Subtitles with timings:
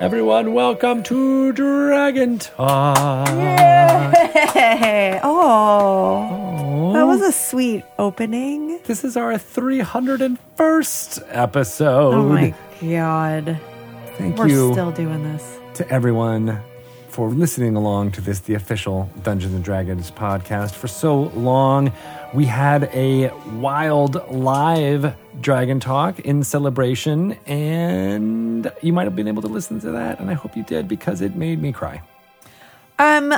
[0.00, 3.28] Everyone, welcome to Dragon Talk.
[3.28, 8.78] Hey, oh, Oh, that was a sweet opening.
[8.84, 12.14] this is our 301st episode.
[12.14, 13.58] Oh my god,
[14.18, 15.58] Thank we're you still doing this.
[15.74, 16.60] to everyone
[17.16, 20.72] for listening along to this, the official Dungeons and Dragons podcast.
[20.72, 21.90] For so long,
[22.34, 29.40] we had a wild live Dragon Talk in celebration, and you might have been able
[29.40, 32.02] to listen to that, and I hope you did because it made me cry.
[32.98, 33.32] Um,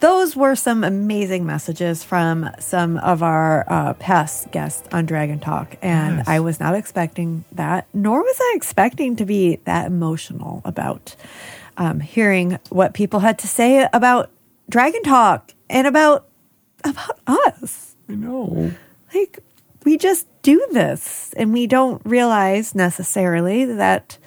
[0.00, 5.76] those were some amazing messages from some of our uh, past guests on Dragon Talk,
[5.80, 6.28] and Yes.
[6.28, 11.16] I was not expecting that, nor was I expecting to be that emotional about
[11.76, 14.30] um, hearing what people had to say about
[14.68, 16.26] Dragon Talk and about
[16.84, 17.94] about us.
[18.08, 18.72] I know.
[19.14, 19.38] like
[19.84, 24.18] we just do this and we don't realize necessarily that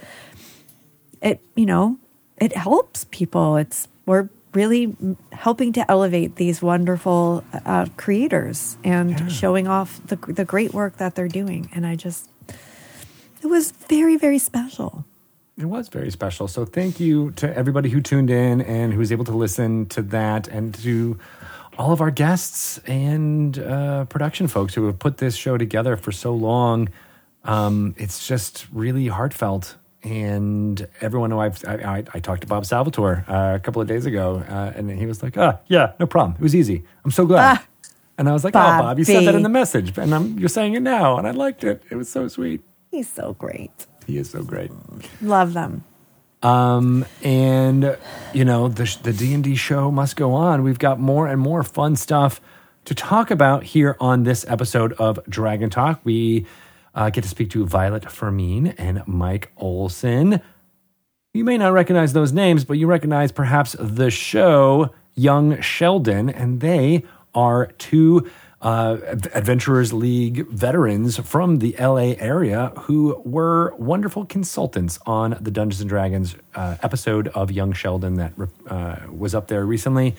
[1.22, 1.98] it you know
[2.38, 4.96] it helps people it's we're really
[5.34, 11.16] helping to elevate these wonderful uh, creators and showing off the, the great work that
[11.16, 12.30] they're doing and i just
[13.42, 15.06] it was very very special
[15.58, 16.48] It was very special.
[16.50, 20.02] So thank you to everybody who tuned in and who was able to listen to
[20.02, 21.18] that, and to
[21.78, 26.12] all of our guests and uh, production folks who have put this show together for
[26.12, 26.90] so long.
[27.46, 29.76] Um, it's just really heartfelt.
[30.04, 33.88] And everyone who I've, I, I, I talked to Bob Salvatore uh, a couple of
[33.88, 36.36] days ago, uh, and he was like, "Ah, yeah, no problem.
[36.38, 36.84] It was easy.
[37.04, 37.62] I'm so glad."
[38.18, 40.48] and I was like, "Oh, Bob, you said that in the message, and I'm, you're
[40.50, 41.82] saying it now, and I liked it.
[41.90, 42.62] It was so sweet.
[42.92, 44.72] he's so great He is so great."
[45.22, 45.84] love them
[46.44, 47.98] Um, and
[48.34, 50.64] you know the the D and D show must go on.
[50.64, 52.40] We've got more and more fun stuff
[52.86, 56.02] to talk about here on this episode of Dragon Talk.
[56.04, 56.46] We
[56.94, 60.40] uh, get to speak to Violet Fermin and Mike Olson.
[61.34, 66.62] You may not recognize those names, but you recognize perhaps the show Young Sheldon, and
[66.62, 67.04] they
[67.34, 68.30] are two
[68.66, 68.98] uh,
[69.36, 75.90] Adventurers League veterans from the LA area who were wonderful consultants on the Dungeons and
[75.90, 78.34] Dragons uh, episode of Young Sheldon that
[78.68, 80.16] uh, was up there recently.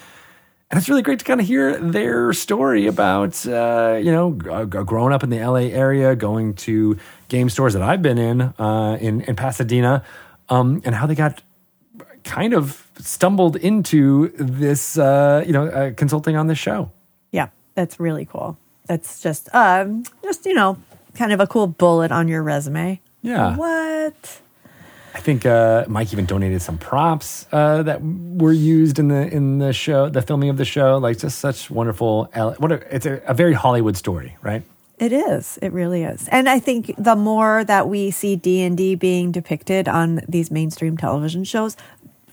[0.70, 4.84] And it's really great to kind of hear their story about, uh, you know, g-
[4.84, 6.96] growing up in the LA area, going to
[7.26, 10.04] game stores that I've been in, uh, in, in Pasadena,
[10.48, 11.42] um, and how they got
[12.22, 16.92] kind of stumbled into this, uh, you know, uh, consulting on this show.
[17.76, 18.58] That's really cool.
[18.86, 20.78] That's just um just you know,
[21.14, 23.00] kind of a cool bullet on your resume.
[23.22, 23.56] Yeah.
[23.56, 24.40] What?
[25.14, 29.58] I think uh, Mike even donated some props uh, that were used in the in
[29.58, 30.98] the show, the filming of the show.
[30.98, 32.24] Like just such wonderful.
[32.58, 34.62] What a, it's a, a very Hollywood story, right?
[34.98, 35.58] It is.
[35.60, 36.26] It really is.
[36.28, 41.44] And I think the more that we see D&D being depicted on these mainstream television
[41.44, 41.76] shows,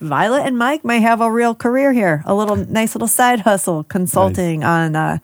[0.04, 2.22] Violet and Mike may have a real career here.
[2.26, 5.18] A little nice little side hustle consulting on uh,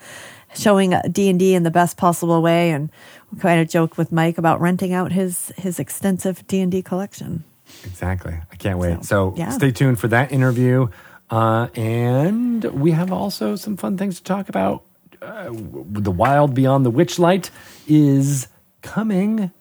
[0.55, 2.91] showing D&D in the best possible way and
[3.33, 7.45] we kind of joked with Mike about renting out his his extensive D&D collection.
[7.85, 8.35] Exactly.
[8.51, 9.05] I can't wait.
[9.05, 9.51] So, So, yeah.
[9.51, 10.89] stay tuned for that interview.
[11.31, 14.83] Uh, and we have also some fun things to talk about.
[15.23, 17.51] Uh, the Wild Beyond the Witchlight
[17.87, 18.49] is
[18.83, 19.53] coming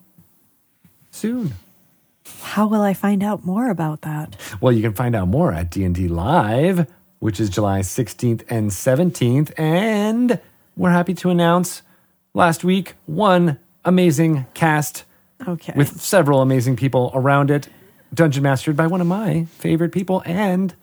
[1.11, 1.53] soon.
[2.59, 4.35] How will I find out more about that?
[4.59, 9.53] Well, you can find out more at D&D Live, which is July 16th and 17th.
[9.57, 10.41] And
[10.75, 11.83] we're happy to announce
[12.33, 15.05] last week one amazing cast
[15.47, 15.71] Okay.
[15.73, 17.69] with several amazing people around it,
[18.13, 20.75] dungeon mastered by one of my favorite people and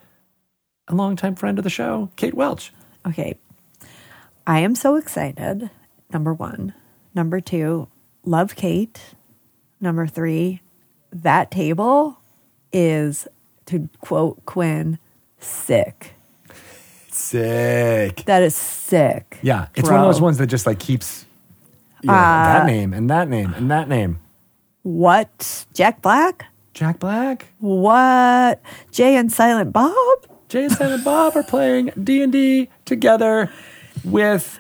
[0.89, 2.73] a longtime friend of the show, Kate Welch.
[3.07, 3.39] Okay.
[4.47, 5.69] I am so excited.
[6.11, 6.73] Number one.
[7.15, 7.89] Number two,
[8.25, 8.99] love Kate.
[9.79, 10.63] Number three,
[11.23, 12.19] that table
[12.73, 13.27] is,
[13.67, 14.99] to quote Quinn,
[15.39, 16.15] sick.
[17.11, 18.25] Sick.
[18.27, 19.39] That is sick.
[19.43, 21.25] Yeah, it's one of those ones that just like keeps
[22.03, 24.21] you know, Uh, that name and that name and that name.
[24.83, 25.67] What?
[25.73, 26.47] Jack Black?
[26.75, 28.61] Jack Black, What?
[28.93, 29.95] Jay and Silent Bob?
[30.49, 33.51] Jay and Silent Bob are playing D and D together
[34.05, 34.59] with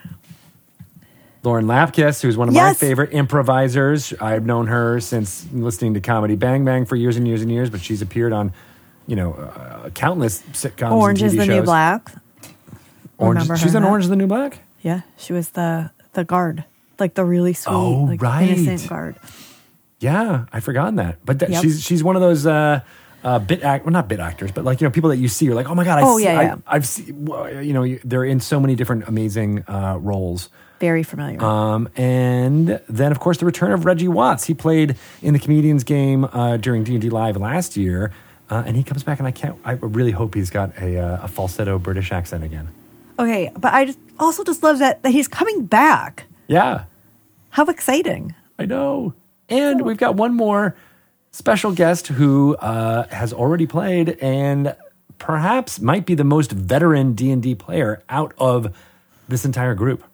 [1.46, 4.12] Lauren Lapkus, who's one of my favorite improvisers.
[4.20, 7.70] I've known her since listening to Comedy Bang Bang for years and years and years,
[7.70, 8.52] but she's appeared on,
[9.06, 10.90] you know, uh, countless sitcoms.
[10.90, 11.48] Orange is the shows.
[11.48, 12.10] New Black.
[13.18, 13.36] Orange.
[13.42, 13.88] Remember She's her in in that?
[13.90, 14.58] Orange is the New Black.
[14.82, 16.64] Yeah, she was the the guard,
[16.98, 18.48] like the really sweet, Oh, like right.
[18.48, 19.14] innocent guard.
[20.00, 21.24] Yeah, I'd forgotten that.
[21.24, 21.62] But that, Yep.
[21.62, 22.80] she's she's one of those uh,
[23.22, 25.44] uh, bit act, well, not bit actors, but like you know, people that you see,
[25.46, 26.56] you're like, oh my god, I Oh, see, yeah, yeah.
[26.66, 27.28] I've seen,
[27.62, 30.48] you know, they're in so many different amazing uh, roles.
[30.78, 31.42] Very familiar.
[31.42, 34.44] Um, and then, of course, the return of Reggie Watts.
[34.44, 38.12] He played in the Comedians game uh, during D and D Live last year,
[38.48, 39.56] Uh, and he comes back, and I can't.
[39.64, 42.68] I really hope he's got a, uh, a falsetto British accent again.
[43.18, 46.24] Okay, but I just also just love that that he's coming back.
[46.46, 46.84] Yeah,
[47.50, 48.34] How exciting!
[48.58, 49.14] I know.
[49.48, 50.76] And we've got one more
[51.32, 54.76] special guest who uh, has already played and
[55.18, 58.74] perhaps might be the most veteran D and D player out of
[59.28, 60.04] this entire group.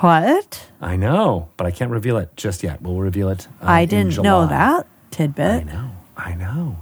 [0.00, 0.66] What?
[0.80, 2.82] I know, but I can't reveal it just yet.
[2.82, 3.48] We'll reveal it.
[3.62, 4.86] uh, I didn't know that
[5.18, 5.90] I know.
[6.16, 6.76] I know.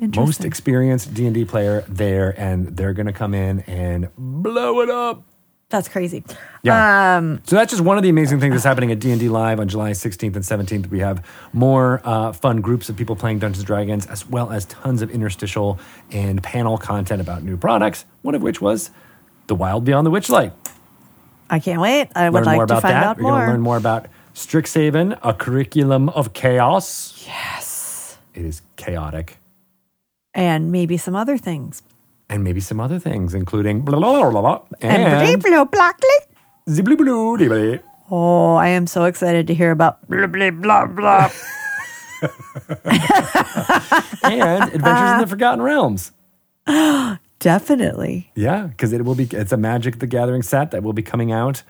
[0.00, 0.46] Most Interesting.
[0.46, 4.90] experienced D and D player there, and they're going to come in and blow it
[4.90, 5.22] up.
[5.70, 6.24] That's crazy.
[6.62, 7.16] Yeah.
[7.16, 9.68] Um, so that's just one of the amazing things that's happening at D&D Live on
[9.68, 10.88] July 16th and 17th.
[10.88, 14.64] We have more uh, fun groups of people playing Dungeons & Dragons, as well as
[14.66, 15.78] tons of interstitial
[16.10, 18.90] and panel content about new products, one of which was
[19.48, 20.52] The Wild Beyond the Witchlight.
[21.50, 22.08] I can't wait.
[22.14, 23.04] I would Learn more like to find that.
[23.04, 23.44] out We're going more.
[23.46, 27.24] to learn more about Strixhaven, a curriculum of chaos.
[27.26, 28.18] Yes.
[28.34, 29.38] It is chaotic.
[30.34, 31.82] And maybe some other things.
[32.28, 35.92] And maybe some other things, including blah, blah, blah, blah, blah, And, and blah, blah,
[35.92, 36.18] blah.
[36.68, 37.80] zibly blue, dibbly.
[38.10, 41.30] Oh, I am so excited to hear about blah blah blah blah.
[44.24, 46.12] and Adventures in the Forgotten Realms.
[47.40, 48.30] Definitely.
[48.34, 49.28] Yeah, because it will be.
[49.30, 51.62] It's a Magic the Gathering set that will be coming out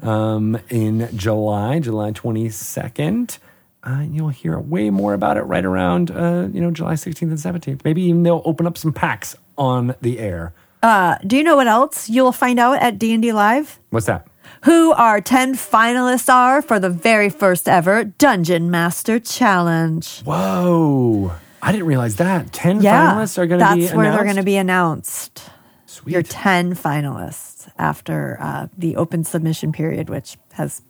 [0.00, 3.38] um, in July, July twenty second.
[3.82, 7.40] Uh, you'll hear way more about it right around uh, you know July sixteenth and
[7.40, 7.84] seventeenth.
[7.84, 10.54] Maybe even they'll open up some packs on the air.
[10.82, 13.78] Uh, do you know what else you'll find out at D&D Live?
[13.90, 14.26] What's that?
[14.64, 20.22] Who our 10 finalists are for the very first ever Dungeon Master Challenge.
[20.22, 21.32] Whoa!
[21.62, 23.12] I didn't realize that ten Yeah.
[23.14, 25.42] finalists are going to be That's where they're going to be announced.
[25.86, 26.12] Sweet.
[26.12, 30.82] Your 10 finalists after uh, the open submission period, which has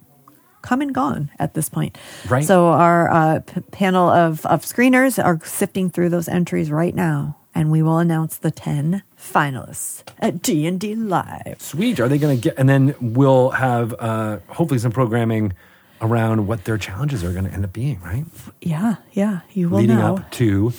[0.62, 1.96] come and gone at this point.
[2.28, 2.44] Right.
[2.44, 7.38] So our uh, p- panel of, of screeners are sifting through those entries right now,
[7.54, 11.56] and we will announce the 10 finalists at D&D Live.
[11.60, 11.98] Sweet.
[11.98, 12.58] Are they going to get?
[12.58, 15.54] And then we'll have uh, hopefully some programming
[16.00, 18.00] around what their challenges are going to end up being.
[18.00, 18.24] Right.
[18.60, 20.16] Yeah, yeah, you will Leading know.
[20.16, 20.72] up to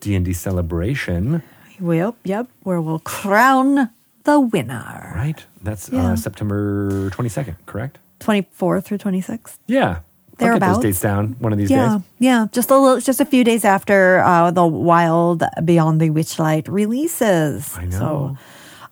[0.00, 1.42] D and D celebration.
[1.80, 3.90] Yep, yep, where we'll crown
[4.24, 5.12] the winner.
[5.14, 5.44] Right.
[5.62, 6.12] That's Yeah.
[6.12, 7.98] uh, September 22nd, correct?
[8.20, 9.58] 24th through 26th.
[9.66, 10.00] Yeah.
[10.40, 12.02] I'll get those dates down one of these Yeah, days.
[12.20, 16.68] yeah, just a little, just a few days after uh, the Wild Beyond the Witchlight
[16.68, 17.76] releases.
[17.76, 18.36] I know.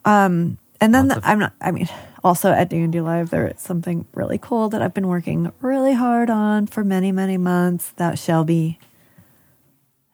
[0.04, 1.52] So, um, and then the, I'm not.
[1.60, 1.88] I mean,
[2.26, 6.28] also at D&D Live, there is something really cool that I've been working really hard
[6.28, 7.92] on for many, many months.
[7.96, 8.78] That shall be,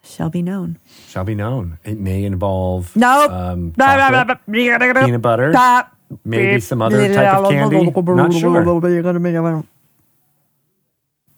[0.04, 0.78] shall be known.
[1.08, 1.78] Shall be known.
[1.84, 3.30] It may involve Nope.
[3.30, 3.72] um,
[4.26, 4.38] chocolate,
[5.06, 5.52] peanut butter,
[6.24, 7.76] maybe some other type of candy.
[8.16, 8.64] Not sure.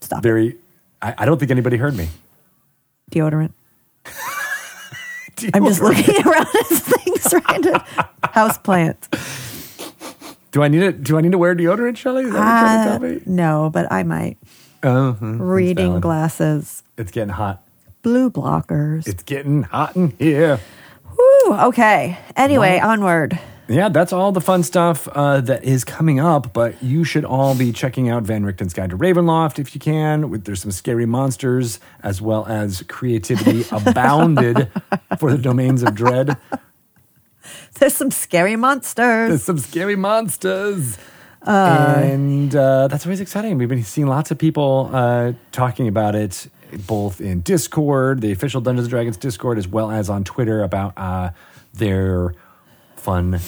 [0.01, 0.23] Stop.
[0.23, 0.57] Very.
[1.01, 2.09] I, I don't think anybody heard me.
[3.13, 3.53] Deodorant.
[5.55, 7.23] I'm just looking around at things
[7.63, 7.85] to
[8.33, 9.09] house plant.
[10.55, 11.03] Do I need it?
[11.03, 12.23] Do I need to wear deodorant, Shelly?
[12.27, 13.21] Is that what to Uh, tell me?
[13.27, 14.39] no, but I might.
[14.85, 17.61] Uh-huh, Reading glasses, It's getting hot.
[18.03, 19.09] blue blockers.
[19.09, 20.61] It's getting hot in here.
[21.17, 22.17] Whew, okay.
[22.37, 23.37] Anyway, onward.
[23.67, 26.53] Yeah, that's all the fun stuff uh, that is coming up.
[26.53, 30.31] But you should all be checking out Van Richten's Guide to Ravenloft if you can.
[30.31, 34.71] With there's some scary monsters as well as creativity abounded
[35.19, 36.37] for the domains of dread.
[37.75, 39.29] There's some scary monsters.
[39.29, 40.99] There's some scary monsters.
[41.47, 43.59] and uh, that's always exciting.
[43.59, 46.49] We've been seeing lots of people uh, talking about it,
[46.87, 50.93] both in Discord, the official Dungeons and Dragons Discord, as well as on Twitter about
[50.97, 51.31] uh,
[51.75, 52.35] their
[52.97, 53.41] fun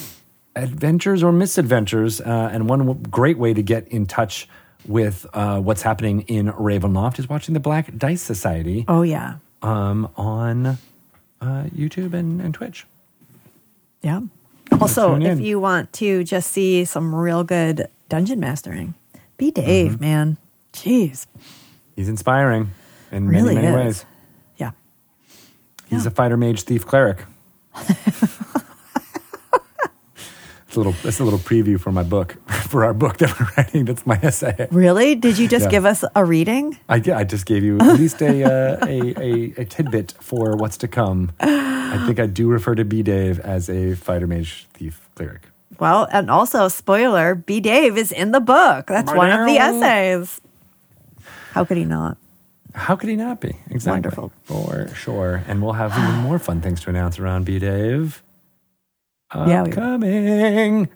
[0.54, 2.20] adventures or misadventures.
[2.20, 4.48] Uh, and one w- great way to get in touch
[4.86, 9.36] with uh, what's happening in Ravenloft is watching the Black Dice Society Oh, yeah.
[9.62, 10.76] um, on uh,
[11.74, 12.86] YouTube and, and Twitch.
[14.06, 14.20] Yeah.
[14.80, 18.94] Also, if you want to just see some real good dungeon mastering,
[19.36, 20.00] B Dave, Mm-hmm.
[20.04, 20.36] man.
[20.72, 21.26] Jeez.
[21.96, 22.70] He's inspiring
[23.10, 23.84] in Really many, many is.
[23.84, 24.04] ways.
[24.58, 24.70] Yeah.
[25.88, 26.08] He's Yeah.
[26.08, 27.25] a fighter mage thief cleric.
[30.76, 32.37] a little that's a little preview for my book
[32.68, 33.85] for our book that we're writing.
[33.87, 34.68] That's my essay.
[34.71, 35.14] Really?
[35.14, 35.71] Did you just Yeah.
[35.71, 36.78] give us a reading?
[36.88, 40.76] I, I just gave you at least a, uh, a, a a tidbit for what's
[40.78, 41.33] to come.
[41.40, 45.42] I think I do refer to B Dave as a fighter mage thief cleric.
[45.78, 47.61] Well, and also, spoiler, B.
[47.61, 48.87] Dave is in the book.
[48.87, 50.40] That's one of the essays.
[51.52, 52.16] How could he not?
[52.75, 53.56] How could he not be?
[53.71, 53.90] Exactly.
[53.90, 54.33] Wonderful.
[54.45, 55.42] For sure.
[55.49, 58.23] And we'll have even more fun things to announce around B Dave.
[59.35, 60.88] Yeah, we- Upcoming.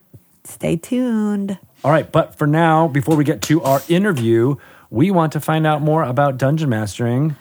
[0.45, 1.59] Stay tuned.
[1.85, 4.57] All right, but for now, before we get to our interview,
[4.91, 7.37] we want to find out more about dungeon mastering,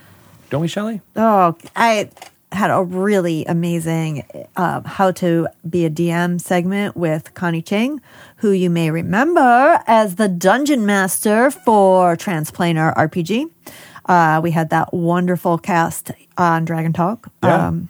[0.49, 1.01] don't we, Shelley?
[1.15, 2.09] Oh, I
[2.51, 4.23] had a really amazing
[4.55, 8.01] uh, how to be a DM segment with Connie Chang,
[8.37, 13.49] who you may remember as the dungeon master for Transplanar RPG.
[14.05, 17.27] Uh, we had that wonderful cast on Dragon Talk.
[17.43, 17.67] Yeah.
[17.67, 17.89] Um,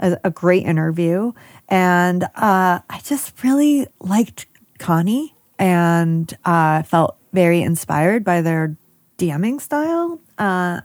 [0.00, 1.32] a, a great interview.
[1.74, 4.46] And uh, I just really liked
[4.78, 8.76] Connie and uh, felt very inspired by their
[9.18, 10.20] DMing style.
[10.38, 10.82] Uh,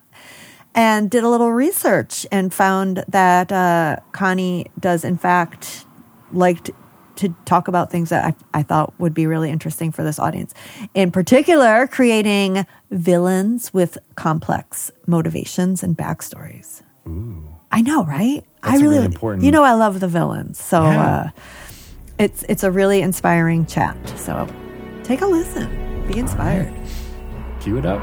[0.74, 5.86] and did a little research and found that uh, Connie does, in fact,
[6.32, 6.74] like to,
[7.18, 10.56] to talk about things that I, I thought would be really interesting for this audience.
[10.96, 16.82] In particular, creating villains with complex motivations and backstories.
[17.72, 18.44] I know, right?
[18.64, 21.06] That's I really, really important- You know, I love the villains, so Yeah.
[21.06, 21.30] uh,
[22.18, 23.96] it's it's a really inspiring chat.
[24.18, 24.48] So
[25.04, 25.70] take a listen,
[26.08, 26.74] be inspired.
[27.62, 28.02] Cue it up.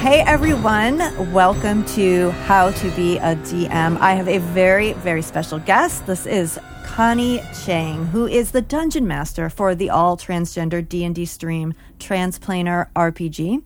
[0.00, 0.98] Hey everyone,
[1.32, 3.98] welcome to How to Be a DM.
[3.98, 6.06] I have a very, very special guest.
[6.06, 11.74] This is Connie Chang, who is the dungeon master for the all transgender D&D stream
[11.98, 13.62] Transplanar RPG.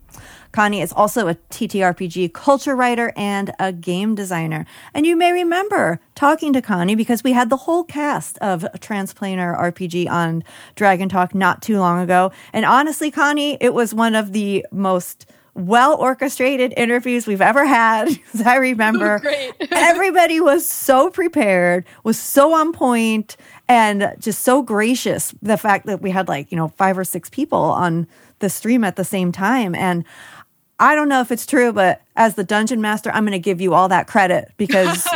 [0.52, 4.66] Connie is also a TTRPG culture writer and a game designer.
[4.94, 9.58] And you may remember talking to Connie because we had the whole cast of Transplanar
[9.58, 10.44] RPG on
[10.76, 12.30] Dragon Talk not too long ago.
[12.52, 18.08] And honestly, Connie, it was one of the most well orchestrated interviews we've ever had.
[18.44, 19.22] I remember
[19.70, 23.36] everybody was so prepared, was so on point,
[23.68, 25.34] and just so gracious.
[25.42, 28.06] The fact that we had like, you know, five or six people on
[28.40, 29.74] the stream at the same time.
[29.74, 30.04] And
[30.78, 33.60] I don't know if it's true, but as the dungeon master, I'm going to give
[33.60, 35.06] you all that credit because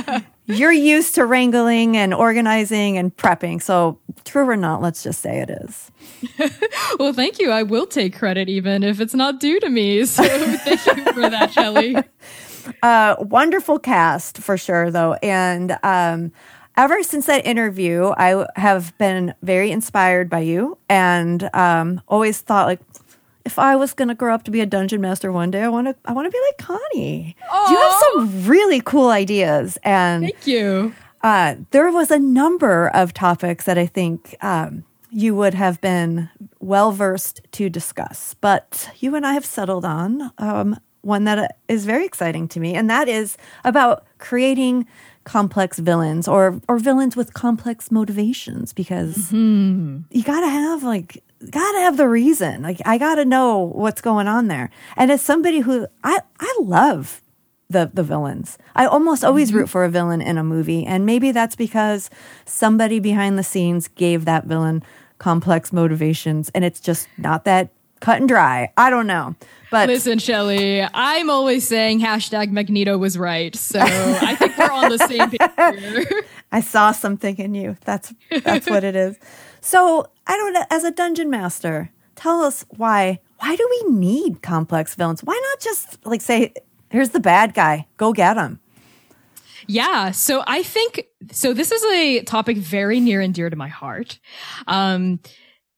[0.46, 3.62] you're used to wrangling and organizing and prepping.
[3.62, 5.90] So, true or not, let's just say it is.
[6.98, 7.50] Well, thank you.
[7.50, 10.04] I will take credit even if it's not due to me.
[10.04, 10.22] So
[10.58, 11.96] thank you for that, Shelley.
[12.82, 15.12] Uh, wonderful cast for sure, though.
[15.22, 16.32] And um,
[16.78, 22.66] ever since that interview, I have been very inspired by you and um, always thought
[22.66, 22.80] like,
[23.44, 25.68] if I was going to grow up to be a dungeon master one day, I
[25.68, 27.36] want to I want to be like Connie.
[27.70, 30.94] You have some really cool ideas, and Thank you.
[31.22, 36.30] uh, there was a number of topics that I think um, you would have been
[36.60, 38.34] well versed to discuss.
[38.40, 42.74] But you and I have settled on um, one that is very exciting to me,
[42.74, 44.86] and that is about creating
[45.24, 51.72] complex villains or or villains with complex motivations because you got to have like got
[51.72, 55.22] to have the reason like i got to know what's going on there and as
[55.22, 57.22] somebody who i i love
[57.68, 58.58] the the villains.
[58.74, 59.58] I almost always mm-hmm.
[59.58, 62.10] root for a villain in a movie, and maybe that's because
[62.44, 64.82] somebody behind the scenes gave that villain
[65.18, 67.70] complex motivations, and it's just not that
[68.00, 68.72] cut and dry.
[68.76, 69.34] I don't know,
[69.70, 73.54] but Listen, Shelley, I'm always saying hashtag Magneto was right.
[73.54, 76.22] So I think we're on the same page here.
[76.52, 77.76] I saw something in you.
[77.84, 79.18] That's that's what it is.
[79.64, 80.64] So I don't know.
[80.70, 83.18] As a dungeon master, tell us why.
[83.38, 85.22] Why do we need complex villains?
[85.24, 86.52] Why not just like say,
[86.90, 87.86] "Here's the bad guy.
[87.96, 88.60] Go get him."
[89.66, 90.10] Yeah.
[90.10, 94.18] So I think, so this is a topic very near and dear to my heart.
[94.66, 95.20] Um,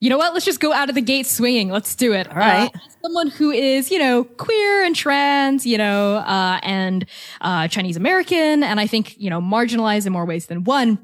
[0.00, 0.34] you know what?
[0.34, 1.70] Let's just go out of the gate swinging.
[1.70, 2.28] Let's do it.
[2.28, 2.70] All right.
[3.02, 7.06] someone who is, you know, queer and trans, you know, uh, and,
[7.40, 10.98] uh, Chinese American, and I think, you know, marginalized in more ways than one.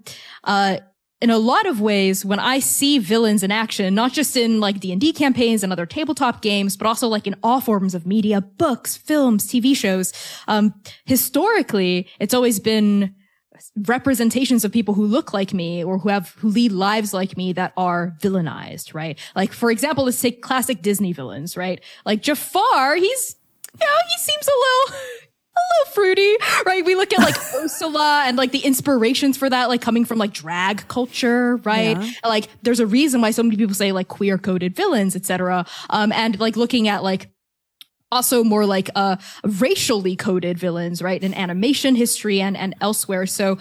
[0.44, 0.78] Uh,
[1.22, 4.80] in a lot of ways, when I see villains in action, not just in like
[4.80, 8.96] D&D campaigns and other tabletop games, but also like in all forms of media, books,
[8.96, 10.12] films, TV shows,
[10.48, 10.74] um,
[11.04, 13.14] historically, it's always been
[13.86, 17.52] representations of people who look like me or who have who lead lives like me
[17.52, 19.16] that are villainized, right?
[19.36, 21.80] Like for example, let's take classic Disney villains, right?
[22.04, 23.36] Like Jafar, he's
[23.80, 25.00] you know, he seems a little
[25.54, 26.84] a little fruity, right?
[26.84, 30.32] We look at like Ursula and like the inspirations for that, like coming from like
[30.32, 32.00] drag culture, right?
[32.00, 32.10] Yeah.
[32.24, 35.66] Like there's a reason why so many people say like queer coded villains, etc.
[35.90, 37.30] Um, and like looking at like
[38.10, 41.22] also more like uh racially coded villains, right?
[41.22, 43.26] In animation history and and elsewhere.
[43.26, 43.58] So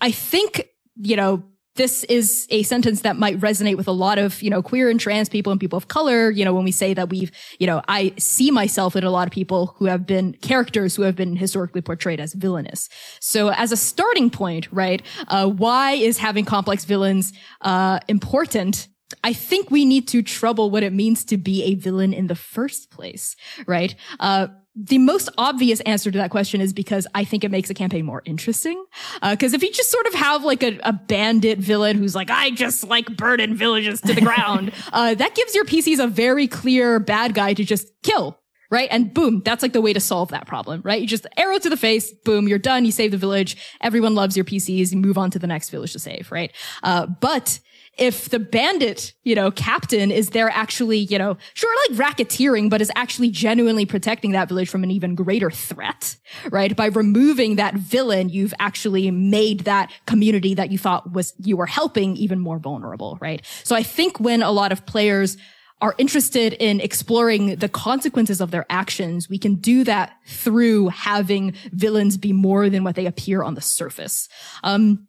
[0.00, 1.42] I think, you know,
[1.76, 5.00] this is a sentence that might resonate with a lot of, you know, queer and
[5.00, 6.30] trans people and people of color.
[6.30, 9.26] You know, when we say that we've, you know, I see myself in a lot
[9.26, 12.88] of people who have been characters who have been historically portrayed as villainous.
[13.20, 18.88] So as a starting point, right, uh, why is having complex villains, uh, important?
[19.22, 22.34] I think we need to trouble what it means to be a villain in the
[22.34, 23.94] first place, right?
[24.18, 27.74] Uh, the most obvious answer to that question is because I think it makes a
[27.74, 28.84] campaign more interesting.
[29.22, 32.28] Because uh, if you just sort of have like a, a, bandit villain who's like,
[32.30, 36.48] I just like burning villages to the ground, uh, that gives your PCs a very
[36.48, 38.40] clear bad guy to just kill.
[38.70, 38.88] Right.
[38.90, 41.00] And boom, that's like the way to solve that problem, right?
[41.00, 42.84] You just arrow to the face, boom, you're done.
[42.84, 43.56] You save the village.
[43.80, 44.90] Everyone loves your PCs.
[44.90, 46.50] You move on to the next village to save, right?
[46.82, 47.60] Uh, but
[47.96, 52.80] if the bandit, you know, captain is there actually, you know, sure, like racketeering, but
[52.80, 56.16] is actually genuinely protecting that village from an even greater threat,
[56.50, 56.74] right?
[56.76, 61.66] By removing that villain, you've actually made that community that you thought was, you were
[61.66, 63.44] helping even more vulnerable, right?
[63.62, 65.36] So I think when a lot of players
[65.80, 71.52] are interested in exploring the consequences of their actions, we can do that through having
[71.72, 74.28] villains be more than what they appear on the surface.
[74.62, 75.06] Um,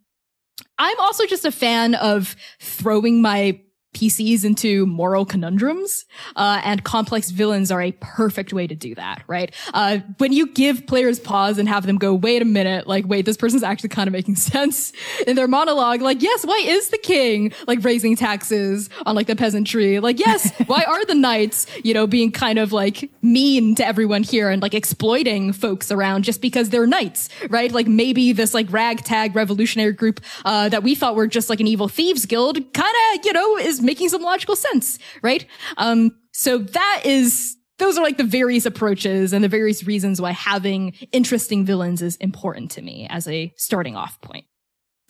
[0.77, 3.61] I'm also just a fan of throwing my
[3.95, 9.23] PCs into moral conundrums, uh, and complex villains are a perfect way to do that,
[9.27, 9.53] right?
[9.73, 13.25] Uh, when you give players pause and have them go, wait a minute, like, wait,
[13.25, 14.91] this person's actually kind of making sense
[15.25, 16.01] in their monologue.
[16.01, 19.99] Like, yes, why is the king like raising taxes on like the peasantry?
[19.99, 24.23] Like, yes, why are the knights, you know, being kind of like mean to everyone
[24.23, 27.71] here and like exploiting folks around just because they're knights, right?
[27.71, 31.67] Like maybe this like ragtag revolutionary group, uh, that we thought were just like an
[31.67, 35.45] evil thieves guild kind of, you know, is making some logical sense, right?
[35.77, 40.31] Um, so that is, those are like the various approaches and the various reasons why
[40.31, 44.45] having interesting villains is important to me as a starting off point.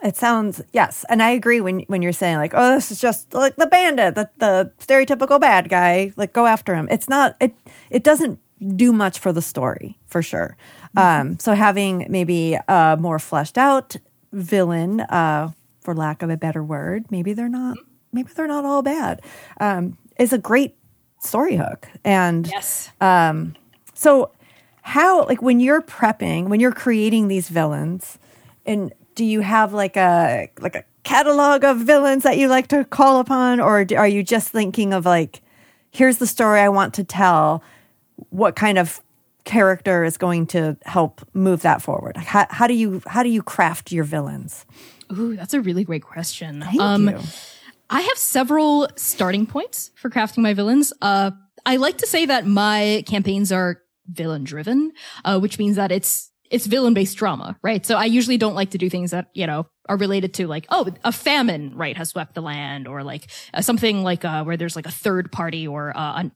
[0.03, 3.33] It sounds yes, and I agree when when you're saying like, oh, this is just
[3.33, 6.89] like the bandit, the the stereotypical bad guy, like go after him.
[6.91, 7.55] It's not it
[7.89, 8.39] it doesn't
[8.75, 10.57] do much for the story for sure.
[10.97, 11.21] Mm-hmm.
[11.27, 13.95] Um, so having maybe a more fleshed out
[14.33, 17.77] villain, uh, for lack of a better word, maybe they're not
[18.15, 19.21] maybe they're not all bad,
[19.59, 20.75] um, is a great
[21.19, 21.87] story hook.
[22.03, 22.89] And yes.
[23.01, 23.55] Um,
[23.93, 24.31] so
[24.81, 28.17] how like when you're prepping, when you're creating these villains,
[28.65, 32.85] and do you have like a like a catalog of villains that you like to
[32.85, 35.41] call upon, or are you just thinking of like,
[35.91, 37.63] here's the story I want to tell?
[38.29, 39.01] What kind of
[39.43, 42.17] character is going to help move that forward?
[42.17, 44.65] How, how do you how do you craft your villains?
[45.11, 46.61] Ooh, that's a really great question.
[46.61, 47.19] Thank um, you.
[47.89, 50.91] I have several starting points for crafting my villains.
[51.01, 51.31] Uh,
[51.65, 54.91] I like to say that my campaigns are villain driven,
[55.23, 57.85] uh, which means that it's it's villain based drama, right?
[57.85, 60.65] So I usually don't like to do things that you know are related to like
[60.69, 64.57] oh a famine right has swept the land or like uh, something like uh, where
[64.57, 66.31] there's like a third party or uh, an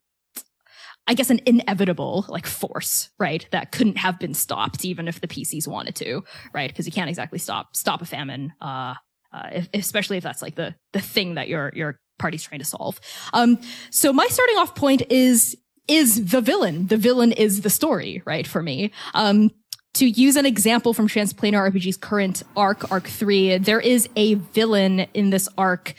[1.08, 3.48] I guess an inevitable like force, right?
[3.52, 6.70] That couldn't have been stopped even if the PCs wanted to, right?
[6.70, 8.94] Because you can't exactly stop stop a famine uh,
[9.32, 12.66] uh, if, especially if that's like the the thing that your your party's trying to
[12.66, 13.00] solve.
[13.34, 16.88] Um, so my starting off point is is the villain.
[16.88, 18.46] The villain is the story, right?
[18.46, 18.92] For me.
[19.14, 19.52] Um,
[19.96, 25.02] to use an example from Transplanar RPG's current arc, arc three, there is a villain
[25.16, 25.96] in this arc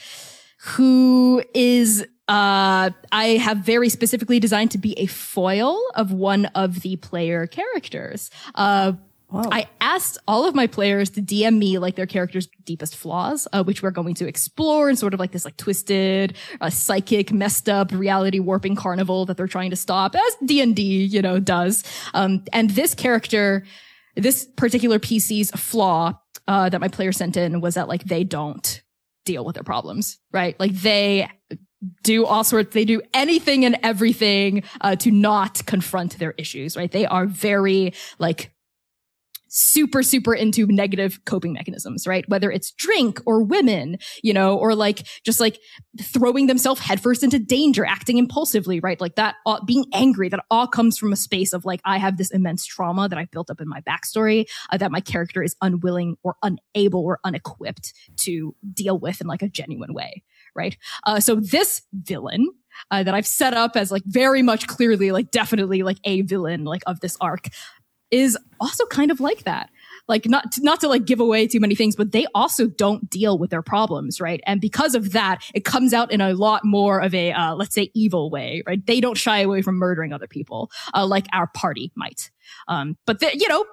[0.58, 6.82] who is uh, I have very specifically designed to be a foil of one of
[6.82, 8.30] the player characters.
[8.54, 8.92] Uh,
[9.30, 9.48] Wow.
[9.50, 13.62] I asked all of my players to DM me like their character's deepest flaws, uh,
[13.62, 17.68] which we're going to explore in sort of like this like twisted, uh, psychic, messed
[17.68, 21.38] up reality warping carnival that they're trying to stop as D and D, you know,
[21.38, 21.84] does.
[22.12, 23.64] Um, and this character,
[24.16, 28.82] this particular PC's flaw, uh, that my player sent in was that like they don't
[29.24, 30.58] deal with their problems, right?
[30.58, 31.28] Like they
[32.02, 36.92] do all sorts they do anything and everything uh, to not confront their issues right
[36.92, 38.52] they are very like
[39.50, 42.26] super, super into negative coping mechanisms, right?
[42.28, 45.58] Whether it's drink or women, you know, or like just like
[46.00, 49.00] throwing themselves headfirst into danger, acting impulsively, right?
[49.00, 52.16] Like that, all, being angry, that all comes from a space of like, I have
[52.16, 55.56] this immense trauma that I've built up in my backstory uh, that my character is
[55.60, 60.22] unwilling or unable or unequipped to deal with in like a genuine way,
[60.54, 60.76] right?
[61.04, 62.48] Uh, so this villain,
[62.90, 66.64] uh, that I've set up as like very much clearly, like definitely like a villain
[66.64, 67.48] like of this arc
[68.10, 69.70] is also kind of like that.
[70.08, 73.38] Like not not to like give away too many things but they also don't deal
[73.38, 74.40] with their problems right?
[74.44, 77.74] And because of that it comes out in a lot more of a uh, let's
[77.76, 78.84] say evil way right?
[78.84, 82.30] They don't shy away from murdering other people uh, like our party might
[82.68, 83.64] um, but the, you know,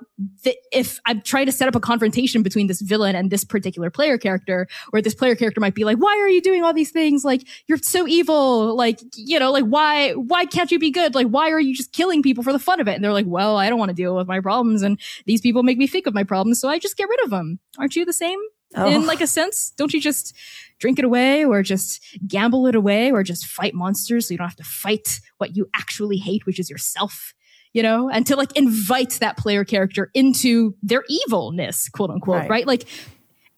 [0.43, 3.89] the, if I'm trying to set up a confrontation between this villain and this particular
[3.89, 6.91] player character, where this player character might be like, "Why are you doing all these
[6.91, 7.23] things?
[7.23, 8.75] Like, you're so evil.
[8.75, 11.15] Like, you know, like why why can't you be good?
[11.15, 13.27] Like, why are you just killing people for the fun of it?" And they're like,
[13.27, 16.07] "Well, I don't want to deal with my problems, and these people make me think
[16.07, 18.39] of my problems, so I just get rid of them." Aren't you the same?
[18.75, 18.89] Oh.
[18.89, 20.35] In like a sense, don't you just
[20.79, 24.47] drink it away or just gamble it away or just fight monsters so you don't
[24.47, 27.33] have to fight what you actually hate, which is yourself?
[27.73, 32.49] You know, and to like invite that player character into their evilness, quote unquote, right?
[32.49, 32.67] Right.
[32.67, 32.87] Like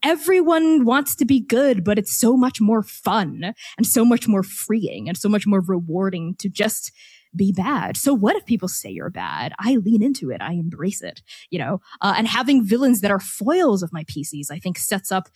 [0.04, 4.44] everyone wants to be good, but it's so much more fun and so much more
[4.44, 6.92] freeing and so much more rewarding to just
[7.36, 7.96] be bad.
[7.96, 9.54] So what if people say you're bad?
[9.60, 10.42] I lean into it.
[10.42, 14.52] I embrace it, you know, uh, and having villains that are foils of my PCs,
[14.52, 15.30] I think sets up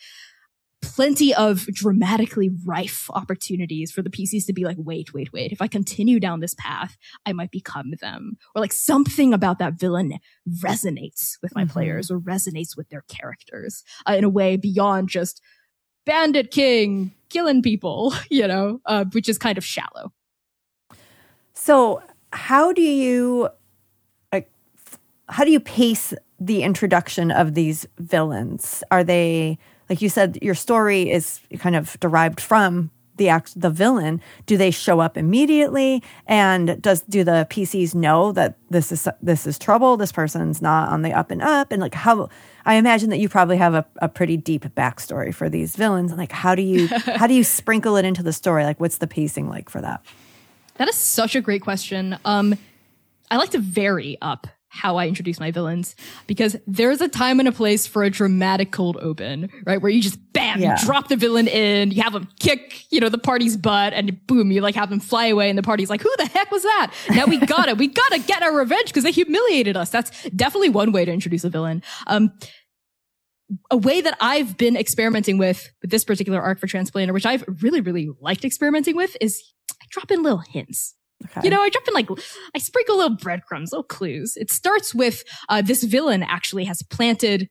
[0.83, 5.51] plenty of dramatically rife opportunities for the PCs to be like, wait, wait, wait.
[5.51, 8.37] If I continue down this path, I might become them.
[8.53, 11.69] Or like something about that villain resonates with my Mhm.
[11.71, 15.41] players or resonates with their characters uh, in a way beyond just
[16.05, 20.11] Bandit King killing people, you know, uh, which is kind of shallow.
[21.53, 23.49] So, how do you
[24.31, 24.49] like
[25.29, 28.83] how do you pace the introduction of these villains?
[28.91, 29.57] Are they
[29.93, 34.19] like you said your story is kind of derived from the act the villain.
[34.47, 36.01] Do they show up immediately?
[36.25, 39.95] And does do the pcs know that this is this is trouble?
[39.95, 41.71] This person's not on the up and up?
[41.71, 42.27] And like how
[42.65, 46.09] i imagine that you probably have a, a pretty deep backstory for these villains.
[46.09, 48.63] And like how do you how do you sprinkle it into the story?
[48.63, 50.03] Like what's the pacing like for that?
[50.77, 52.17] That is such a great question.
[52.25, 52.57] Um,
[53.29, 57.47] I like to vary up how I introduce my villains because there's a time and
[57.47, 59.79] a place for a dramatic cold open, right?
[59.79, 60.79] Where you just bam, Yeah.
[60.79, 64.25] you drop the villain in, you have them kick, you know, the party's butt and
[64.25, 66.63] boom, you like have them fly away and the party's like, who the heck was
[66.63, 66.91] that?
[67.11, 67.77] Now we got it.
[67.77, 69.91] We got to get our revenge because they humiliated us.
[69.91, 71.83] That's definitely one way to introduce a villain.
[72.07, 72.33] Um,
[73.69, 77.43] a way that I've been experimenting with with this particular arc for Transplanar, which I've
[77.61, 79.39] really, really liked experimenting with is
[79.71, 80.95] I drop in little hints.
[81.25, 82.09] Okay You know, I drop in like,
[82.55, 84.37] I sprinkle little breadcrumbs, little clues.
[84.37, 87.49] It starts with, uh, this villain actually has planted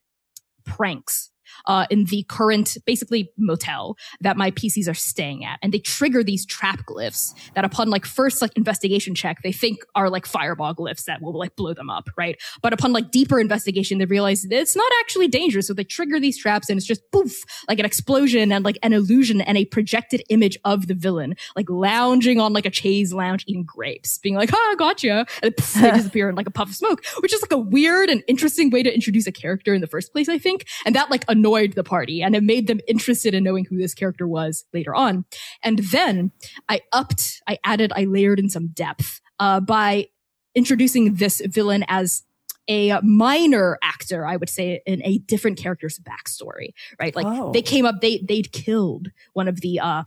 [0.64, 1.31] pranks.
[1.66, 6.22] Uh, in the current, basically motel that my PCs are staying at, and they trigger
[6.24, 10.74] these trap glyphs that, upon like first like investigation check, they think are like fireball
[10.74, 12.40] glyphs that will like blow them up, right?
[12.62, 16.18] But upon like deeper investigation, they realize that it's not actually dangerous, so they trigger
[16.20, 19.64] these traps, and it's just poof, like an explosion and like an illusion and a
[19.66, 24.34] projected image of the villain, like lounging on like a chaise lounge eating grapes, being
[24.34, 27.42] like, "Ah, gotcha," and poof, they disappear in like a puff of smoke, which is
[27.42, 30.38] like a weird and interesting way to introduce a character in the first place, I
[30.38, 31.24] think, and that like
[31.60, 35.24] the party and it made them interested in knowing who this character was later on.
[35.62, 36.32] And then
[36.68, 40.08] I upped, I added, I layered in some depth uh, by
[40.54, 42.22] introducing this villain as
[42.68, 47.14] a minor actor, I would say, in a different character's backstory, right?
[47.14, 47.52] Like Oh.
[47.52, 50.04] they came up, they they'd killed one of the uh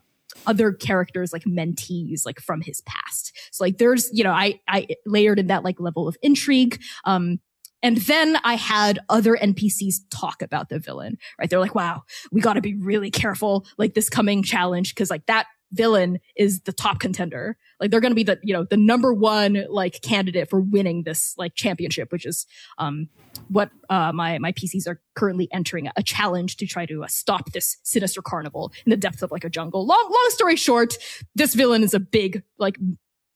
[0.47, 3.31] other characters like mentees like from his past.
[3.51, 6.81] So like there's, you know, I I layered in that like level of intrigue.
[7.03, 7.39] Um
[7.83, 11.49] and then I had other NPCs talk about the villain, right?
[11.49, 15.25] They're like, wow, we got to be really careful, like this coming challenge, because like
[15.27, 17.57] that villain is the top contender.
[17.79, 21.03] Like they're going to be the, you know, the number one like candidate for winning
[21.03, 22.45] this like championship, which is,
[22.77, 23.09] um,
[23.49, 27.51] what, uh, my, my PCs are currently entering a challenge to try to uh, stop
[27.51, 29.85] this sinister carnival in the depths of like a jungle.
[29.85, 30.97] Long, long story short,
[31.35, 32.77] this villain is a big, like,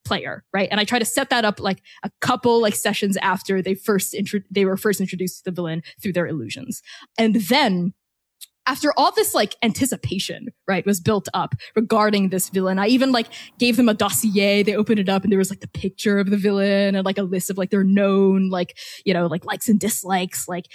[0.06, 0.68] player, right?
[0.72, 4.14] And I try to set that up like a couple like sessions after they first
[4.14, 6.82] intro- they were first introduced to the villain through their illusions.
[7.18, 7.94] And then
[8.70, 13.28] after all this like anticipation, right, was built up regarding this villain, I even like
[13.58, 14.62] gave them a dossier.
[14.62, 17.18] They opened it up and there was like the picture of the villain and like
[17.18, 20.66] a list of like their known like, you know, like likes and dislikes, like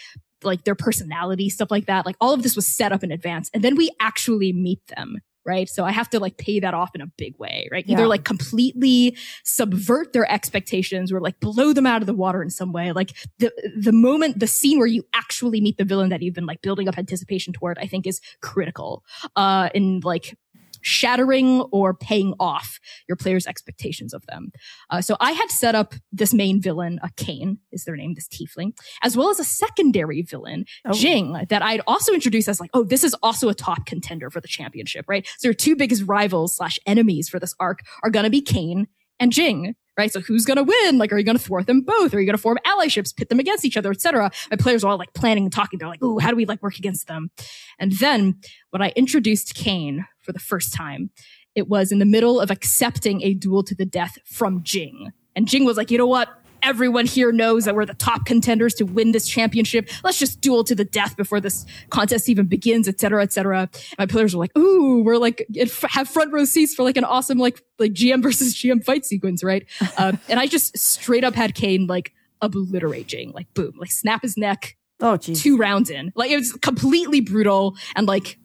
[0.43, 2.05] like their personality, stuff like that.
[2.05, 3.49] Like all of this was set up in advance.
[3.55, 5.19] And then we actually meet them.
[5.47, 5.69] Right.
[5.69, 7.85] So I have to like pay that off in a big way, right?
[7.87, 8.09] Either Yeah.
[8.09, 12.73] like completely subvert their expectations or like blow them out of the water in some
[12.73, 12.93] way.
[12.93, 16.47] Like the, the moment, the scene where you actually meet the villain that you've been
[16.47, 19.05] like building up anticipation toward, I think is critical,
[19.37, 20.35] uh, in like
[20.85, 24.51] shattering or paying off your players' expectations of them.
[24.91, 28.29] Uh, so I had set up this main villain, a Kane is their name, this
[28.29, 30.93] tiefling, as well as a secondary villain, Oh.
[30.93, 34.41] Jing, that I'd also introduced as like, oh, this is also a top contender for
[34.41, 35.27] the championship, right?
[35.39, 38.87] So your two biggest rivals slash enemies for this arc are gonna be Kane
[39.19, 39.75] and Jing.
[39.97, 40.13] Right.
[40.13, 40.99] So who's going to win?
[40.99, 42.13] Like, are you going to thwart them both?
[42.15, 44.29] Are you going to form allyships, pit them against each other, etc.?
[44.51, 45.79] My players are all like planning and talking.
[45.79, 47.31] They're like, ooh, how do we like work against them?
[47.79, 51.11] And then when I introduced Kane for the first time,
[51.55, 55.13] it was in the middle of accepting a duel to the death from Jing.
[55.37, 56.29] And Jing was like, you know what?
[56.63, 59.91] Everyone here knows that we're the top contenders to win this championship.
[60.03, 63.69] Let's just duel to the death before this contest even begins, et cetera, et cetera.
[63.99, 65.47] My players were like, ooh, we're like,
[65.91, 69.45] have front row seats for like an awesome, like, like GM versus GM fight sequence,
[69.45, 69.67] right?
[69.99, 74.23] uh, and I just straight up had Kane like obliterate Jing, like boom, like snap
[74.23, 76.13] his neck, oh geez two rounds in.
[76.15, 78.39] Like it was completely brutal and like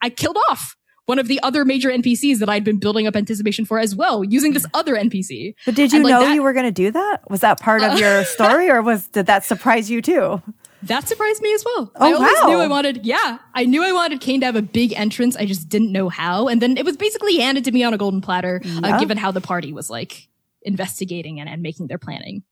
[0.00, 0.76] I killed off
[1.10, 4.22] one of the other major NPCs that I'd been building up anticipation for as well,
[4.22, 5.54] using this other NPC.
[5.66, 7.28] But did you And, like, know that- you were going to do that?
[7.28, 10.40] Was that part of your story, or was did that surprise you too?
[10.84, 11.92] That surprised me as well.
[11.96, 12.48] Oh, I always wow.
[12.48, 15.36] knew I wanted, yeah, I knew I wanted Kane to have a big entrance.
[15.36, 16.48] I just didn't know how.
[16.48, 19.30] And then it was basically handed to me on a golden platter, uh, given how
[19.30, 20.28] the party was like
[20.62, 22.44] investigating and, and making their planning.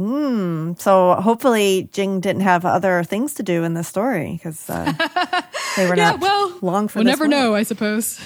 [0.00, 4.92] Mm, so hopefully Jing didn't have other things to do in the story because uh,
[5.76, 8.20] they were Yeah, not well, long for We'll this never know, I suppose.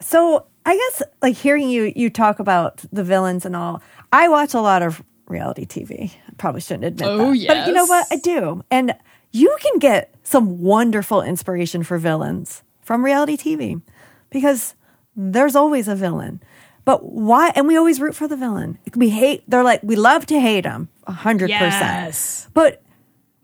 [0.00, 4.54] So I guess like hearing you you talk about the villains and all, I watch
[4.54, 6.10] a lot of reality TV.
[6.28, 7.46] I probably shouldn't admit Oh, that.
[7.48, 8.06] But you know what?
[8.10, 8.64] I do.
[8.70, 8.94] And
[9.32, 13.80] you can get some wonderful inspiration for villains from reality TV
[14.30, 14.74] because
[15.16, 16.42] there's always a villain.
[16.84, 17.50] But why?
[17.56, 18.78] And we always root for the villain.
[18.94, 21.48] We hate, they're like, we love to hate them, 100%.
[21.48, 22.48] Yes.
[22.52, 22.82] But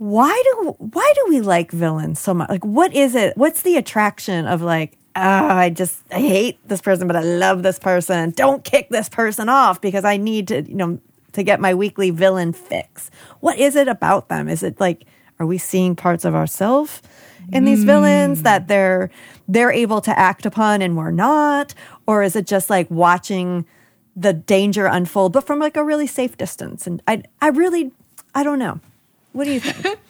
[0.00, 2.48] why do why do we like villains so much?
[2.48, 3.36] Like, what is it?
[3.36, 7.62] What's the attraction of like, oh, I just I hate this person, but I love
[7.62, 8.30] this person.
[8.30, 10.98] Don't kick this person off because I need to, you know,
[11.32, 13.10] to get my weekly villain fix.
[13.40, 14.48] What is it about them?
[14.48, 15.04] Is it like,
[15.38, 17.02] are we seeing parts of ourselves
[17.52, 18.44] in these villains mm.
[18.44, 19.10] that they're
[19.48, 21.74] they're able to act upon and we're not,
[22.06, 23.66] or is it just like watching
[24.16, 26.86] the danger unfold, but from like a really safe distance?
[26.86, 27.92] And I I really
[28.34, 28.80] I don't know.
[29.32, 29.98] What do you think?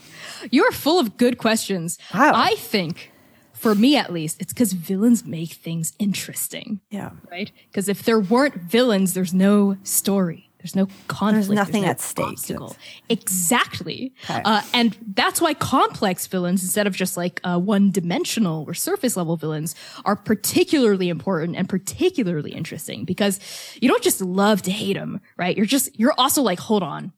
[0.50, 1.98] You are full of good questions.
[2.14, 2.32] Wow.
[2.34, 3.12] I think,
[3.52, 7.10] for me at least, it's because villains make things interesting, yeah.
[7.30, 7.52] right?
[7.66, 10.50] Because if there weren't villains, there's no story.
[10.60, 11.46] There's no conflict.
[11.46, 12.26] There's nothing no at stake.
[12.26, 12.76] obstacle.
[13.08, 14.12] Exactly.
[14.24, 14.42] Okay.
[14.44, 19.16] Uh, and that's why complex villains, instead of just like uh, one dimensional or surface
[19.16, 23.40] level villains, are particularly important and particularly interesting because
[23.80, 25.56] you don't just love to hate them, right?
[25.56, 27.12] You're just, you're also like, hold on.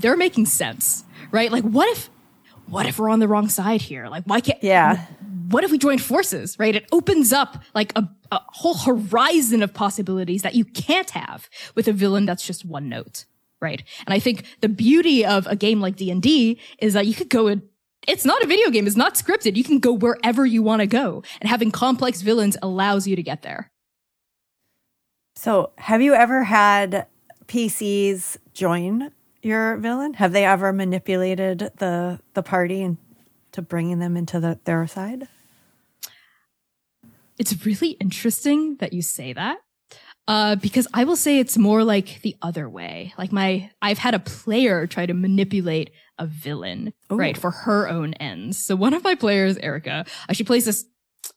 [0.00, 1.50] They're making sense, right?
[1.50, 2.08] Like, what if,
[2.66, 4.08] what if we're on the wrong side here?
[4.08, 5.06] Like, why can't, Yeah.
[5.50, 6.74] what if we join forces, right?
[6.74, 11.88] It opens up like a, a whole horizon of possibilities that you can't have with
[11.88, 13.24] a villain that's just one note,
[13.60, 13.82] right?
[14.06, 17.46] And I think the beauty of a game like D&D is that you could go
[17.48, 17.62] in
[18.06, 18.86] it's not a video game.
[18.86, 19.56] It's not scripted.
[19.56, 21.24] You can go wherever you want to go.
[21.40, 23.70] And having complex villains allows you to get there.
[25.36, 27.06] So, have you ever had
[27.46, 29.10] PCs join
[29.42, 30.14] your villain?
[30.14, 32.98] Have they ever manipulated the the party and
[33.52, 35.28] to bringing them into the, their side?
[37.38, 39.58] It's really interesting that you say that.
[40.26, 43.14] Uh, because I will say it's more like the other way.
[43.16, 48.12] Like my, I've had a player try to manipulate a villain, right, for her own
[48.14, 48.58] ends.
[48.58, 50.84] So one of my players, Erica, uh, she plays this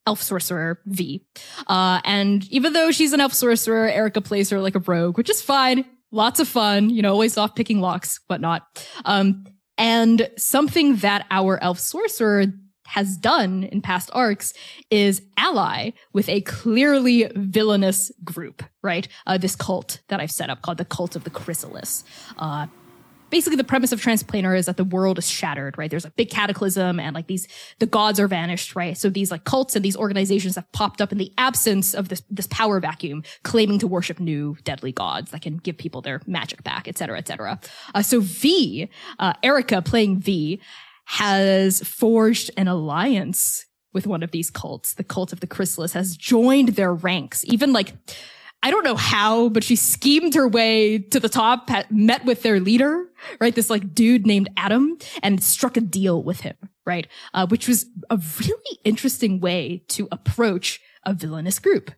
[0.05, 1.25] elf sorcerer V.
[1.67, 5.29] Uh, and even though she's an elf sorcerer, Erica plays her like a rogue, which
[5.29, 5.85] is fine.
[6.11, 8.85] Lots of fun, you know, always off picking locks, whatnot.
[9.05, 9.45] Um,
[9.77, 12.45] and something that our elf sorcerer
[12.91, 14.53] has done in past arcs
[14.89, 19.07] is ally with a clearly villainous group, right?
[19.25, 22.03] Uh, this cult that I've set up called the Cult of the Chrysalis.
[22.37, 22.67] Uh,
[23.31, 25.89] basically the premise of transplanar is that the world is shattered, right?
[25.89, 27.47] There's a big cataclysm and like these,
[27.79, 28.95] the gods are vanished, right?
[28.95, 32.21] So these like cults and these organizations have popped up in the absence of this,
[32.29, 36.63] this power vacuum, claiming to worship new deadly gods that can give people their magic
[36.63, 37.59] back, et cetera, et cetera.
[37.95, 40.61] Uh, so V, uh, Erica playing V
[41.05, 44.93] has forged an alliance with one of these cults.
[44.93, 47.93] The cult of the chrysalis has joined their ranks, even like,
[48.63, 52.59] I don't know how, but she schemed her way to the top, met with their
[52.59, 53.07] leader,
[53.39, 53.55] right?
[53.55, 57.07] This like dude named Adam and struck a deal with him, right?
[57.33, 61.91] Uh, which was a really interesting way to approach a villainous group.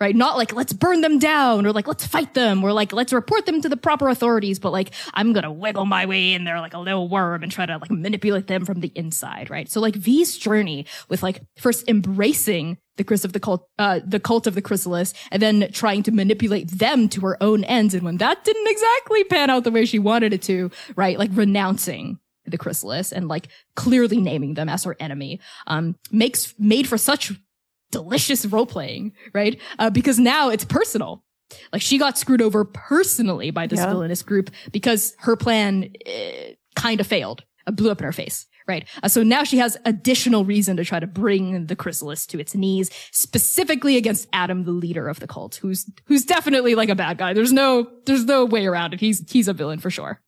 [0.00, 0.16] Right?
[0.16, 3.44] Not like, let's burn them down or like, let's fight them or like, let's report
[3.44, 6.72] them to the proper authorities, but like, I'm gonna wiggle my way in there like
[6.72, 9.70] a little worm and try to like manipulate them from the inside, right?
[9.70, 14.20] So like V's journey with like first embracing the Chris of the cult, uh, the
[14.20, 17.92] cult of the chrysalis, and then trying to manipulate them to her own ends.
[17.92, 21.18] And when that didn't exactly pan out the way she wanted it to, right?
[21.18, 26.88] Like renouncing the chrysalis and like clearly naming them as her enemy, um, makes, made
[26.88, 27.32] for such
[27.90, 29.60] delicious role playing, right?
[29.78, 31.24] Uh, because now it's personal.
[31.72, 33.88] Like she got screwed over personally by this Yeah.
[33.90, 38.46] villainous group because her plan uh, kind of failed, uh, blew up in her face,
[38.68, 38.88] right?
[39.02, 42.54] Uh, so now she has additional reason to try to bring the chrysalis to its
[42.54, 47.18] knees, specifically against Adam, the leader of the cult, who's who's definitely like a bad
[47.18, 47.32] guy.
[47.32, 49.00] There's no there's no way around it.
[49.00, 50.20] He's he's a villain for sure.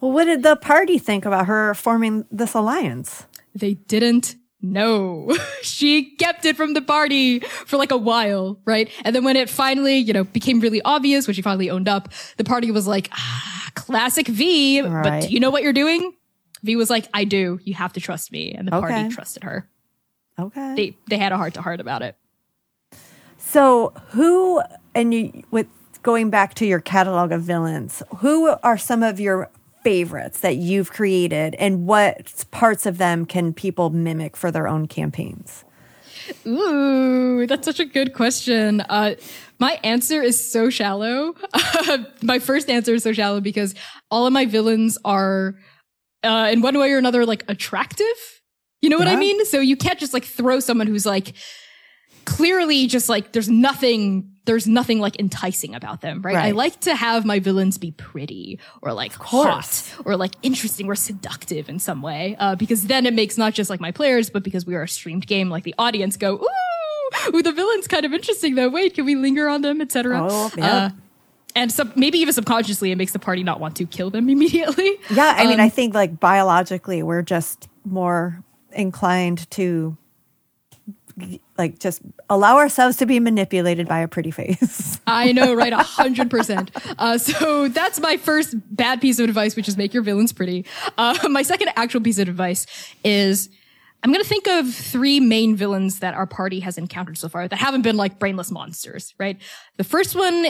[0.00, 3.26] Well, what did the party think about her forming this alliance?
[3.56, 5.36] They didn't know.
[5.62, 8.90] she kept it from the party for like a while, right?
[9.04, 12.08] And then when it finally, you know, became really obvious, when she finally owned up,
[12.36, 16.14] the party was like, ah, classic V, but do you know what you're doing?
[16.62, 17.60] V was like, I do.
[17.62, 18.52] You have to trust me.
[18.52, 18.92] And the Okay.
[18.92, 19.68] party trusted her.
[20.38, 20.74] Okay.
[20.74, 22.16] They, they had a heart to heart about it.
[23.38, 24.60] So, who
[24.94, 25.68] and you with
[26.02, 29.50] going back to your catalog of villains, who are some of your
[29.82, 34.86] favorites that you've created, and what parts of them can people mimic for their own
[34.86, 35.64] campaigns?
[36.46, 38.80] Ooh, that's such a good question.
[38.82, 39.14] Uh,
[39.58, 41.34] my answer is so shallow.
[42.22, 43.74] my first answer is so shallow because
[44.10, 45.54] all of my villains are,
[46.22, 48.06] uh, in one way or another, like attractive.
[48.80, 49.44] You know what I mean?
[49.44, 51.34] So you can't just like throw someone who's like
[52.28, 56.36] clearly just like there's nothing there's nothing like enticing about them, right?
[56.36, 60.94] I like to have my villains be pretty or like hot or like interesting or
[60.94, 64.42] seductive in some way, uh, because then it makes not just like my players, but
[64.42, 68.06] because we are a streamed game, like the audience go, ooh, ooh, the villain's kind
[68.06, 68.70] of interesting though.
[68.70, 70.18] Wait, can we linger on them, etc.
[70.26, 70.66] Oh, yeah.
[70.76, 70.90] Uh,
[71.54, 74.98] and sub- maybe even subconsciously, it makes the party not want to kill them immediately.
[75.10, 79.96] Yeah, I mean, Um, I think like biologically, we're just more inclined to
[81.56, 85.00] like just allow ourselves to be manipulated by a pretty face.
[85.06, 85.72] I know, right?
[85.72, 86.70] A hundred percent.
[86.98, 90.64] Uh, so that's my first bad piece of advice, which is make your villains pretty.
[90.96, 92.66] Uh, my second actual piece of advice
[93.04, 93.48] is
[94.02, 97.48] I'm going to think of three main villains that our party has encountered so far
[97.48, 99.40] that haven't been like brainless monsters, right?
[99.76, 100.46] The first one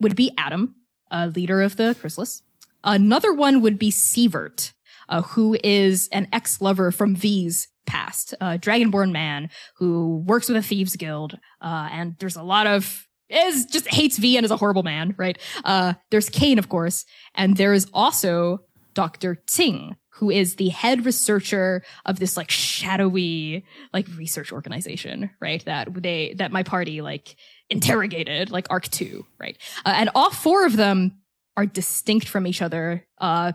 [0.00, 0.74] would be Adam,
[1.10, 2.42] uh, leader of the Chrysalis.
[2.82, 4.72] Another one would be Sievert,
[5.08, 10.62] uh, who is an ex-lover from V's past, a dragonborn man who works with a
[10.62, 11.38] thieves guild.
[11.60, 15.14] Uh, and there's a lot of is just hates V and is a horrible man,
[15.18, 15.38] right?
[15.64, 18.60] Uh, there's Kane, of course, and there is also
[18.94, 19.34] Dr.
[19.46, 25.64] Ting, who is the head researcher of this like shadowy like research organization, right?
[25.64, 27.36] That they that my party like
[27.68, 29.58] interrogated, like Arc Two, right?
[29.84, 31.18] Uh, and all four of them
[31.56, 33.06] are distinct from each other.
[33.18, 33.52] Uh,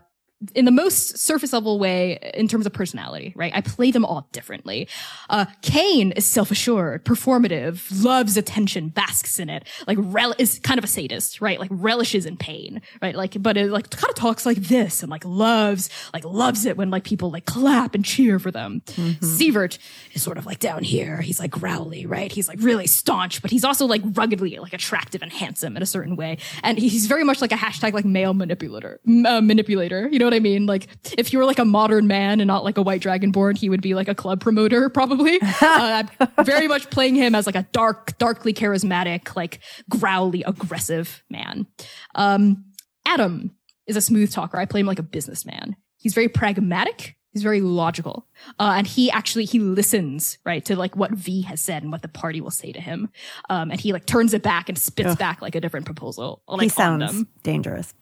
[0.55, 3.51] in the most surface level way in terms of personality, right?
[3.55, 4.87] I play them all differently.
[5.29, 10.83] Uh, Kane is self-assured, performative, loves attention, basks in it, like rel- is kind of
[10.83, 11.59] a sadist, right?
[11.59, 13.15] Like relishes in pain, right?
[13.15, 16.75] Like, but it like kind of talks like this and like loves, like loves it
[16.75, 18.81] when like people like clap and cheer for them.
[19.21, 19.77] Sievert
[20.13, 21.21] is sort of like down here.
[21.21, 22.31] He's like growly, right?
[22.31, 25.85] He's like really staunch, but he's also like ruggedly like attractive and handsome in a
[25.85, 26.37] certain way.
[26.63, 30.09] And he's very much like a hashtag like male manipulator, uh, manipulator.
[30.09, 30.65] You know what I mean?
[30.65, 33.69] Like if you were like a modern man and not like a white dragonborn, he
[33.69, 35.39] would be like a club promoter probably.
[35.61, 41.23] uh, I'm very much playing him as like a dark, darkly charismatic, like growly, aggressive
[41.29, 41.67] man.
[42.15, 42.65] Um,
[43.05, 43.55] Adam
[43.87, 44.57] is a smooth talker.
[44.57, 45.75] I play him like a businessman.
[45.97, 47.15] He's very pragmatic.
[47.33, 48.27] He's very logical.
[48.59, 52.01] Uh, and he actually, he listens, right, to like what V has said and what
[52.01, 53.09] the party will say to him.
[53.49, 56.41] Um, and he like turns it back and spits back like a different proposal.
[56.47, 57.93] Like, he sounds dangerous.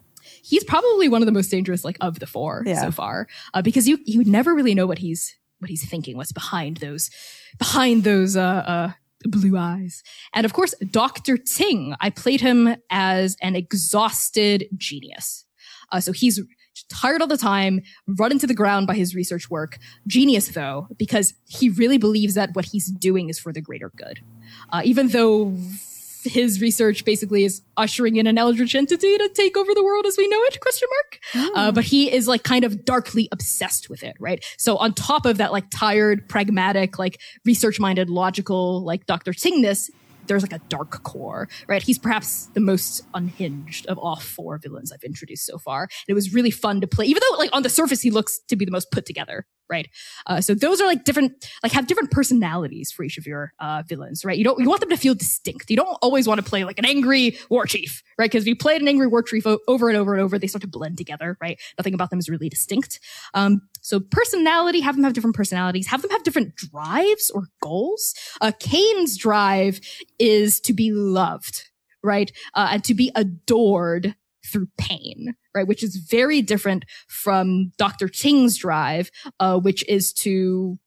[0.43, 2.82] He's probably one of the most dangerous like of the four Yeah.
[2.82, 6.32] so far uh, because you you never really know what he's what he's thinking what's
[6.32, 7.10] behind those
[7.58, 8.91] behind those uh uh
[9.25, 10.02] blue eyes.
[10.34, 15.45] And of course dr ting i played him as an exhausted genius.
[15.91, 16.39] Uh, so he's
[16.89, 19.78] tired all the time run into the ground by his research work.
[20.08, 24.19] Genius though because he really believes that what he's doing is for the greater good.
[24.71, 25.54] Uh, even though
[26.23, 30.17] his research basically is ushering in an eldritch entity to take over the world as
[30.17, 34.03] we know it question mark uh, but he is like kind of darkly obsessed with
[34.03, 39.05] it right so on top of that like tired pragmatic like research minded logical like
[39.05, 39.89] dr tingness
[40.29, 41.84] there's like a dark core, right?
[41.84, 45.84] He's perhaps the most unhinged of all four villains I've introduced so far.
[45.84, 48.39] And it was really fun to play, even though like on the surface he looks
[48.47, 49.88] to be the most put together, right?
[50.25, 53.84] Uh, so those are like different, like have different personalities for each of your uh,
[53.88, 54.38] villains, right?
[54.38, 55.69] You don't, you want them to feel distinct.
[55.69, 58.29] You don't always want to play like an angry war chief, right?
[58.29, 60.62] Because if you played an angry war chief over and over and over, they start
[60.62, 61.60] to blend together, right?
[61.77, 62.99] Nothing about them is really distinct.
[63.34, 68.13] Um, so personality, have them have different personalities, have them have different drives or goals.
[68.41, 69.79] Uh, Kane's drive
[70.17, 71.69] is to be loved,
[72.03, 72.32] right?
[72.53, 74.15] Uh, and to be adored
[74.49, 75.67] through pain, right?
[75.67, 78.07] Which is very different from Dr.
[78.07, 80.79] Ting's drive, uh, which is to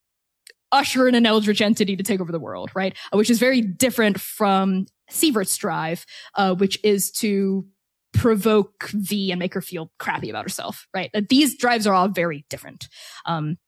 [0.72, 2.96] usher in an eldritch entity to take over the world, right?
[3.12, 6.04] Uh, which is very different from Sievert's drive,
[6.36, 7.66] uh, which is to
[8.12, 11.10] provoke V and make her feel crappy about herself, right?
[11.14, 12.88] Uh, these drives are all very different.
[13.26, 13.58] Um,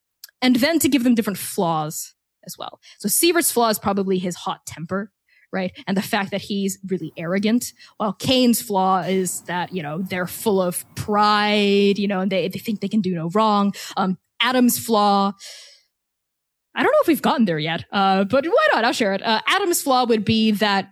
[0.43, 2.15] and then to give them different flaws
[2.47, 2.81] as well.
[2.99, 5.11] So Sievert's flaw is probably his hot temper,
[5.55, 5.73] right?
[5.87, 10.27] And the fact that he's really arrogant, while Kane's flaw is that, you know, they're
[10.27, 13.73] full of pride, you know, and they, they think they can do no wrong.
[13.97, 15.33] Um, Adam's flaw,
[16.75, 18.85] I don't know if we've gotten there yet, uh, but why not?
[18.85, 19.23] I'll share it.
[19.23, 20.91] Uh, Adam's flaw would be that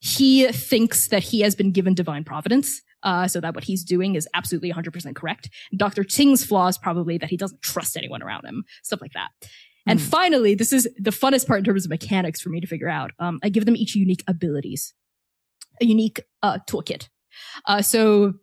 [0.00, 2.82] he thinks that he has been given divine providence.
[3.02, 5.48] Uh, so that what he's doing is absolutely 100% correct.
[5.76, 6.02] Dr.
[6.02, 9.28] Ting's flaw is probably that he doesn't trust anyone around him, stuff like that.
[9.86, 12.88] And finally, this is the funnest part in terms of mechanics for me to figure
[12.88, 13.12] out.
[13.18, 14.94] Um, I give them each unique abilities,
[15.80, 17.08] a unique uh, toolkit.
[17.66, 18.34] Uh, so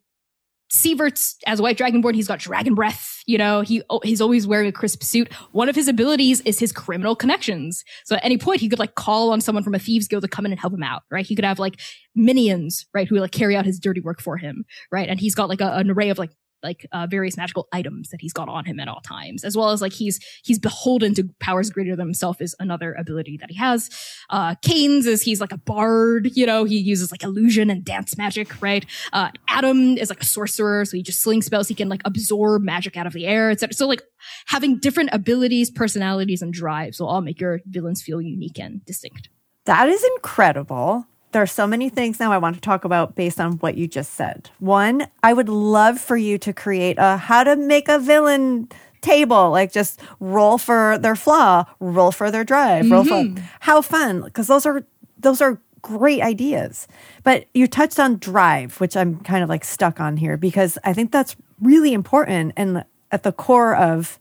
[0.74, 3.22] Sievert's as a white dragonborn, he's got dragon breath.
[3.28, 5.32] You know, he oh, he's always wearing a crisp suit.
[5.52, 7.84] One of his abilities is his criminal connections.
[8.06, 10.28] So at any point, he could like call on someone from a thieves guild to
[10.28, 11.04] come in and help him out.
[11.12, 11.26] Right?
[11.26, 11.80] He could have like
[12.16, 14.66] minions, right, who like carry out his dirty work for him.
[14.92, 15.08] Right?
[15.08, 16.32] And he's got like a, an array of like
[16.64, 19.70] like uh, various magical items that he's got on him at all times, as well
[19.70, 23.58] as like he's he's beholden to powers greater than himself is another ability that he
[23.58, 23.90] has.
[24.30, 28.18] Uh, Kane's is he's like a bard, you know, he uses like illusion and dance
[28.18, 28.86] magic, right?
[29.12, 31.68] Uh, Adam is like a sorcerer, so he just slings spells.
[31.68, 33.74] He can like absorb magic out of the air, etc.
[33.74, 34.02] So like
[34.48, 39.30] having different abilities, personalities, and drives will all make your villains feel unique and distinct.
[39.66, 41.08] That is incredible.
[41.34, 43.88] There are so many things now I want to talk about based on what you
[43.88, 44.50] just said.
[44.60, 48.70] One, I would love for you to create a how to make a villain
[49.02, 53.44] table, like just roll for their flaw, roll for their drive, roll for mm-hmm.
[53.60, 54.86] how fun, because those are
[55.18, 56.88] those are great ideas.
[57.24, 60.94] But you touched on drive, which I'm kind of like stuck on here because I
[60.94, 64.20] think that's really important and at the core of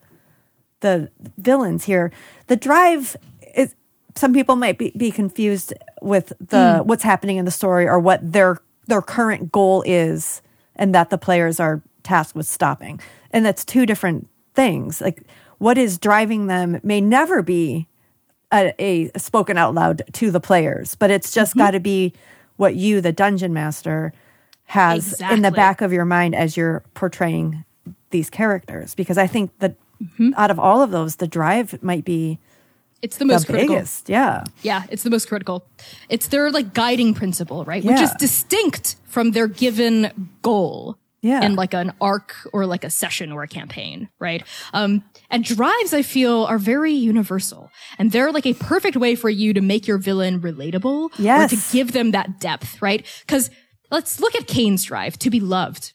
[0.80, 2.12] the villains here.
[2.48, 3.16] The drive
[3.54, 3.74] is
[4.14, 5.72] some people might be, be confused
[6.02, 6.88] with the hmm.
[6.88, 10.42] what's happening in the story or what their their current goal is
[10.76, 13.00] and that the players are tasked with stopping.
[13.30, 15.00] And that's two different things.
[15.00, 15.22] Like
[15.58, 17.86] what is driving them may never be
[18.52, 21.60] a, a spoken out loud to the players, but it's just mm-hmm.
[21.60, 22.12] got to be
[22.56, 24.12] what you, the dungeon master,
[24.66, 27.64] has in the back of your mind as you're portraying
[28.10, 28.94] these characters.
[28.94, 30.30] Because I think that mm-hmm.
[30.36, 32.38] out of all of those, the drive might be
[33.02, 33.74] It's the most the critical.
[33.76, 34.08] biggest.
[34.08, 34.44] Yeah.
[34.62, 35.66] Yeah, it's the most critical.
[36.08, 37.82] It's their like guiding principle, right?
[37.82, 37.92] Yeah.
[37.92, 40.96] Which is distinct from their given goal.
[41.20, 41.44] Yeah.
[41.44, 44.42] In like an arc or like a session or a campaign, right?
[44.72, 47.70] Um, and drives, I feel, are very universal.
[47.96, 51.10] And they're like a perfect way for you to make your villain relatable.
[51.18, 51.52] Yes.
[51.52, 53.06] Or to give them that depth, right?
[53.28, 53.50] Cause
[53.92, 55.92] let's look at Kane's drive to be loved.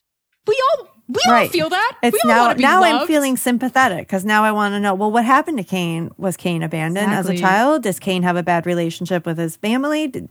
[0.48, 1.50] We all, we all Right.
[1.52, 1.98] feel that.
[2.04, 4.94] It's we all now now I'm feeling sympathetic because now I want to know.
[4.94, 6.12] Well, what happened to Kane?
[6.18, 7.84] Was Kane abandoned as a child?
[7.84, 10.08] Does Kane have a bad relationship with his family?
[10.08, 10.30] Did,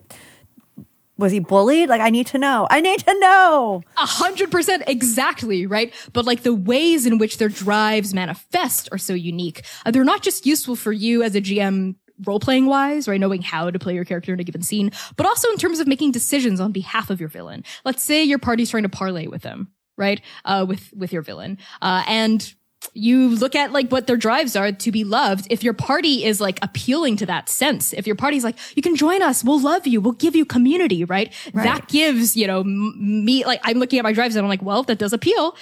[1.19, 1.89] was he bullied?
[1.89, 2.67] Like I need to know.
[2.71, 3.83] I need to know.
[3.97, 5.93] A hundred percent exactly, right?
[6.13, 9.65] But like the ways in which their drives manifest are so unique.
[9.87, 11.95] Uh, they're not just useful for you as a GM
[12.27, 13.21] role playing wise, right?
[13.21, 15.87] Knowing how to play your character in a given scene, but also in terms of
[15.87, 17.65] making decisions on behalf of your villain.
[17.85, 20.21] Let's say your party's trying to parlay with them, right?
[20.45, 21.59] Uh, with, with your villain.
[21.83, 22.55] Uh, and
[22.95, 25.47] you look at like what their drives are to be loved.
[25.51, 28.97] If your party is like appealing to that sense, if your party's like, you can
[28.97, 31.33] join us, we'll love you, we'll give you community, right?
[31.65, 34.63] That gives, you know, m- me, like, I'm looking at my drives and I'm like,
[34.63, 35.57] well, that does appeal.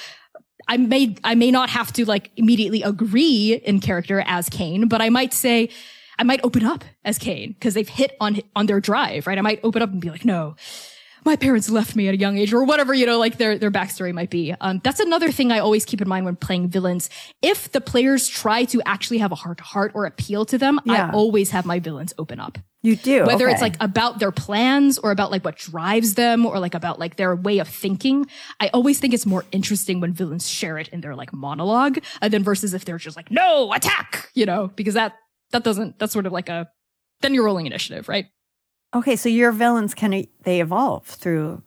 [0.68, 5.00] I may, I may not have to like immediately agree in character as Kane, but
[5.00, 5.70] I might say,
[6.18, 9.38] I might open up as Kane because they've hit on, on their drive, right?
[9.38, 10.56] I might open up and be like, no,
[11.24, 13.70] my parents left me at a young age or whatever, you know, like their, their
[13.70, 14.54] backstory might be.
[14.60, 17.08] Um, that's another thing I always keep in mind when playing villains.
[17.42, 20.80] If the players try to actually have a heart to heart or appeal to them,
[20.84, 21.08] Yeah.
[21.08, 22.58] I always have my villains open up.
[22.82, 26.58] You do Whether it's like about their plans or about like what drives them or
[26.58, 28.26] like about like their way of thinking,
[28.60, 32.28] I always think it's more interesting when villains share it in their like monologue uh,
[32.28, 35.14] than versus if they're just like, no, attack, you know, because that,
[35.52, 36.68] that doesn't, that's sort of like a,
[37.22, 38.26] then you're rolling initiative, right?
[38.94, 39.16] Okay.
[39.16, 41.62] So your villains can they evolve through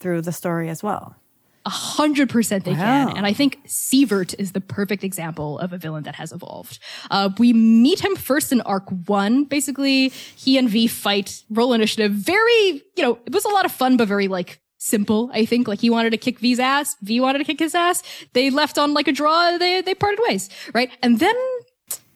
[0.00, 1.16] through the story as well?
[1.64, 2.78] A hundred percent they Wow.
[3.08, 3.16] can.
[3.16, 6.80] And I think Sievert is the perfect example of a villain that has evolved.
[7.08, 9.44] Uh, we meet him first in arc one.
[9.44, 12.10] Basically, he and V fight, roll initiative.
[12.12, 15.68] Very, you know, it was a lot of fun, but very like simple, I think.
[15.68, 16.96] Like he wanted to kick V's ass.
[17.00, 18.02] V wanted to kick his ass.
[18.32, 19.56] They left on like a draw.
[19.56, 20.90] They, they parted ways, right?
[21.00, 21.36] And then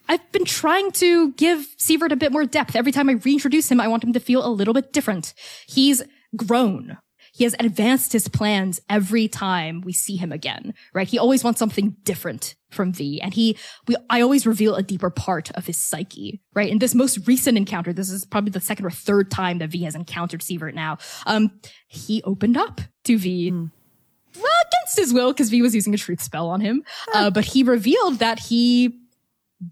[0.08, 2.76] I've been trying to give Sievert a bit more depth.
[2.76, 5.34] Every time I reintroduce him, I want him to feel a little bit different.
[5.66, 6.02] He's
[6.34, 6.98] grown.
[7.32, 11.06] He has advanced his plans every time we see him again, right?
[11.06, 13.20] He always wants something different from V.
[13.20, 16.70] And he, we, I always reveal a deeper part of his psyche, right?
[16.70, 19.82] In this most recent encounter, this is probably the second or third time that V
[19.82, 20.96] has encountered Sievert now.
[21.26, 25.98] Um, he opened up to V well, against his will, because V was using a
[25.98, 26.84] truth spell on him.
[27.12, 28.98] Uh, but he revealed that he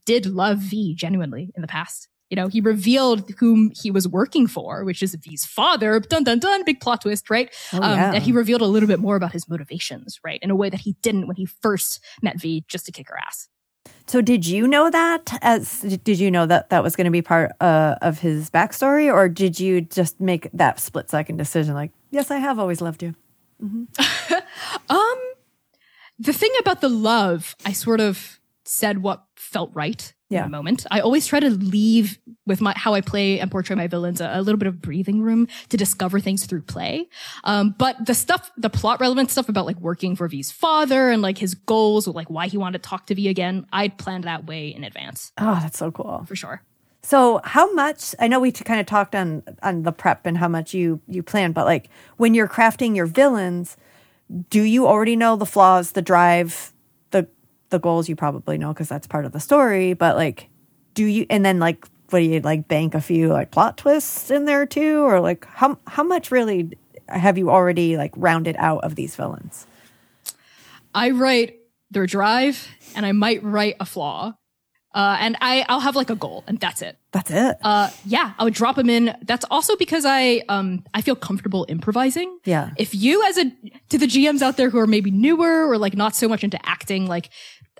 [0.06, 2.08] did love V genuinely in the past.
[2.30, 6.00] You know, he revealed whom he was working for, which is V's father.
[6.00, 7.54] Dun dun dun, big plot twist, right?
[7.72, 8.12] Oh, um, yeah.
[8.14, 10.40] And he revealed a little bit more about his motivations, right?
[10.42, 13.18] In a way that he didn't when he first met V just to kick her
[13.18, 13.48] ass.
[14.06, 15.38] So did you know that?
[15.42, 19.12] As did you know that that was going to be part uh, of his backstory,
[19.12, 21.74] or did you just make that split second decision?
[21.74, 23.14] Like, yes, I have always loved you.
[24.90, 25.18] Um,
[26.18, 30.12] The thing about the love, I sort of said what felt right.
[30.30, 30.84] in the moment.
[30.90, 34.30] I always try to leave with my how I play and portray my villains a,
[34.34, 37.08] a little bit of breathing room to discover things through play.
[37.44, 41.22] Um, but the stuff, the plot relevant stuff about like working for V's father and
[41.22, 44.24] like his goals, or like why he wanted to talk to V again, I'd planned
[44.24, 46.24] that way in advance Oh, that's so cool.
[46.26, 46.62] for sure.
[47.02, 48.14] So, how much?
[48.18, 51.22] I know we kind of talked on on the prep and how much you you
[51.22, 53.76] plan, but like when you're crafting your villains,
[54.50, 56.72] do you already know the flaws, the drive,
[57.70, 58.08] the goals?
[58.08, 59.94] You probably know because that's part of the story.
[59.94, 60.48] But like,
[60.94, 61.26] do you?
[61.30, 62.68] And then like, what do you like?
[62.68, 66.70] Bank a few like plot twists in there too, or like how how much really
[67.08, 69.66] have you already like rounded out of these villains?
[70.94, 71.58] I write
[71.90, 74.34] their drive and I might write a flaw.
[74.94, 76.96] Uh, and I, I'll have like a goal and that's it.
[77.12, 77.56] That's it.
[77.62, 79.14] Uh, yeah, I would drop them in.
[79.22, 82.38] That's also because I, um, I feel comfortable improvising.
[82.44, 82.70] Yeah.
[82.78, 83.44] If you as a,
[83.90, 86.58] to the GMs out there who are maybe newer or like not so much into
[86.68, 87.30] acting, like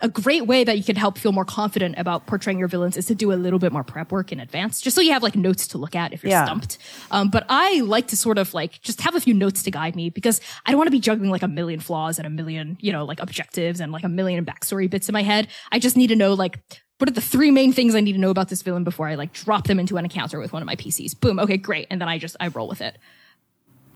[0.03, 3.07] a great way that you can help feel more confident about portraying your villains is
[3.07, 5.37] to do a little bit more prep work in advance, just so you have like
[5.37, 6.45] notes to look at if you're Yeah.
[6.45, 6.79] stumped.
[7.13, 9.95] Um, but I like to sort of like just have a few notes to guide
[9.95, 12.77] me because I don't want to be juggling like a million flaws and a million,
[12.81, 15.47] you know, like objectives and like a million backstory bits in my head.
[15.71, 16.59] I just need to know like
[16.99, 19.15] what are the three main things I need to know about this villain before I
[19.15, 21.19] like drop them into an encounter with one of my PCs.
[21.19, 21.39] Boom.
[21.39, 21.87] Okay, great.
[21.91, 22.99] And then I just I roll with it.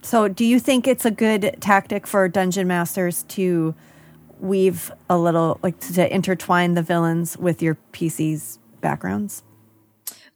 [0.02, 3.74] So, do you think it's a good tactic for dungeon masters to
[4.40, 9.42] weave a little, like to intertwine the villains with your PC's backgrounds?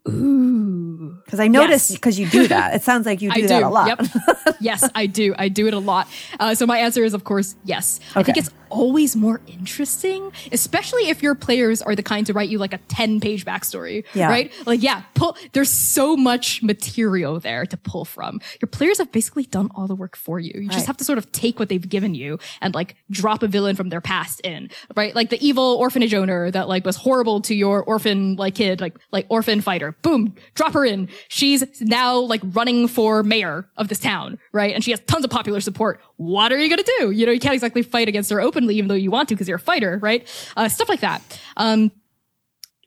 [0.09, 1.19] Ooh.
[1.25, 1.97] Because I noticed Yes.
[1.99, 2.75] because you do that.
[2.83, 3.87] It sounds like you do, I that a lot.
[3.89, 4.57] Yep.
[4.61, 5.35] yes, I do.
[5.39, 6.09] I do it a lot.
[6.41, 8.01] Uh, so my answer is, of course, yes.
[8.17, 12.49] I think it's always more interesting, especially if your players are the kind to write
[12.49, 14.05] you like a 10 page backstory.
[14.15, 14.29] Yeah.
[14.29, 14.51] Right?
[14.67, 18.41] Like, yeah, pull, there's so much material there to pull from.
[18.61, 20.53] Your players have basically done all the work for you.
[20.55, 20.73] You Right.
[20.75, 23.77] just have to sort of take what they've given you and like drop a villain
[23.77, 25.15] from their past in, right?
[25.15, 28.95] Like the evil orphanage owner that like was horrible to your orphan like kid, like,
[29.13, 29.92] like orphan fighter.
[30.03, 31.09] Boom, drop her in.
[31.29, 34.75] She's now like running for mayor of this town, right?
[34.75, 36.01] And she has tons of popular support.
[36.17, 37.11] What are you going to do?
[37.11, 39.49] You know, you can't exactly fight against her openly, even though you want to because
[39.49, 40.27] you're a fighter, right?
[40.57, 41.23] Uh, stuff like that.
[41.57, 41.93] Um,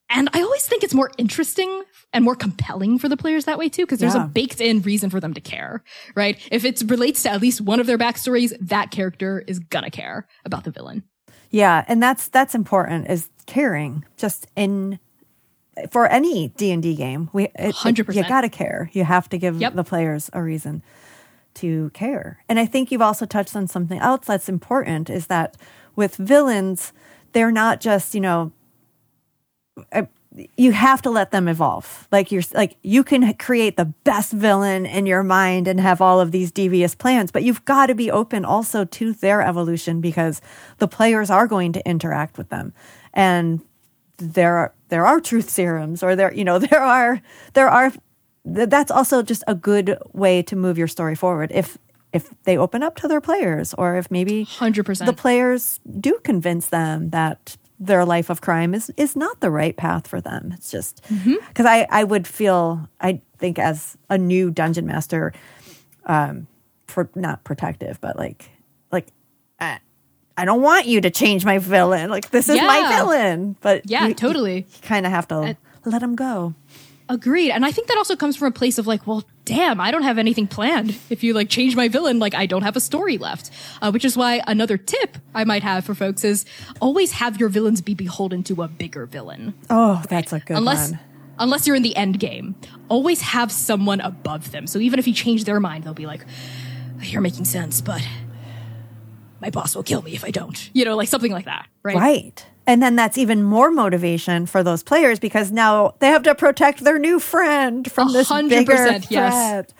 [0.09, 1.83] and I always think it's more interesting
[2.13, 4.25] and more compelling for the players that way too, because there's Yeah.
[4.25, 5.83] a baked in reason for them to care,
[6.15, 6.39] right?
[6.51, 10.27] If it relates to at least one of their backstories, that character is gonna care
[10.45, 11.03] about the villain.
[11.49, 14.99] Yeah, and that's that's important is caring just in
[15.89, 17.29] for any D&D game.
[17.33, 18.15] We 100%.
[18.15, 18.89] you got to care.
[18.93, 19.75] You have to give Yep.
[19.75, 20.81] the players a reason
[21.55, 22.43] to care.
[22.49, 25.55] And I think you've also touched on something else that's important is that
[25.95, 26.91] with villains,
[27.33, 28.51] they're not just, you know,
[29.91, 30.03] uh,
[30.57, 32.07] you have to let them evolve.
[32.11, 36.19] Like you're like you can create the best villain in your mind and have all
[36.19, 40.41] of these devious plans, but you've got to be open also to their evolution because
[40.79, 42.73] the players are going to interact with them.
[43.13, 43.61] And
[44.17, 47.21] there are there are truth serums or there you know there are
[47.53, 51.77] there are th- that's also just a good way to move your story forward if
[52.13, 55.05] if they open up to their players or if maybe 100%.
[55.05, 59.75] the players do convince them that their life of crime is is not the right
[59.75, 60.53] path for them.
[60.55, 65.33] It's just because I I would feel I think as a new dungeon master,
[66.05, 66.47] um,
[66.87, 68.49] for not protective, but like
[68.91, 69.07] like.
[70.37, 72.09] I, don't want you to change my villain.
[72.09, 74.57] Like this is my villain, but Yeah, you, totally.
[74.57, 76.53] You, kind of have to let him go.
[77.07, 77.51] Agreed.
[77.51, 80.01] And I think that also comes from a place of like, well, damn, I don't
[80.01, 80.97] have anything planned.
[81.11, 83.51] If you like change my villain, like I don't have a story left.
[83.79, 86.45] Uh, which is why another tip I might have for folks is
[86.81, 89.53] always have your villains be beholden to a bigger villain.
[89.69, 90.99] Oh, that's a good unless one.
[91.37, 92.55] unless you're in the end game
[92.89, 96.25] always have someone above them so even if you change their mind they'll be like
[97.01, 98.01] you're making sense but
[99.45, 101.95] my boss will kill me if i don't you know like something like that right
[101.97, 102.45] Right.
[102.67, 106.79] And then that's even more motivation for those players because now they have to protect
[106.83, 109.05] their new friend from this bigger yes.
[109.07, 109.73] threat.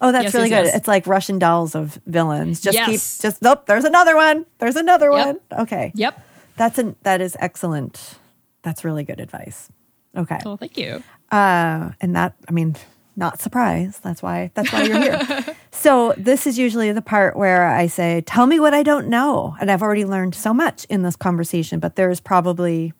[0.00, 0.66] Oh, that's Yes, really yes, good.
[0.68, 0.76] yes.
[0.76, 2.62] It's like Russian dolls of villains.
[2.62, 4.46] Just keep just nope, there's another one.
[4.56, 5.26] There's another Yep.
[5.26, 5.60] one.
[5.64, 5.92] Okay.
[5.94, 6.14] yep
[6.56, 8.14] That's an that is excellent.
[8.62, 9.68] That's really good advice.
[10.16, 10.38] Okay.
[10.42, 12.74] well thank you Uh, and that, I mean,
[13.20, 14.02] not surprised.
[14.02, 15.56] That's why, that's why you're here.
[15.70, 19.54] so this is usually the part where I say, tell me what I don't know.
[19.60, 22.92] And I've already learned so much in this conversation, but there's probably,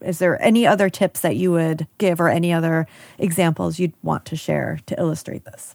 [0.00, 2.86] is there any other tips that you would give or any other
[3.18, 5.74] examples you'd want to share to illustrate this?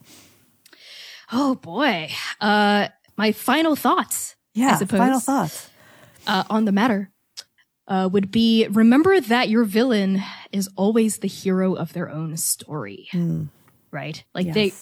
[1.31, 2.09] oh boy
[2.41, 4.77] uh my final thoughts Yeah.
[4.77, 5.69] suppose Final thoughts.
[6.25, 7.11] uh, on the matter
[7.87, 13.09] uh, would be remember that your villain is always the hero of their own story
[13.91, 14.73] right like they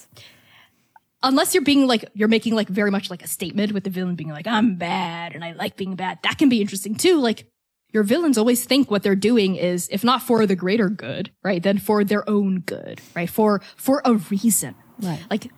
[1.22, 4.14] unless you're being like you're making like very much like a statement with the villain
[4.14, 7.46] being like i'm bad and i like being bad that can be interesting too like
[7.92, 11.62] your villains always think what they're doing is, if not for the greater good, right,
[11.62, 14.74] then for their own good, right, for for a reason.
[15.00, 15.24] Right.
[15.30, 15.50] Like,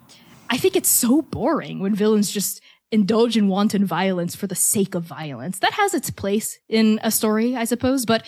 [0.49, 2.61] I think it's so boring when villains just
[2.93, 5.59] indulge in wanton violence for the sake of violence.
[5.61, 8.27] That has its place in a story, I suppose, but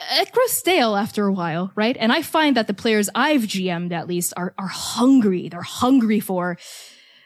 [0.00, 1.96] it grows stale after a while, right?
[1.98, 5.48] And I find that the players I've GM'd at least are are hungry.
[5.48, 6.58] They're hungry for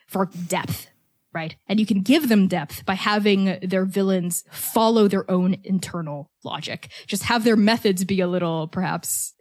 [0.06, 0.88] for depth,
[1.32, 1.56] right?
[1.68, 6.88] And you can give them depth by having their villains follow their own internal logic.
[7.06, 9.34] Just have their methods be a little perhaps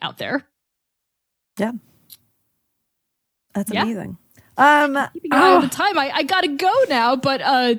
[0.00, 0.44] out there.
[1.58, 1.72] Yeah.
[3.54, 3.82] That's Yeah.
[3.82, 4.18] amazing.
[4.56, 5.98] Um, Keeping an eye on oh, the time.
[5.98, 7.74] I, I gotta go now, but uh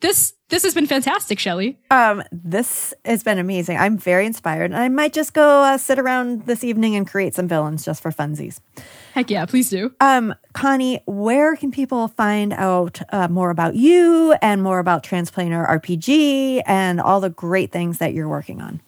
[0.00, 1.78] this this has been fantastic, Shelly.
[1.90, 3.78] um, this has been amazing.
[3.78, 4.72] I'm very inspired.
[4.72, 8.12] I might just go uh, sit around this evening and create some villains just for
[8.12, 8.60] funsies.
[9.14, 9.92] Heck yeah, please do.
[10.00, 15.68] Um, Connie, where can people find out uh, more about you and more about Transplanar
[15.68, 18.80] RPG and all the great things that you're working on?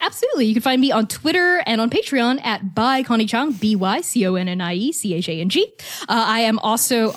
[0.00, 0.46] Absolutely.
[0.46, 4.00] You can find me on Twitter and on Patreon at by Connie Chang, B Y
[4.00, 5.72] C O N N I E C H A N G.
[6.02, 7.14] Uh, I am also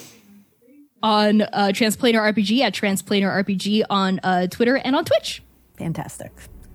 [1.03, 5.43] on uh, Transplanar RPG at Transplanar RPG on uh, Twitter and on Twitch.
[5.77, 6.31] Fantastic.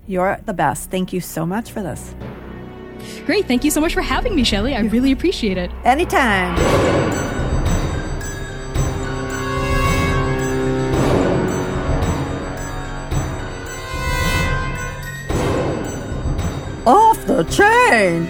[0.07, 0.91] You're the best.
[0.91, 2.13] Thank you so much for this.
[3.25, 3.45] Great.
[3.47, 4.75] Thank you so much for having me, Shelly.
[4.75, 5.71] I really appreciate it.
[5.83, 6.57] Anytime.
[16.85, 18.25] Off the chain.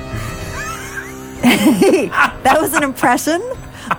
[2.44, 3.42] that was an impression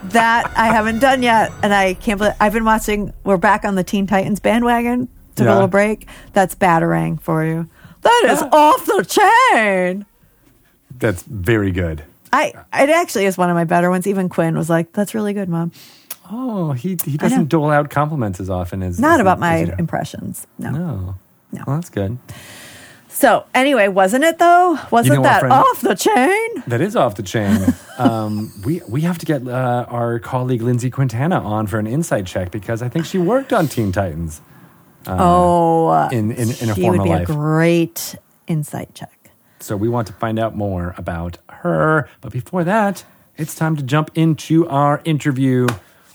[0.05, 3.13] that I haven't done yet, and I can't believe I've been watching.
[3.25, 5.09] We're back on the Teen Titans bandwagon.
[5.37, 6.07] Took a little break.
[6.33, 7.69] That's batarang for you.
[8.03, 8.57] That is uh-huh.
[8.57, 9.05] off the
[9.53, 10.07] chain.
[10.97, 12.05] That's very good.
[12.33, 14.07] I it actually is one of my better ones.
[14.07, 15.73] Even Quinn was like, "That's really good, mom."
[16.31, 19.59] Oh, he he doesn't dole out compliments as often as Not as- about as my
[19.61, 19.73] you do.
[19.79, 20.47] impressions.
[20.59, 20.71] No.
[20.71, 21.15] No.
[21.53, 21.65] No.
[21.67, 22.19] Well, that's good.
[23.15, 24.77] So anyway, wasn't it though?
[24.91, 25.53] Wasn't know that friend?
[25.53, 26.65] off the chain?
[26.67, 27.65] That is off the chain.
[27.99, 32.27] um, we we have to get uh, our colleague Lindsay Quintana on for an insight
[32.27, 34.41] check because I think she worked on Teen Titans
[35.07, 37.29] oh, uh, in in, in a former would be life.
[37.29, 38.17] a great
[38.49, 39.31] insight check.
[39.61, 42.09] So we want to find out more about her.
[42.21, 43.05] But before that,
[43.37, 45.69] it's time to jump into our interview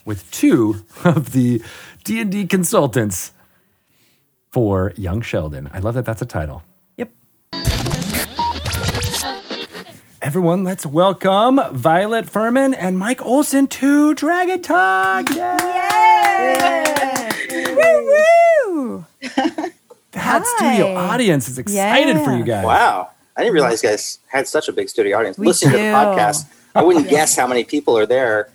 [0.03, 1.61] with two of the
[2.03, 3.31] D&D consultants
[4.51, 5.69] for Young Sheldon.
[5.73, 6.63] I love that that's a title.
[7.53, 7.61] Yep.
[10.21, 15.29] Everyone, let's welcome Violet Fermin and Mike Olson to Dragon Talk.
[17.75, 18.15] Woo
[18.75, 19.05] woo!
[20.11, 20.73] That Hi.
[20.73, 22.65] studio audience is excited for you guys.
[22.65, 23.11] Wow.
[23.37, 25.37] I didn't realize you guys had such a big studio audience.
[25.37, 28.49] We Listening to the podcast, I wouldn't guess how many people are there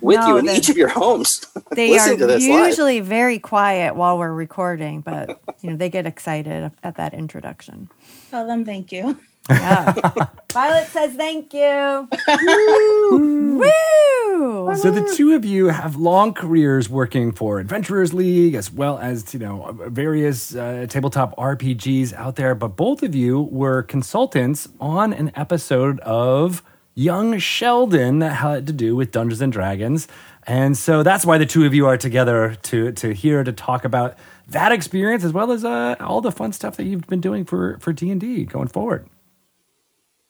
[0.00, 1.46] with No, you in they- each of your homes.
[1.70, 2.66] They are to this live.
[2.68, 7.88] usually very quiet while we're recording, but you know they get excited at that introduction.
[8.30, 9.18] Tell them thank you.
[9.48, 9.94] Yeah.
[10.52, 12.08] Violet says thank you.
[12.42, 13.58] Woo!
[13.58, 14.74] Woo!
[14.76, 19.32] So the two of you have long careers working for Adventurers League as well as
[19.32, 22.54] you know various uh, tabletop RPGs out there.
[22.54, 26.62] But both of you were consultants on an episode of
[26.94, 30.08] Young Sheldon that had to do with Dungeons and Dragons,
[30.46, 33.84] and so that's why the two of you are together to to here to talk
[33.84, 34.18] about
[34.48, 37.78] that experience as well as uh, all the fun stuff that you've been doing for
[37.80, 39.08] for D and D going forward.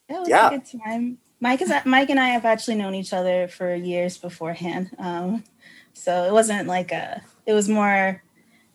[0.09, 0.49] It was Yeah.
[0.49, 1.19] a good time.
[1.41, 4.91] Mike is Mike and I have actually known each other for years beforehand.
[4.99, 5.45] Um,
[5.93, 7.23] so it wasn't like a.
[7.47, 8.23] It was more.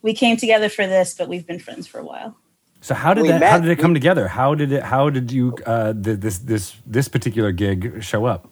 [0.02, 2.38] We came together for this, but we've been friends for a while.
[2.82, 3.42] So how did We that?
[3.44, 4.28] How did it come together?
[4.28, 4.84] How did it?
[4.84, 5.56] How did you?
[5.66, 8.50] Uh, th- this this this particular gig show up?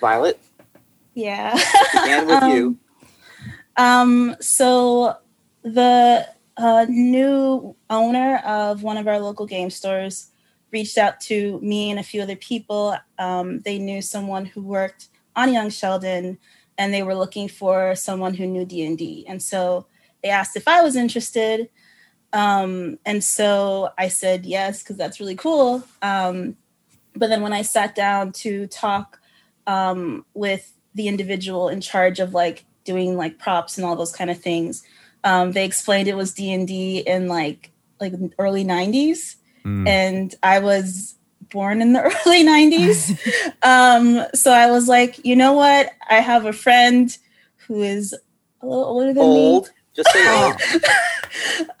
[0.00, 0.38] Violet,
[1.14, 1.58] Yeah.
[1.96, 2.78] and with you.
[3.76, 5.16] Um, so
[5.62, 10.30] the uh, new owner of one of our local game stores
[10.72, 12.96] reached out to me and a few other people.
[13.18, 16.38] Um, they knew someone who worked on Young Sheldon,
[16.78, 19.24] and they were looking for someone who knew D and D.
[19.28, 19.86] And so
[20.22, 21.68] they asked if I was interested.
[22.32, 25.84] Um, and so I said yes because that's really cool.
[26.00, 26.56] Um,
[27.14, 29.20] but then when I sat down to talk
[29.66, 34.30] um, with the individual in charge of like doing like props and all those kind
[34.30, 34.82] of things,
[35.24, 37.70] um, they explained it was D and D in like
[38.00, 39.36] like early '90s,
[39.86, 41.14] and I was
[41.50, 43.54] born in the early '90s.
[43.62, 45.90] um, so I was like, you know what?
[46.08, 47.16] I have a friend
[47.66, 48.12] who is
[48.60, 49.70] a little older than me Old.
[49.94, 50.56] Just say old.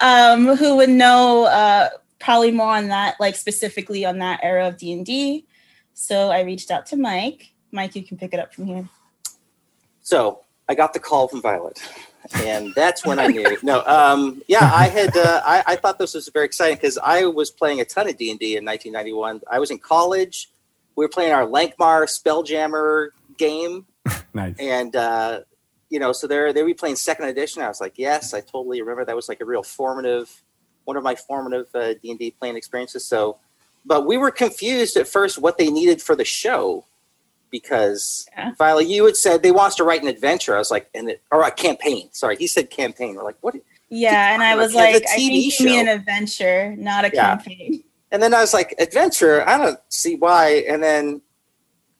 [0.00, 1.88] um, who would know uh,
[2.18, 5.46] probably more on that, like specifically on that era of D and D.
[5.94, 7.52] So I reached out to Mike.
[7.70, 8.88] Mike, you can pick it up from here.
[10.02, 11.80] So I got the call from Violet,
[12.34, 13.56] and that's when I knew.
[13.62, 15.16] No, um, yeah, I had.
[15.16, 18.16] Uh, I, I thought this was very exciting because I was playing a ton of
[18.16, 19.42] D and D in 1991.
[19.50, 20.50] I was in college.
[20.96, 23.08] We were playing our Lankhmar Spelljammer
[23.38, 23.86] game,
[24.34, 24.54] Nice.
[24.58, 25.40] and uh,
[25.88, 27.62] you know, so they're they were playing second edition.
[27.62, 30.42] I was like, yes, I totally remember that was like a real formative,
[30.84, 33.04] one of my formative uh, D and D playing experiences.
[33.04, 33.38] So,
[33.84, 36.84] but we were confused at first what they needed for the show
[37.52, 38.50] because Yeah.
[38.58, 40.56] Violet, you had said they want us to write an adventure.
[40.56, 42.08] I was like, and it, or a campaign.
[42.10, 43.14] Sorry, he said campaign.
[43.14, 43.54] We're like, what?
[43.88, 47.04] Yeah, and I was Yeah, the like, I TV think you mean an adventure, not
[47.04, 47.36] a Yeah.
[47.36, 47.84] campaign.
[48.10, 49.46] And then I was like, adventure?
[49.48, 50.64] I don't see why.
[50.68, 51.22] And then,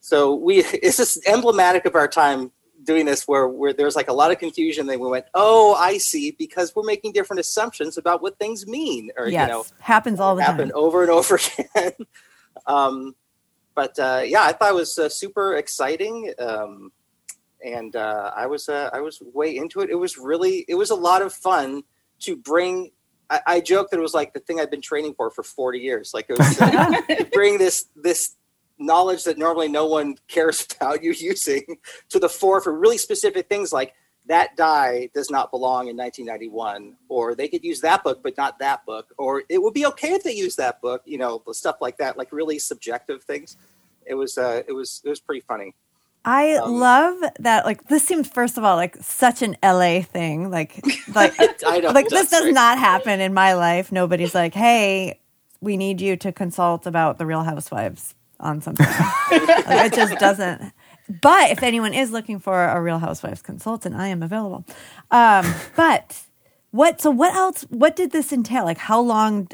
[0.01, 2.51] so we, it's just emblematic of our time
[2.85, 4.87] doing this where, where there's like a lot of confusion.
[4.87, 9.11] Then we went, oh, I see, because we're making different assumptions about what things mean
[9.17, 10.51] or, yes, you know, happens all the time.
[10.51, 10.77] happen time.
[10.77, 11.39] over and over
[11.77, 11.93] again.
[12.67, 13.15] um,
[13.75, 16.33] but uh, yeah, I thought it was uh, super exciting.
[16.39, 16.93] Um,
[17.65, 19.91] and uh, I was uh, I was way into it.
[19.91, 21.83] It was really it was a lot of fun
[22.21, 22.91] to bring.
[23.31, 25.79] I, I joke that it was like the thing I've been training for for forty
[25.79, 26.13] years.
[26.13, 28.37] Like it was uh, to bring this this
[28.79, 31.63] knowledge that normally no one cares about you using
[32.09, 33.95] to the fore for really specific things like
[34.27, 38.59] that die does not belong in 1991 or they could use that book but not
[38.61, 41.77] that book or it would be okay if they use that book you know stuff
[41.81, 43.57] like that like really subjective things
[44.07, 45.75] it was uh it was it was pretty funny
[46.25, 47.65] I Um, love that.
[47.67, 50.51] Like this seems, first of all, like such an LA thing.
[50.51, 50.81] Like,
[51.15, 51.35] like,
[51.67, 52.55] I don't know, like this does right.
[52.55, 53.93] not happen in my life.
[53.93, 55.21] Nobody's like, "Hey,
[55.61, 58.87] we need you to consult about the Real Housewives on something."
[59.31, 60.73] like, it just doesn't.
[61.21, 64.65] But if anyone is looking for a Real Housewives consultant, I am available.
[65.11, 66.23] Um, but
[66.71, 67.01] what?
[67.01, 67.63] So what else?
[67.71, 68.65] What did this entail?
[68.65, 69.49] Like, how long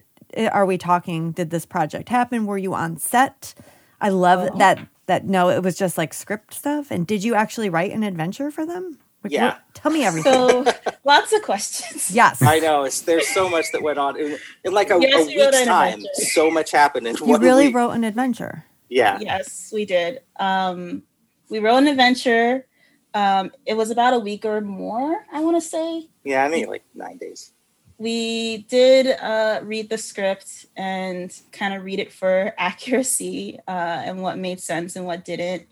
[0.52, 1.32] are we talking?
[1.32, 2.46] Did this project happen?
[2.46, 3.54] Were you on set?
[4.00, 4.86] I love that.
[5.06, 6.90] That no, it was just like script stuff.
[6.90, 8.98] And did you actually write an adventure for them?
[9.24, 9.44] Like, Yeah.
[9.52, 10.32] what- tell me everything.
[10.34, 10.64] So
[11.04, 12.10] lots of questions.
[12.10, 12.42] yes.
[12.42, 15.26] i know it's there's so much that went on in, in like a, Yes, a
[15.26, 16.08] we week's time adventure.
[16.30, 17.74] so much happened in You really week.
[17.74, 18.64] wrote an adventure.
[18.90, 20.20] yeah Yes, we did.
[20.38, 21.02] Um,
[21.48, 22.66] we wrote an adventure.
[23.14, 26.08] Um, it was about a week or more, I want to say.
[26.24, 27.52] yeah i mean like nine days
[27.98, 34.22] We did uh, read the script and kind of read it for accuracy uh, and
[34.22, 35.66] what made sense and what didn't.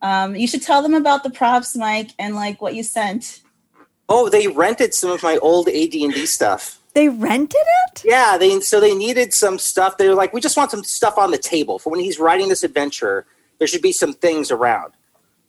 [0.00, 3.42] Um, you should tell them about the props, Mike, and like what you sent.
[4.08, 6.62] oh they rented some of my old ad&d stuff
[6.94, 8.02] They rented it?
[8.04, 9.96] Yeah, they so they needed some stuff.
[9.98, 12.48] They were like, we just want some stuff on the table for when he's writing
[12.48, 13.26] this adventure.
[13.62, 14.92] There should be some things around.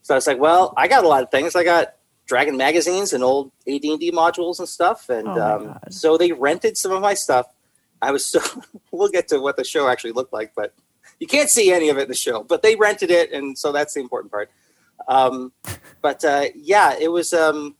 [0.02, 1.56] So I was like, well, I got a lot of things.
[1.56, 1.96] I got
[2.26, 6.30] Dragon magazines and old AD and D modules and stuff, and Oh um, so they
[6.30, 7.46] rented some of my stuff.
[8.00, 8.40] I was so
[8.92, 10.74] we'll get to what the show actually looked like, but
[11.18, 12.44] you can't see any of it in the show.
[12.44, 14.48] But they rented it, and so that's the important part.
[15.08, 15.50] Um,
[16.00, 17.32] but uh, yeah, it was.
[17.34, 17.74] Um,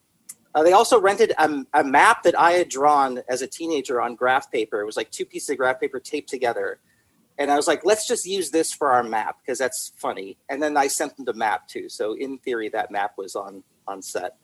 [0.53, 4.17] uh, they also rented a, a map that I had drawn as a teenager on
[4.17, 4.81] graph paper.
[4.81, 6.81] It was like two pieces of graph paper taped together.
[7.39, 10.39] And I was like, let's just use this for our map because that's funny.
[10.49, 11.89] And then I sent them the map too.
[11.89, 14.37] So in theory, that map was on on set.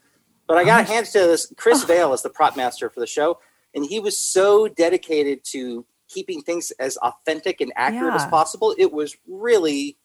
[0.47, 3.07] But I got to hand to this Chris Vale as the prop master for the
[3.07, 3.38] show,
[3.72, 8.74] and he was so dedicated to keeping things as authentic and accurate as possible.
[8.76, 9.97] It was really,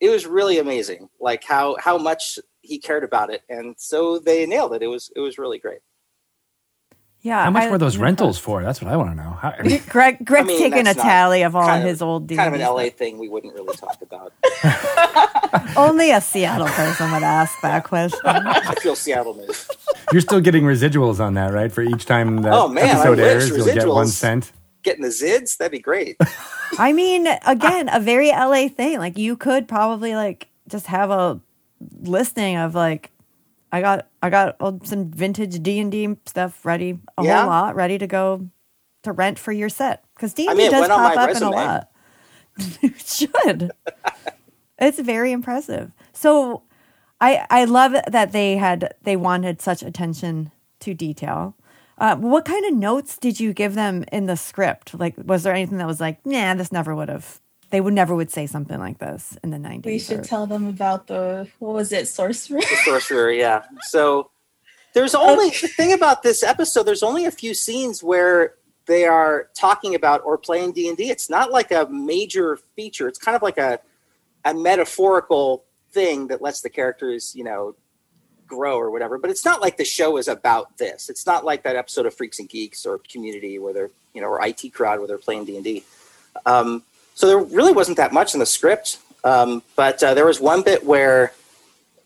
[0.00, 1.08] it was really amazing.
[1.20, 4.82] Like how how much he cared about it, and so they nailed it.
[4.82, 5.78] It was it was really great.
[7.24, 7.42] Yeah.
[7.44, 8.62] How much I- were those rentals for?
[8.62, 9.30] That's what I want to know.
[9.40, 12.02] How, I mean, Greg, Greg's I mean, taking a tally of all kind of- his
[12.02, 14.32] old kind of an LA thing we wouldn't really talk about.
[15.76, 18.20] Only a Seattle person would ask that question.
[18.24, 19.68] I feel Seattle move.
[20.12, 21.72] you're still getting residuals on that, right?
[21.72, 24.10] For each time that Oh, man, episode wish airs, you'll get one residuals.
[24.10, 24.52] cent.
[24.82, 26.16] Getting the zids, that'd be great.
[26.78, 28.98] I mean, again, a very LA thing.
[28.98, 31.40] Like you could probably like just have a
[32.02, 33.10] listing of like,
[33.74, 37.40] I got I got uh, some vintage D and D stuff ready, a Yeah.
[37.40, 38.48] whole lot ready to go
[39.02, 41.90] to rent for your set because D and D does pop up in a lot.
[43.04, 43.72] should.
[44.78, 45.90] it's very impressive.
[46.12, 46.62] So,
[47.20, 51.56] I I love that they had they wanted such attention to detail.
[51.98, 54.96] Uh, what kind of notes did you give them in the script?
[54.96, 57.40] Like, was there anything that was like, nah, this never would have.
[57.74, 59.90] They would never would say something like this in the nineties.
[59.90, 62.62] We should tell them about the what was it, sorcerer?
[62.84, 63.64] sorcerer yeah.
[63.88, 64.30] So
[64.92, 68.54] there's only the thing about this episode there's only a few scenes where
[68.86, 73.08] they are talking about or playing d&d it's not like a major feature.
[73.08, 73.80] It's kind of like a,
[74.44, 77.74] a metaphorical thing that lets the characters you know
[78.46, 79.18] grow or whatever.
[79.18, 81.08] But it's not like the show is about this.
[81.10, 84.28] It's not like that episode of freaks and geeks or community where they're you know
[84.28, 85.82] or it crowd where they're playing d&d
[86.46, 86.84] um,
[87.14, 90.62] so there really wasn't that much in the script um, but uh, there was one
[90.62, 91.32] bit where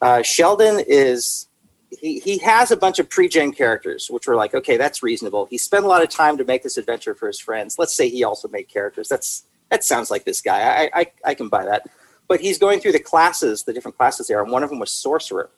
[0.01, 1.47] uh, Sheldon is
[1.91, 5.47] he he has a bunch of pre-gen characters, which were like, okay, that's reasonable.
[5.47, 7.77] He spent a lot of time to make this adventure for his friends.
[7.79, 9.09] Let's say he also made characters.
[9.09, 10.61] That's that sounds like this guy.
[10.61, 11.89] I I, I can buy that.
[12.29, 14.91] But he's going through the classes, the different classes there, and one of them was
[14.91, 15.51] sorcerer,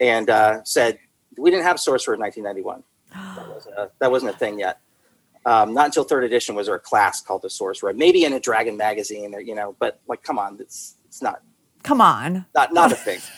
[0.00, 0.98] and uh, said
[1.36, 2.82] we didn't have sorcerer in 1991.
[3.36, 4.80] That, was that wasn't a thing yet.
[5.46, 7.92] Um, not until third edition was there a class called the sorcerer.
[7.94, 11.42] Maybe in a Dragon magazine, or you know, but like, come on, it's it's not
[11.82, 12.44] Come on.
[12.54, 13.20] not not a thing.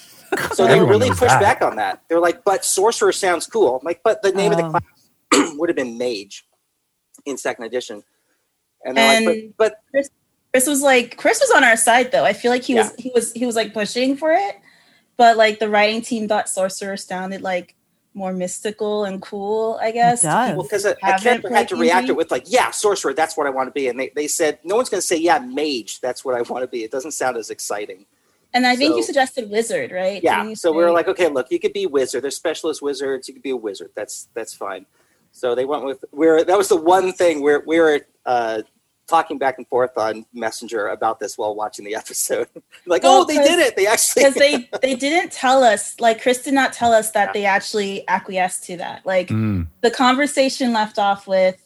[0.55, 1.43] So they really pushed that.
[1.43, 2.05] back on that.
[2.09, 3.77] They're like, but sorcerer sounds cool.
[3.77, 4.71] I'm like, but the name of the Oh.
[4.71, 6.47] class would have been mage
[7.27, 8.03] in second edition.
[8.83, 10.09] And they're like, but, but
[10.55, 12.25] Chris was like Chris was on our side though.
[12.25, 14.57] I feel like he was he was he was like pushing for it,
[15.19, 17.75] but like the writing team thought sorcerer sounded like
[18.15, 19.79] more mystical and cool.
[19.81, 20.23] I guess.
[20.23, 20.57] does.
[20.57, 23.47] well, because a, a character had to react it with like, yeah, sorcerer, that's what
[23.47, 23.89] I want to be.
[23.89, 26.63] And they, they said, no one's going to say, yeah, mage, that's what I want
[26.63, 26.85] to be.
[26.85, 28.07] It doesn't sound as exciting.
[28.55, 30.23] And I think you suggested wizard, right?
[30.23, 30.53] Yeah.
[30.55, 32.23] So we were like, okay, look, you could be wizard.
[32.23, 33.27] There's specialist wizards.
[33.27, 33.93] You could be a wizard.
[33.95, 34.85] That's that's fine.
[35.33, 38.63] So they went with we're that was the one thing where we were uh,
[39.13, 42.49] talking back and forth on Messenger about this while watching the episode.
[42.87, 43.77] like, Well, oh, they did it.
[43.77, 47.35] They actually because they they didn't tell us like chris did not tell us that
[47.35, 49.67] they actually acquiesced to that like Mm.
[49.83, 51.57] the conversation left off with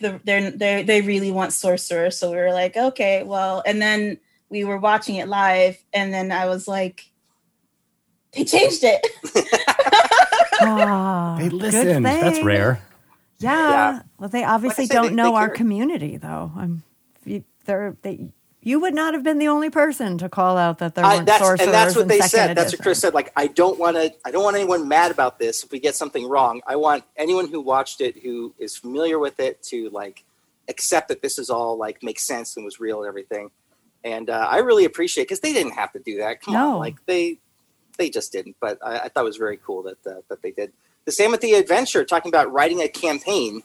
[0.00, 4.18] the they they they really want sorcerer so we were like okay well and then
[4.48, 7.04] we were watching it live and then i was like
[8.32, 9.06] they changed it
[10.64, 12.02] Ah, They listen.
[12.04, 12.80] That's rare.
[13.42, 13.70] Yeah.
[13.70, 14.02] Yeah.
[14.18, 16.52] Well, they obviously said, don't they- know they our community, though.
[16.56, 16.82] I'm,
[17.24, 20.94] you, they're, they, you would not have been the only person to call out that
[20.94, 22.56] there weren't that's, sorcerers and that's what they said.
[22.56, 22.80] That's what.
[22.82, 23.12] Chris said.
[23.14, 24.12] Like, I don't want to.
[24.24, 26.60] I don't want anyone mad about this if we get something wrong.
[26.66, 30.24] I want anyone who watched it who is familiar with it to like
[30.68, 33.50] accept that this is all like makes sense and was real and everything.
[34.04, 36.40] And uh, I really appreciate because they didn't have to do that.
[36.42, 36.74] Come No.
[36.74, 37.38] on, like they
[37.98, 38.56] they just didn't.
[38.60, 40.72] But I, I thought it was very cool that uh, that they did.
[41.04, 43.62] The same with the adventure, talking about writing a campaign.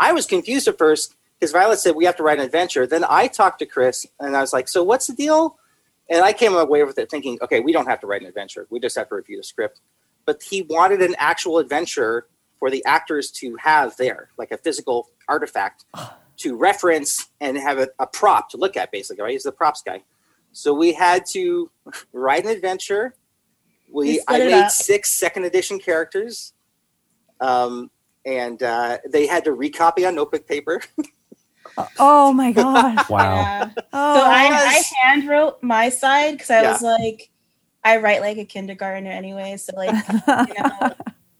[0.00, 2.86] I was confused at first because Violet said we have to write an adventure.
[2.86, 5.58] Then I talked to Chris and I was like, "So what's the deal?"
[6.08, 8.66] And I came away with it thinking, "Okay, we don't have to write an adventure.
[8.70, 9.80] We just have to review the script."
[10.24, 12.26] But he wanted an actual adventure
[12.58, 15.84] for the actors to have there, like a physical artifact
[16.38, 19.22] to reference and have a, a prop to look at, basically.
[19.22, 19.32] Right?
[19.32, 20.02] He's the props guy.
[20.52, 21.70] So we had to
[22.12, 23.14] write an adventure.
[23.90, 24.70] We I made up.
[24.70, 26.52] six second edition characters.
[27.40, 27.90] Um,
[28.26, 30.82] and uh, they had to recopy on notebook paper.
[32.00, 33.00] Oh my God.
[33.08, 33.36] Wow.
[33.36, 33.70] Yeah.
[33.92, 36.72] Oh, so I, I hand wrote my side because I Yeah.
[36.72, 37.30] was like
[37.84, 39.94] i write like a kindergartner anyway so like
[40.48, 40.92] you know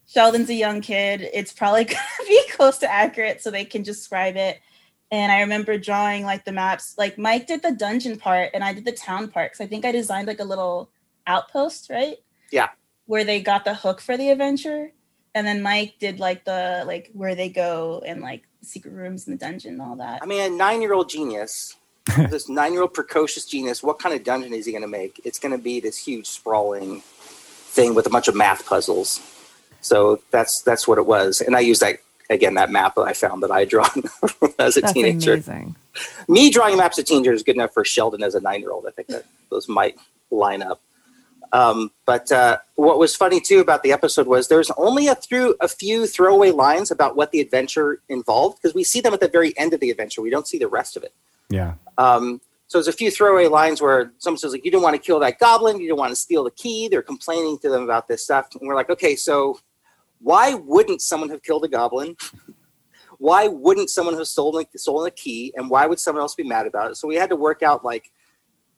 [0.07, 4.01] sheldon's a young kid it's probably gonna be close to accurate so they can just
[4.01, 4.61] describe it
[5.11, 8.72] and i remember drawing like the maps like mike did the dungeon part and i
[8.72, 10.90] did the town part because i think i designed like a little
[11.26, 12.18] outpost right
[12.53, 12.68] Yeah.
[13.07, 14.92] where they got the hook for the adventure
[15.39, 19.32] and then mike did like the like where they go and like secret rooms in
[19.32, 21.76] the dungeon and all that I mean, a nine year old genius,
[22.16, 25.20] this nine year old precocious genius, what kind of dungeon is he going to make?
[25.24, 29.20] It's going to be this huge, sprawling thing with a bunch of math puzzles.
[29.80, 31.41] So that's that's what it was.
[31.41, 31.99] And I used that
[32.30, 33.89] again that map that I found that I had drawn
[34.59, 35.34] as a that's teenager.
[35.34, 35.76] amazing.
[36.28, 38.70] Me drawing maps as a teenager is good enough for Sheldon as a nine year
[38.70, 38.86] old.
[38.86, 39.97] I think that those might
[40.30, 40.80] line up.
[41.53, 45.57] Um, but uh, what was funny too about the episode was there's only a through
[45.61, 49.28] a few throwaway lines about what the adventure involved because we see them at the
[49.28, 50.20] very end of the adventure.
[50.20, 51.14] We don't see the rest of it.
[51.49, 51.74] Yeah.
[51.96, 55.01] Um, so there's a few throwaway lines where someone says like, "You don't want to
[55.01, 55.80] kill that goblin.
[55.80, 58.68] You don't want to steal the key." They're complaining to them about this stuff, and
[58.68, 59.59] we're like, "Okay, so
[60.20, 62.16] why wouldn't someone have killed a goblin?
[63.18, 65.55] why wouldn't someone have stolen stolen a key?
[65.57, 67.86] And why would someone else be mad about it?" So we had to work out
[67.86, 68.12] like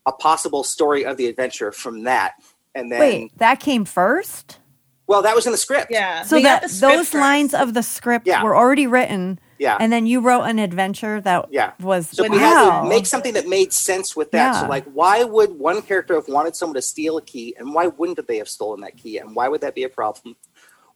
[0.07, 2.35] a possible story of the adventure from that,
[2.75, 4.59] and then Wait, that came first?
[5.07, 5.89] well, that was in the script.
[5.91, 7.15] yeah So we that the those first.
[7.15, 8.45] lines of the script Yeah.
[8.45, 9.77] were already written, yeah.
[9.81, 11.73] and then you wrote an adventure that Yeah.
[11.81, 12.71] was So With we wow.
[12.71, 14.55] had to make something that made sense with that.
[14.55, 14.61] Yeah.
[14.63, 17.89] So, like, why would one character have wanted someone to steal a key, and why
[17.89, 20.37] wouldn't they have stolen that key, and why would that be a problem?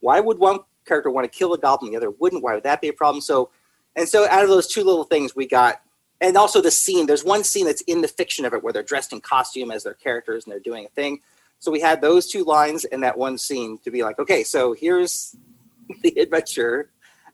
[0.01, 2.43] Why would one character want to kill a goblin, the other wouldn't?
[2.45, 3.20] Why would that be a problem?
[3.20, 3.51] So,
[3.97, 5.81] and so out of those two little things, we got,
[6.20, 7.07] and also the scene.
[7.07, 9.83] There's one scene that's in the fiction of it where they're dressed in costume as
[9.83, 11.20] their characters and they're doing a thing.
[11.59, 14.72] So we had those two lines in that one scene to be like, okay, so
[14.74, 15.34] here's
[16.02, 16.90] the adventure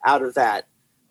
[0.07, 0.67] out of that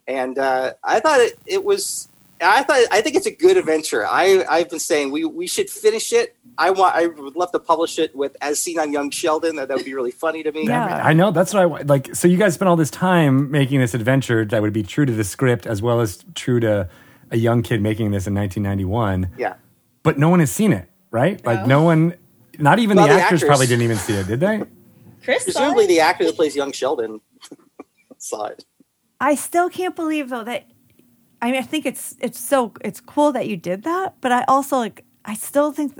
[0.07, 2.07] and uh, I thought it, it was.
[2.41, 4.07] I thought I think it's a good adventure.
[4.07, 6.36] I I've been saying we we should finish it.
[6.57, 6.95] I want.
[6.95, 9.57] I would love to publish it with as seen on Young Sheldon.
[9.57, 10.66] That that would be really funny to me.
[10.66, 11.01] Yeah.
[11.03, 11.30] I know.
[11.30, 12.16] That's what I wa- like.
[12.16, 15.12] So you guys spent all this time making this adventure that would be true to
[15.14, 16.89] the script as well as true to
[17.30, 19.30] a young kid making this in 1991.
[19.38, 19.55] Yeah.
[20.01, 21.45] But no one has seen it, right?
[21.45, 21.68] Like No.
[21.68, 22.16] no one,
[22.60, 24.64] not even Well, the, the actors, actors- probably didn't even see it, did they?
[25.24, 27.22] Chris Presumably, the actor that plays young Sheldon
[28.18, 28.66] saw it.
[29.20, 30.66] I still can't believe though that
[31.41, 34.43] I mean I think it's it's so it's cool that you did that, but I
[34.47, 35.99] also like I still think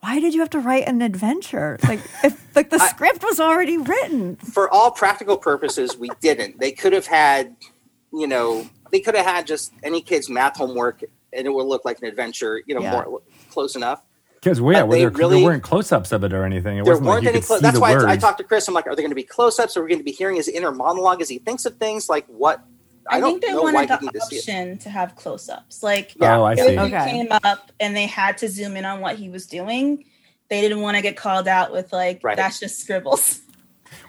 [0.00, 1.78] why did you have to write an adventure?
[1.88, 4.36] Like if like the script was already written.
[4.36, 6.60] For all practical purposes, we didn't.
[6.60, 7.56] They could have had,
[8.12, 11.02] you know, they could have had just any kid's math homework,
[11.32, 12.62] and it would look like an adventure.
[12.66, 12.92] You know, Yeah.
[12.92, 14.02] more close enough.
[14.40, 16.78] Because yeah, But were they there, really- there weren't close-ups of it or anything.
[16.78, 17.38] It There wasn't like weren't you any.
[17.40, 18.68] could Clo- that's the why I, I talked to Chris.
[18.68, 19.76] I'm like, are there going to be close-ups?
[19.76, 22.08] Are we going to be hearing his inner monologue as he thinks of things?
[22.08, 22.60] Like what?
[23.10, 25.16] I, I, don't think they know why wanted you the need to option to have
[25.16, 25.82] close-ups.
[25.82, 26.38] Like Yeah.
[26.38, 26.64] oh, I yeah.
[26.66, 26.72] see.
[26.72, 27.10] he Okay.
[27.10, 30.04] came up and they had to zoom in on what he was doing,
[30.48, 32.36] they didn't want to get called out with like Right.
[32.36, 33.40] that's just scribbles.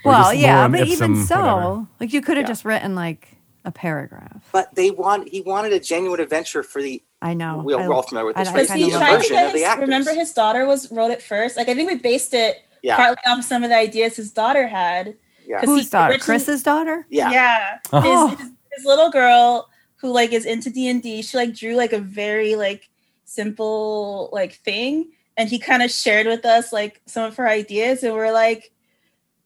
[0.05, 1.87] Well, just yeah, lorem but even so, whatever.
[2.01, 2.49] like you could have Yeah.
[2.49, 4.47] just written like a paragraph.
[4.51, 5.29] But they want.
[5.29, 7.01] He wanted a genuine adventure for the.
[7.21, 7.61] I know.
[7.65, 8.47] We're, I- we're all familiar with this.
[8.47, 10.91] I for Because the kinda he love tried to get his, remember his daughter was
[10.91, 11.57] wrote it first.
[11.57, 12.95] Like I think we based it Yeah.
[12.95, 15.15] partly off some of the ideas his daughter had.
[15.45, 15.59] Yeah.
[15.59, 16.13] 'Cause Whose he daughter?
[16.13, 17.05] originally- Chris's daughter?
[17.09, 17.31] Yeah.
[17.31, 17.77] Yeah.
[17.91, 18.27] Oh.
[18.29, 21.21] His, his, his little girl who like is into D and D.
[21.21, 22.87] She like drew like a very like
[23.25, 28.01] simple like thing, and he kind of shared with us like some of her ideas,
[28.03, 28.71] and we're like,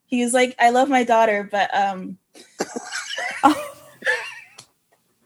[0.06, 2.18] he was like, I love my daughter, but um,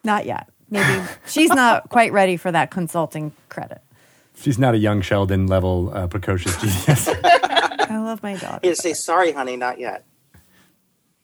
[0.04, 0.48] Not yet.
[0.70, 3.82] Maybe she's not quite ready for that consulting credit.
[4.36, 7.08] She's not a young Sheldon level uh, precocious genius.
[7.24, 8.68] I love my daughter.
[8.68, 10.06] You say, "Sorry, honey, not yet."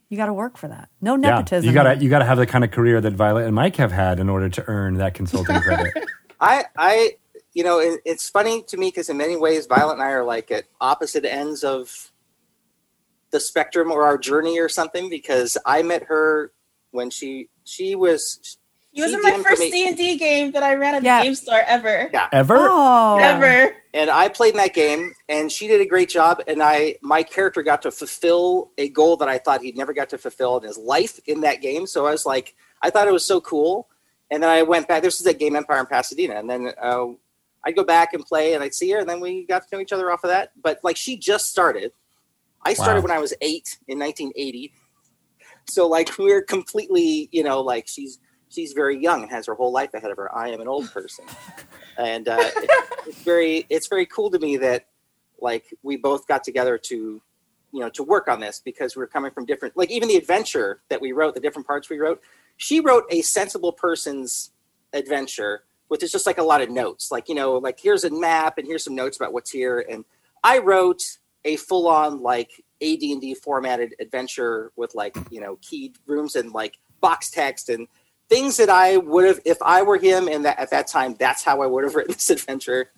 [0.09, 0.89] You got to work for that.
[1.01, 1.67] No yeah, nepotism.
[1.67, 4.19] you gotta you gotta have the kind of career that Violet and Mike have had
[4.19, 5.91] in order to earn that consulting credit.
[6.39, 7.11] I, I,
[7.53, 10.23] you know, it, it's funny to me because in many ways, Violet and I are
[10.23, 12.11] like at opposite ends of
[13.31, 15.09] the spectrum or our journey or something.
[15.09, 16.51] Because I met her
[16.91, 18.57] when she she was
[18.93, 21.03] he was she in my first me- D and D game that I ran at
[21.03, 21.19] Yeah.
[21.19, 22.09] the game store ever.
[22.13, 22.29] Yeah.
[22.31, 22.55] Ever?
[22.59, 23.75] Oh, Ever.
[23.93, 26.41] and I played in that game, and she did a great job.
[26.47, 30.09] And I, my character got to fulfill a goal that I thought he'd never got
[30.09, 31.87] to fulfill in his life in that game.
[31.87, 33.89] So I was like, I thought it was so cool.
[34.31, 35.01] And then I went back.
[35.03, 37.07] This was at Game Empire in Pasadena, and then uh,
[37.65, 39.81] I'd go back and play, and I'd see her, and then we got to know
[39.81, 40.51] each other off of that.
[40.61, 41.91] But like, she just started.
[42.65, 43.09] I started Wow.
[43.09, 44.73] when I was eight in 1980.
[45.69, 48.19] So like, we're completely, you know, like she's
[48.53, 50.33] she's very young and has her whole life ahead of her.
[50.35, 51.25] I am an old person,
[51.97, 52.69] and uh, it,
[53.07, 54.87] it's very it's very cool to me that
[55.41, 57.21] like we both got together to
[57.71, 60.81] you know to work on this because we're coming from different like even the adventure
[60.89, 62.21] that we wrote the different parts we wrote
[62.55, 64.51] she wrote a sensible person's
[64.93, 67.11] adventure which is just like a lot of notes.
[67.11, 69.85] Like you know like here's a map and here's some notes about what's here.
[69.87, 70.05] And
[70.43, 71.03] i wrote
[71.45, 72.49] a full-on like
[72.81, 77.87] AD&D formatted adventure with like you know keyed rooms and like box text and
[78.30, 81.43] things that I would have if I were him and that at that time that's
[81.43, 82.91] how I would have written this adventure.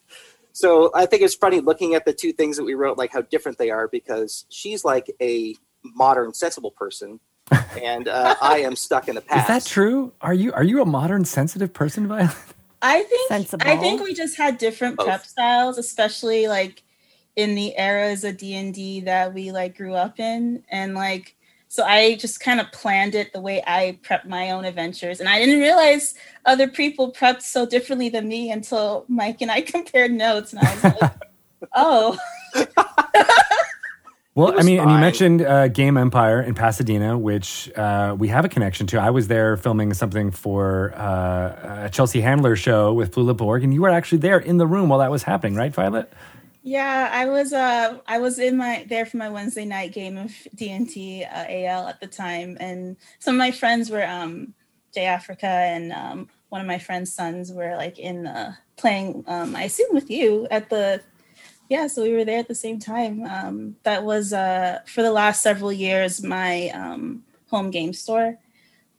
[0.53, 3.21] So I think it's funny looking at the two things that we wrote like how
[3.21, 7.19] different they are because she's like a modern sensible person
[7.83, 9.49] and uh, I am stuck in the past.
[9.49, 10.13] Is that true?
[10.21, 12.35] Are you are you a modern sensitive person, Violet?
[12.81, 13.67] I think Sensible.
[13.67, 15.07] I think we just had different Both.
[15.07, 16.83] prep styles, especially like
[17.35, 21.35] in the eras of D and D that we like grew up in, and like
[21.75, 25.27] so I just kind of planned it the way I prepped my own adventures, and
[25.27, 26.15] I didn't realize
[26.45, 30.73] other people prepped so differently than me until Mike and I compared notes, and I
[30.73, 31.11] was like,
[31.75, 32.17] oh,
[34.35, 38.27] Well, I was mean, and you mentioned uh, Game Empire in Pasadena, which uh, we
[38.27, 38.99] have a connection to.
[38.99, 43.73] I was there filming something for uh, a Chelsea Handler show with Flula Borg, and
[43.73, 46.11] you were actually there in the room while that was happening, right, Violet?
[46.67, 50.31] Yeah, I was uh I was in my there for my Wednesday night game of
[50.55, 54.55] D&D uh, AL at the time, and some of my friends were um
[54.91, 59.55] J Africa and um, one of my friend's sons were like in the playing um,
[59.55, 61.01] I assume with you at the
[61.69, 63.23] yeah so we were there at the same time.
[63.25, 68.39] Um, that was uh, for the last several years my um, home game store.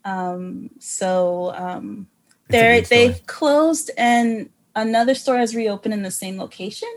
[0.04, 2.06] Um, so um,
[2.48, 6.88] they're they've closed and another store has reopened in the same location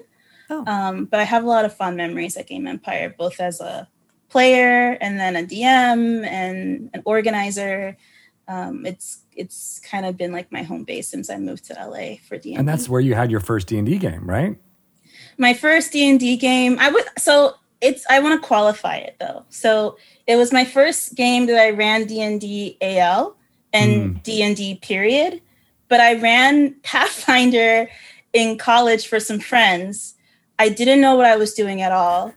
[0.50, 0.64] Oh.
[0.66, 3.88] um, but I have a lot of fond memories at Game Empire both as a
[4.30, 7.98] player and then a DM and an organizer
[8.48, 12.16] um, it's it's kind of been like my home base since I moved to LA
[12.28, 14.58] for D And that's where you had your first D and D game, right?
[15.40, 16.78] my first D&D game.
[16.80, 19.46] I would so it's I want to qualify it though.
[19.50, 19.98] So
[20.28, 23.36] it was my first game that I ran D&D AL
[23.74, 25.42] and D&D period,
[25.88, 27.90] but I ran Pathfinder
[28.34, 30.16] in college for some friends.
[30.60, 32.34] I didn't know what I was doing at all.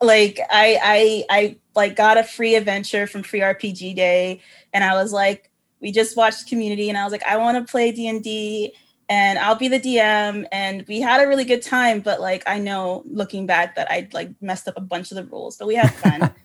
[0.00, 4.40] Like I I I like got a free adventure from Free RPG Day
[4.72, 7.70] and I was like we just watched Community and I was like I want to
[7.70, 8.72] play D&D
[9.10, 10.46] and I'll be the DM.
[10.52, 14.08] And we had a really good time, but like I know looking back that I
[14.12, 16.32] like messed up a bunch of the rules, but we had fun.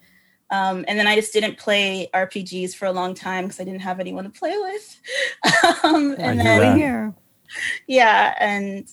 [0.52, 3.82] Um, and then I just didn't play RPGs for a long time because I didn't
[3.82, 5.02] have anyone to play with.
[5.84, 6.78] um, and then.
[6.78, 7.16] Here.
[7.88, 8.88] yeah, and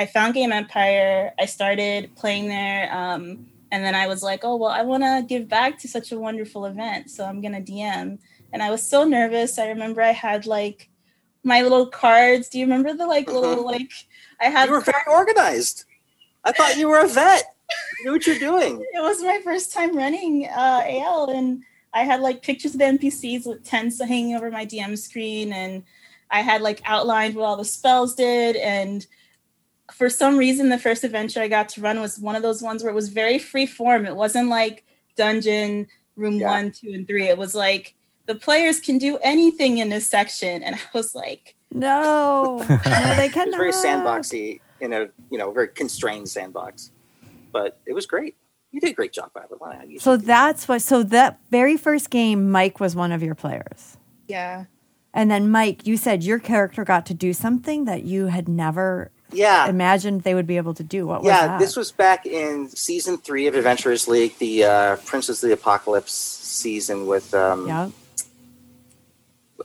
[0.00, 1.34] I found Game Empire.
[1.38, 2.90] I started playing there.
[2.90, 6.10] Um, and then I was like, oh, well, I want to give back to such
[6.10, 7.10] a wonderful event.
[7.10, 8.18] So I'm going to DM.
[8.50, 9.58] And I was so nervous.
[9.58, 10.88] I remember I had like
[11.44, 12.48] my little cards.
[12.48, 13.92] Do you remember the like little, like,
[14.40, 15.84] I had You were very organized.
[16.44, 17.44] I thought you were a vet.
[17.98, 18.82] You knew what you're doing.
[18.94, 22.86] it was my first time running uh, AL, and I had like pictures of the
[22.86, 25.82] NPCs with tents hanging over my DM screen, and
[26.30, 28.56] I had like outlined what all the spells did.
[28.56, 29.06] And
[29.92, 32.82] for some reason, the first adventure I got to run was one of those ones
[32.82, 34.06] where it was very free form.
[34.06, 34.84] It wasn't like
[35.16, 35.86] dungeon
[36.16, 36.48] room Yeah.
[36.50, 37.28] one, two, and three.
[37.28, 37.94] It was like
[38.26, 43.26] the players can do anything in this section, and I was like, No, no, they
[43.26, 43.46] It cannot.
[43.48, 46.90] was very sandboxy in a you know very constrained sandbox,
[47.52, 48.36] but it was great.
[48.72, 49.98] You did a great job, by the way.
[49.98, 50.80] So that's what.
[50.82, 53.96] So that very first game, Mike was one of your players,
[54.28, 54.66] yeah.
[55.12, 59.10] and then Mike, you said your character got to do something that you had never
[59.32, 61.06] yeah, imagined they would be able to do.
[61.06, 61.46] What was yeah.
[61.46, 61.58] that?
[61.58, 66.12] This was back in season three of Adventurers League, the uh, Princess of the Apocalypse
[66.12, 67.90] season with um, yeah.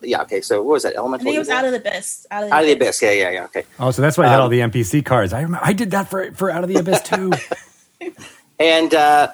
[0.01, 0.21] yeah.
[0.21, 0.93] Okay, so what was that?
[0.93, 1.25] I Elemental.
[1.25, 1.59] think it was Evil?
[1.59, 2.27] out of the abyss.
[2.31, 3.01] Out of the, Out of the abyss.
[3.01, 3.43] Yeah, yeah, yeah.
[3.45, 3.63] Okay.
[3.79, 5.33] Oh, so that's why I had Um, all the NPC cards.
[5.33, 7.31] I remember I did that for for Out of the Abyss too.
[8.59, 9.29] And uh,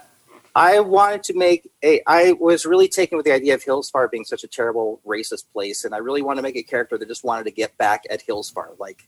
[0.56, 2.02] I wanted to make a.
[2.08, 5.86] I was really taken with the idea of Hillsfar being such a terrible racist place,
[5.86, 8.26] and I really wanted to make a character that just wanted to get back at
[8.26, 9.08] Hillsfar, like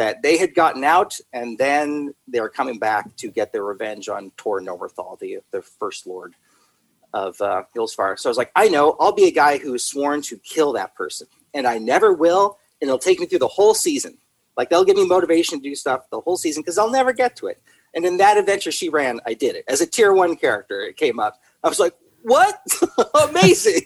[0.00, 4.08] that they had gotten out, and then they were coming back to get their revenge
[4.08, 6.34] on Torin Nomerthal, the the first lord
[7.12, 7.64] of uh.
[7.74, 10.72] So I was like, I know, I'll be a guy who is sworn to kill
[10.72, 14.16] that person, and I never will, and it'll take me through the whole season.
[14.56, 17.36] Like they'll give me motivation to do stuff the whole season because I'll never get
[17.36, 17.60] to it.
[17.94, 20.80] And in that adventure she ran, I did it as a tier one character.
[20.80, 21.38] It came up.
[21.62, 22.58] I was like, "What?
[23.28, 23.84] Amazing!"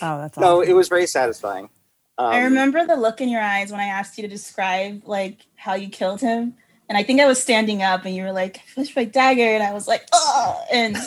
[0.00, 1.70] Oh, that's no, it was very satisfying.
[2.18, 5.46] Um, I remember the look in your eyes when I asked you to describe like
[5.56, 6.54] how you killed him.
[6.88, 9.42] And I think I was standing up and you were like, fish my dagger.
[9.42, 10.96] And I was like, oh, and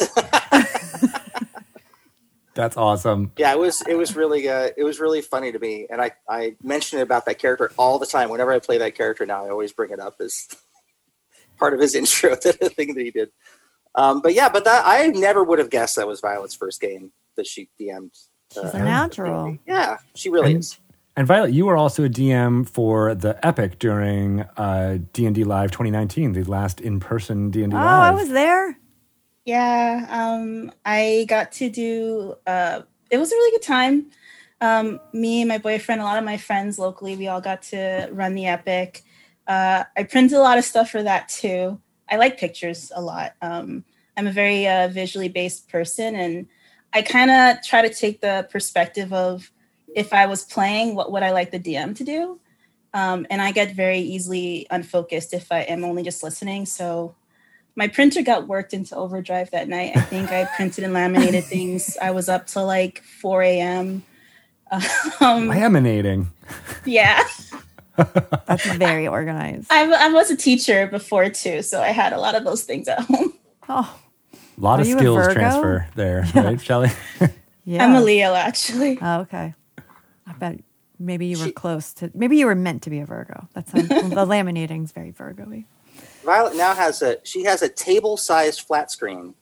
[2.56, 3.34] That's awesome.
[3.38, 3.82] Yeah, it was.
[3.86, 4.48] It was really.
[4.48, 8.00] Uh, it was really funny to me, and I I mention about that character all
[8.00, 8.30] the time.
[8.30, 10.48] Whenever I play that character now, I always bring it up as
[11.60, 13.30] part of his intro to the thing that he did.
[13.94, 17.12] Um, but yeah, but that I never would have guessed that was Violet's first game
[17.36, 18.16] that she DM'd.
[18.54, 19.58] She's uh, a natural.
[19.68, 20.80] Yeah, she really And- is.
[21.18, 26.34] And Violet, you were also a DM for the Epic during uh, D&D Live 2019,
[26.34, 27.86] the last in-person D&D Oh, Live.
[27.86, 28.78] I was there.
[29.46, 34.08] yeah, um, I got to do, uh, it was a really good time.
[34.60, 38.10] Um, me and my boyfriend, a lot of my friends locally, we all got to
[38.12, 39.04] run the epic.
[39.48, 41.80] Uh, I printed a lot of stuff for that too.
[42.10, 43.36] I like pictures a lot.
[43.42, 43.86] Um,
[44.18, 46.48] I'm a very uh, visually based person, and
[46.94, 49.52] I kind of try to take the perspective of
[49.96, 52.40] if I was playing, what would I like the DM to do?
[52.94, 56.66] Um, and I get very easily unfocused if I am only just listening.
[56.66, 57.16] So
[57.76, 59.98] my printer got worked into overdrive that night.
[59.98, 61.98] I think I printed and laminated things.
[62.02, 64.04] I was up till like 4 a.m.
[64.72, 66.28] Um, Laminating.
[66.86, 67.24] yeah,
[67.96, 69.68] That's very organized.
[69.72, 72.88] I, I was a teacher before too, so I had a lot of those things
[72.88, 73.34] at home.
[73.70, 73.98] Oh,
[74.34, 76.90] A lot Are of skills transfer there, right, Shelly?
[77.64, 77.86] yeah.
[77.86, 78.98] I'm a Leo, actually.
[79.02, 79.54] Oh, okay.
[80.28, 80.60] I bet
[81.00, 82.12] maybe you were She- close to.
[82.14, 83.48] Maybe you were meant to be a Virgo.
[83.54, 85.66] That's the laminating's very Virgo-y.
[86.24, 89.36] Violet now has a she has a table sized flat screen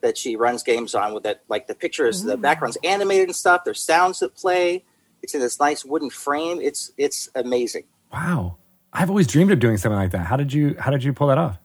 [0.00, 3.62] that she runs games on with that like the pictures the background's animated and stuff
[3.64, 4.84] there's sounds that play
[5.22, 8.56] it's in this nice wooden frame it's it's amazing wow.
[8.92, 10.24] I've always dreamed of doing something like that.
[10.26, 11.58] How did you how did you pull that off?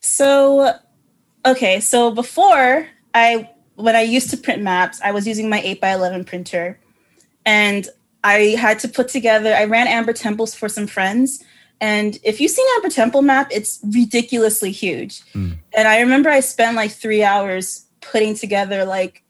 [0.00, 0.72] So,
[1.44, 5.80] okay, so before I, when I used to print maps, I was using my 8
[5.80, 6.80] by 11 printer
[7.44, 7.88] and
[8.22, 11.42] I had to put together, I ran Amber Temples for some friends.
[11.80, 15.22] And if you've seen Amber Temple map, it's ridiculously huge.
[15.76, 19.22] And I remember I spent like three hours putting together like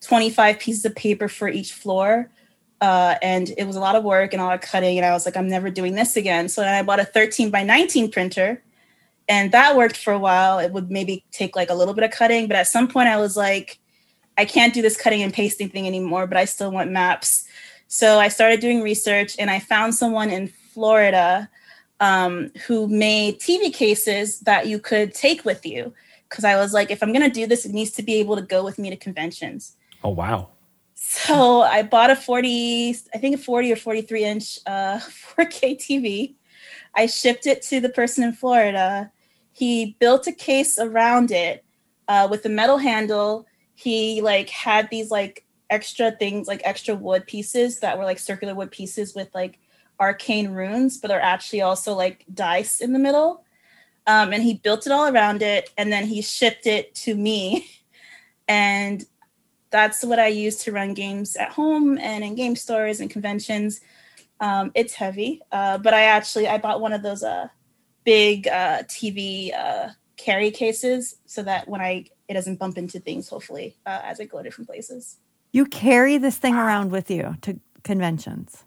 [0.00, 2.30] 25 pieces of paper for each floor.
[2.80, 4.96] Uh, and it was a lot of work and a lot of cutting.
[4.96, 6.48] And I was like, I'm never doing this again.
[6.48, 8.62] So then I bought a 13 by 19 printer
[9.30, 10.58] and that worked for a while.
[10.58, 13.16] It would maybe take like a little bit of cutting, but at some point I
[13.16, 13.78] was like,
[14.36, 17.46] I can't do this cutting and pasting thing anymore, but I still want maps.
[17.92, 21.50] So I started doing research and I found someone in Florida
[21.98, 25.92] um, who made TV cases that you could take with you.
[26.28, 28.36] Because I was like, if I'm going to do this, it needs to be able
[28.36, 29.76] to go with me to conventions.
[30.04, 30.50] Oh wow.
[30.94, 34.98] So I bought a 40, I think a 40 or 43 inch uh,
[35.36, 36.34] 4K TV.
[36.94, 39.10] I shipped it to the person in Florida.
[39.50, 41.64] He built a case around it
[42.06, 43.46] uh, with a metal handle.
[43.74, 48.54] he like had these like extra things, like extra wood pieces that were like circular
[48.54, 49.58] wood pieces with like
[49.98, 53.44] arcane runes, but are actually also like dice in the middle.
[54.06, 57.70] Um, and he built it all around it, and then he shipped it to me,
[58.48, 59.04] and
[59.70, 63.80] that's what I use to run games at home and in game stores and conventions.
[64.40, 67.48] Um, it's heavy, uh, but I actually I bought one of those uh,
[68.04, 73.28] big uh, TV uh, carry cases so that when I it doesn't bump into things.
[73.28, 75.16] Hopefully, uh, as I go different places.
[75.52, 78.64] You carry this thing around with you to conventions.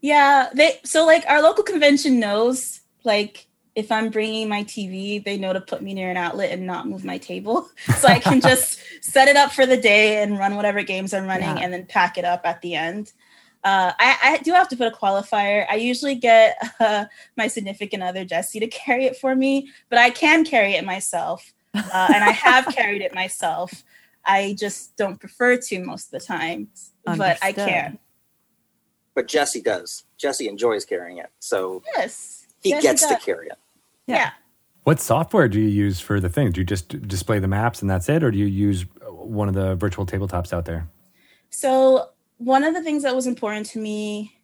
[0.00, 5.36] Yeah, they so like our local convention knows like if I'm bringing my TV, they
[5.36, 7.68] know to put me near an outlet and not move my table.
[7.98, 11.26] So I can just set it up for the day and run whatever games I'm
[11.26, 11.62] running Yeah.
[11.62, 13.12] and then pack it up at the end.
[13.64, 15.64] Uh, I, I do have to put a qualifier.
[15.70, 20.10] I usually get uh, my significant other, Jesse, to carry it for me, but I
[20.10, 21.52] can carry it myself.
[21.74, 23.82] Uh, and I have carried it myself.
[24.26, 26.68] I just don't prefer to most of the time,
[27.04, 27.98] but I can.
[29.14, 30.04] But Jesse does.
[30.18, 32.46] Jesse enjoys carrying it, so Yes.
[32.62, 33.58] he Jesse gets to carry it.
[34.06, 34.16] Yeah.
[34.16, 34.30] yeah.
[34.84, 36.50] What software do you use for the thing?
[36.50, 39.54] Do you just display the maps and that's it, or do you use one of
[39.54, 40.88] the virtual tabletops out there?
[41.50, 44.38] So one of the things that was important to me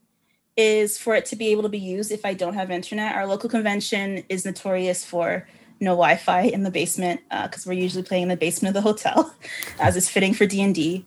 [0.57, 3.15] is for it to be able to be used if I don't have internet.
[3.15, 5.47] Our local convention is notorious for
[5.81, 9.35] no Wi-Fi in the basement because we're usually playing in the basement of the hotel,
[9.81, 11.05] as is fitting for D and D.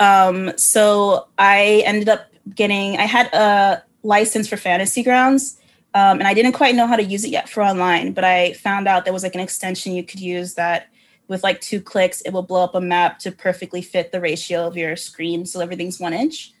[0.00, 2.98] Um, so I ended up getting.
[2.98, 5.58] I had a license for Fantasy Grounds,
[5.94, 8.12] um, and I didn't quite know how to use it yet for online.
[8.12, 10.88] But I found out there was like an extension you could use that
[11.28, 14.66] with like two clicks, it will blow up a map to perfectly fit the ratio
[14.66, 16.52] of your screen, so everything's one inch.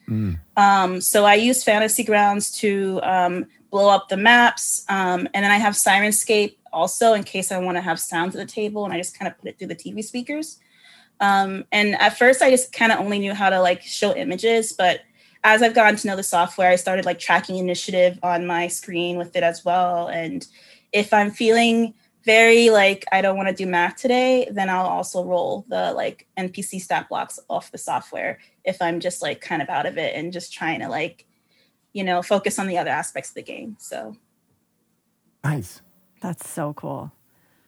[0.56, 5.50] Um, so I use Fantasy Grounds to um, blow up the maps, um, and then
[5.50, 8.92] I have Syrinscape also in case I want to have sounds at the table, and
[8.92, 10.58] I just kind of put it through the TV speakers.
[11.20, 14.72] Um, and at first, I just kind of only knew how to like show images,
[14.72, 15.00] but
[15.44, 19.18] as I've gotten to know the software, I started like tracking initiative on my screen
[19.18, 20.08] with it as well.
[20.08, 20.46] And
[20.92, 21.94] if I'm feeling
[22.24, 26.28] very like I don't want to do math today, then I'll also roll the like
[26.38, 30.14] NPC stat blocks off the software if I'm just like kind of out of it
[30.14, 31.26] and just trying to like,
[31.92, 33.76] you know, focus on the other aspects of the game.
[33.80, 34.16] So
[35.44, 35.82] Nice,
[36.22, 37.12] That's so cool.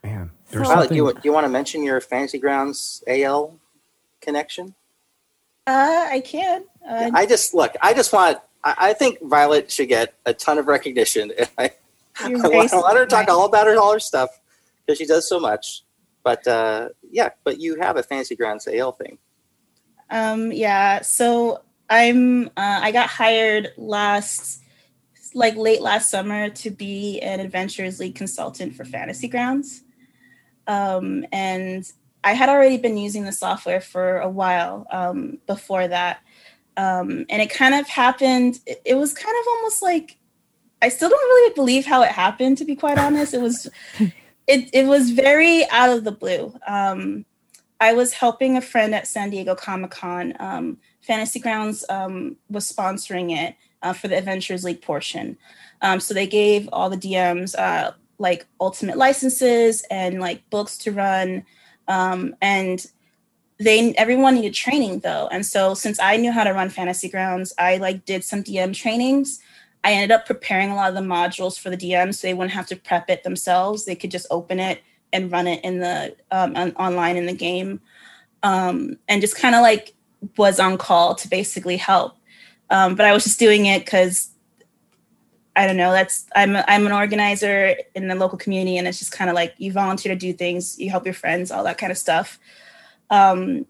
[0.02, 0.30] man.
[0.50, 1.16] There's So- Violet, do something.
[1.16, 3.58] you, do you want to mention your Fantasy Grounds AL
[4.20, 4.74] connection?
[5.66, 6.64] uh, I can.
[6.88, 7.72] Uh, I just look.
[7.82, 8.38] I just want.
[8.62, 11.32] I, I think Violet should get a ton of recognition.
[11.58, 11.70] I,
[12.20, 13.32] I want to let her talk sweet.
[13.34, 14.28] all about her all her stuff
[14.84, 15.82] because she does so much.
[16.22, 19.18] But uh, yeah, but you have a Fantasy Grounds AL thing.
[20.10, 21.00] Um, yeah.
[21.00, 22.46] So I'm.
[22.48, 22.50] Uh,
[22.82, 24.60] I got hired last,
[25.34, 29.82] like late last summer, to be an Adventures League consultant for Fantasy Grounds,
[30.66, 31.90] um, and
[32.22, 36.20] I had already been using the software for a while um, before that,
[36.76, 38.60] um, and it kind of happened.
[38.66, 40.16] It, it was kind of almost like
[40.80, 42.58] I still don't really believe how it happened.
[42.58, 43.68] To be quite honest, it was.
[44.46, 46.52] It, it was very out of the blue.
[46.66, 47.24] Um,
[47.80, 50.34] I was helping a friend at San Diego Comic Con.
[50.38, 55.38] Um, Fantasy Grounds um, was sponsoring it uh, for the Adventures League portion.
[55.82, 60.92] Um, so they gave all the DMs uh, like ultimate licenses and like books to
[60.92, 61.44] run.
[61.86, 62.84] Um, and
[63.58, 65.28] they everyone needed training though.
[65.30, 68.74] And so since I knew how to run Fantasy Grounds, I like did some DM
[68.74, 69.40] trainings.
[69.84, 72.54] I ended up preparing a lot of the modules for the DMs so they wouldn't
[72.54, 73.84] have to prep it themselves.
[73.84, 74.82] They could just open it
[75.12, 77.80] and run it in the um, on, online in the game,
[78.42, 79.94] um, and just kind of like
[80.38, 82.16] was on call to basically help.
[82.70, 84.30] Um, but I was just doing it because
[85.56, 85.92] I don't know.
[85.92, 89.54] That's I'm I'm an organizer in the local community, and it's just kind of like
[89.58, 92.38] you volunteer to do things, you help your friends, all that kind of stuff.
[93.10, 93.66] Um,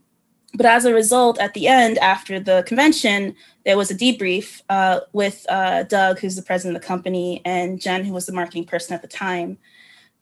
[0.54, 3.34] but as a result, at the end, after the convention,
[3.64, 7.80] there was a debrief uh, with uh, Doug, who's the president of the company, and
[7.80, 9.58] Jen, who was the marketing person at the time.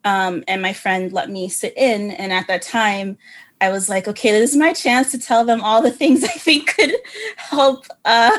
[0.05, 2.13] Um, and my friend let me sit in.
[2.13, 3.19] And at that time,
[3.63, 6.29] I was like, okay, this is my chance to tell them all the things I
[6.29, 6.95] think could
[7.37, 8.37] help uh,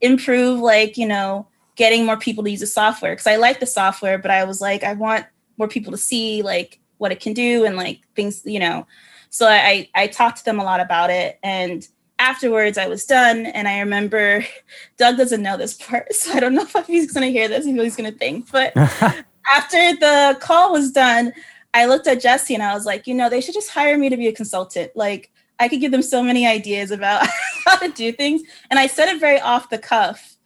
[0.00, 3.12] improve, like, you know, getting more people to use the software.
[3.12, 5.26] Because I like the software, but I was like, I want
[5.58, 8.86] more people to see, like, what it can do and, like, things, you know.
[9.30, 11.40] So I, I talked to them a lot about it.
[11.42, 11.86] And
[12.20, 13.46] afterwards, I was done.
[13.46, 14.46] And I remember
[14.96, 16.06] Doug doesn't know this part.
[16.14, 18.48] So I don't know if he's going to hear this and he's going to think.
[18.52, 21.32] But after the call was done,
[21.74, 24.08] I looked at Jesse and I was like, you know, they should just hire me
[24.10, 24.92] to be a consultant.
[24.94, 27.26] Like, I could give them so many ideas about
[27.66, 28.42] how to do things.
[28.70, 30.36] And I said it very off the cuff.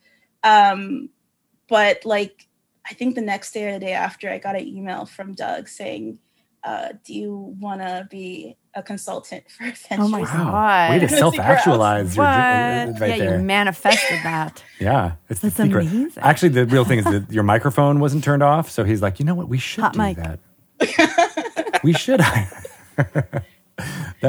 [0.44, 1.08] Um,
[1.68, 2.46] but like,
[2.88, 5.68] I think the next day or the day after, I got an email from Doug
[5.68, 6.18] saying,
[6.62, 9.98] uh, do you want to be a consultant for adventures?
[9.98, 10.50] Oh my Wow.
[10.52, 10.90] God.
[10.90, 12.24] Way to Figure self actualize What?
[12.24, 13.38] right yeah, there.
[13.38, 14.62] you manifested that.
[14.80, 15.86] yeah, it's the That's secret.
[15.88, 16.22] amazing.
[16.22, 18.70] Actually, the real thing is that your microphone wasn't turned off.
[18.70, 19.48] So he's like, you know what?
[19.48, 20.16] We should Hot do mic.
[20.18, 20.38] that.
[21.82, 22.20] We should.
[23.00, 23.44] that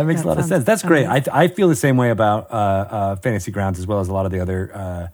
[0.06, 0.64] makes That a lot of sense.
[0.66, 1.06] That's great.
[1.06, 1.24] I.
[1.32, 4.26] I feel the same way about uh, uh, Fantasy Grounds as well as a lot
[4.26, 5.08] of the other uh,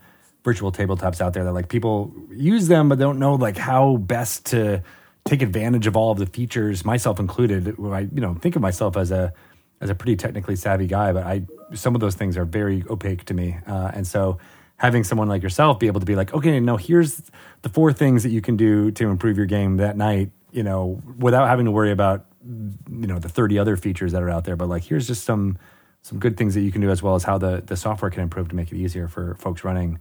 [0.44, 4.46] virtual tabletops out there that like people use them but don't know like how best
[4.46, 4.82] to
[5.24, 7.76] take advantage of all of the features, myself included.
[7.80, 9.32] I you know think of myself as a
[9.80, 11.42] as a pretty technically savvy guy, but I
[11.72, 14.38] some of those things are very opaque to me, uh, and so
[14.76, 17.22] having someone like yourself be able to be like, okay, no, here's
[17.62, 21.02] the four things that you can do to improve your game that night, you know,
[21.18, 24.54] without having to worry about you know the 30 other features that are out there
[24.54, 25.56] but like here's just some
[26.02, 28.22] some good things that you can do as well as how the the software can
[28.22, 29.98] improve to make it easier for folks running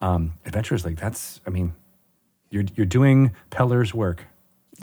[0.00, 1.74] um adventures like that's i mean
[2.48, 4.24] you're you're doing peller's work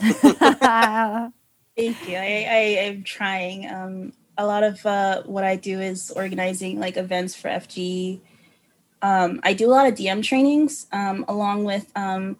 [1.80, 2.16] Thank you.
[2.16, 3.70] I, I am trying.
[3.70, 8.20] Um, a lot of uh, what I do is organizing like events for FG.
[9.02, 11.90] Um, I do a lot of DM trainings um, along with.
[11.96, 12.36] Um,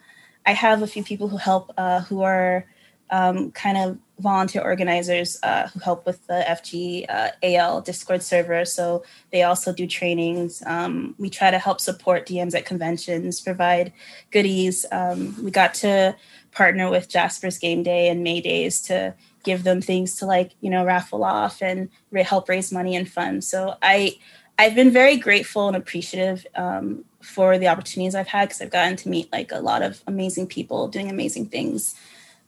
[0.47, 2.67] I have a few people who help uh, who are
[3.11, 8.65] um, kind of volunteer organizers uh, who help with the FG uh, AL Discord server.
[8.65, 9.03] So
[9.33, 10.63] they also do trainings.
[10.67, 13.93] Um, we try to help support DMs at conventions, provide
[14.31, 14.87] goodies.
[14.93, 16.17] Um, we got to
[16.53, 20.71] partner with Jasper's Game Day and May Days to give them things to like you
[20.71, 23.49] know raffle off and help raise money and funds.
[23.49, 24.19] So I
[24.59, 28.97] I've been very grateful and appreciative um, for the opportunities I've had because I've gotten
[28.97, 31.95] to meet like a lot of amazing people doing amazing things.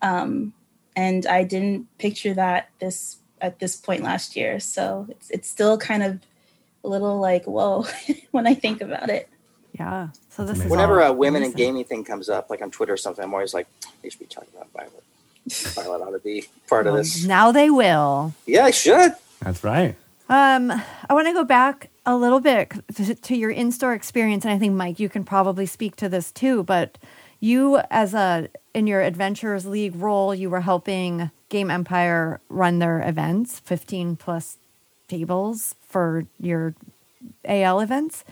[0.01, 0.53] Um,
[0.97, 4.61] and I didn't picture that this at this point last year.
[4.61, 6.21] So it's it's still kind of
[6.85, 7.87] a little like whoa
[8.31, 9.29] when I think about it.
[9.79, 10.09] Yeah.
[10.31, 10.71] So this is.
[10.71, 11.57] Whenever a women in amazing.
[11.57, 13.67] gaming thing comes up, like on Twitter or something, I'm always like,
[14.03, 15.03] they should be talking about Violet.
[15.75, 17.25] Violet ought to be part of this.
[17.25, 18.35] Now they will.
[18.47, 19.13] Yeah, I should.
[19.41, 19.97] that's right
[20.29, 22.73] Um, I want to go back a little bit
[23.23, 26.63] to, your in-store experience, and I think Mike, you can probably speak to this too.
[26.63, 26.99] But
[27.41, 33.07] you, as a in your Adventurers League role, you were helping Game Empire run their
[33.07, 34.59] events, fifteen plus
[35.09, 36.75] tables for your
[37.45, 38.25] AL events,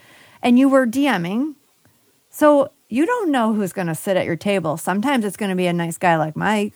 [0.43, 1.55] and you were DMing.
[2.31, 4.77] So you don't know who's going to sit at your table.
[4.77, 6.75] Sometimes it's going to be a nice guy like Mike,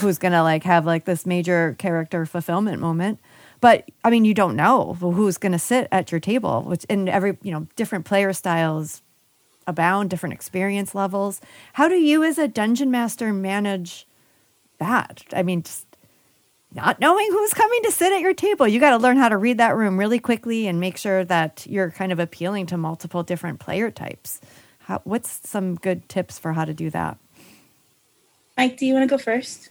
[0.00, 3.18] who's going to like have like this major character fulfillment moment.
[3.64, 7.08] But I mean, you don't know who's going to sit at your table, which in
[7.08, 9.00] every you know different player styles
[9.66, 11.40] abound, different experience levels.
[11.72, 14.06] How do you, as a dungeon master, manage
[14.80, 15.24] that?
[15.32, 15.86] I mean, just
[16.74, 18.68] not knowing who's coming to sit at your table.
[18.68, 21.66] You got to learn how to read that room really quickly and make sure that
[21.66, 24.42] you're kind of appealing to multiple different player types.
[24.80, 27.16] How, what's some good tips for how to do that?
[28.58, 29.70] Mike, do you want to go first?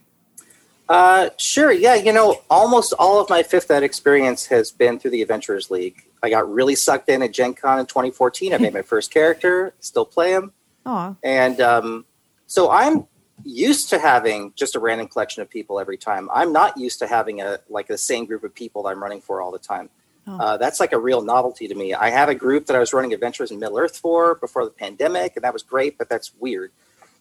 [0.94, 1.72] Uh, sure.
[1.72, 5.72] Yeah, you know, almost all of my fifth ed experience has been through the Adventurers
[5.72, 6.06] League.
[6.22, 8.53] I got really sucked in at Gen Con in 2014.
[8.53, 10.52] I made my first character, still play him.
[10.86, 12.06] Oh, And um,
[12.45, 13.07] so I'm
[13.44, 16.30] used to having just a random collection of people every time.
[16.32, 19.20] I'm not used to having a like the same group of people that I'm running
[19.20, 19.90] for all the time.
[20.28, 20.38] Oh.
[20.38, 21.95] Uh, that's like a real novelty to me.
[21.95, 24.72] I have a group that I was running adventures in Middle Earth for before the
[24.72, 26.72] pandemic, and that was great, but that's weird.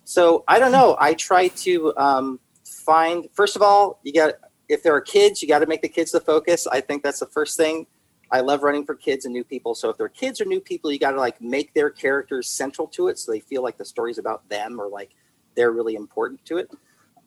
[0.05, 0.94] So I don't know.
[1.01, 2.39] I try to um,
[2.73, 4.35] find first of all, you got
[4.69, 6.66] if there are kids, you got to make the kids the focus.
[6.66, 7.86] I think that's the first thing.
[8.31, 9.74] I love running for kids and new people.
[9.74, 12.89] So if they're kids or new people, you got to like make their characters central
[12.89, 15.11] to it, so they feel like the story's about them or like
[15.55, 16.70] they're really important to it.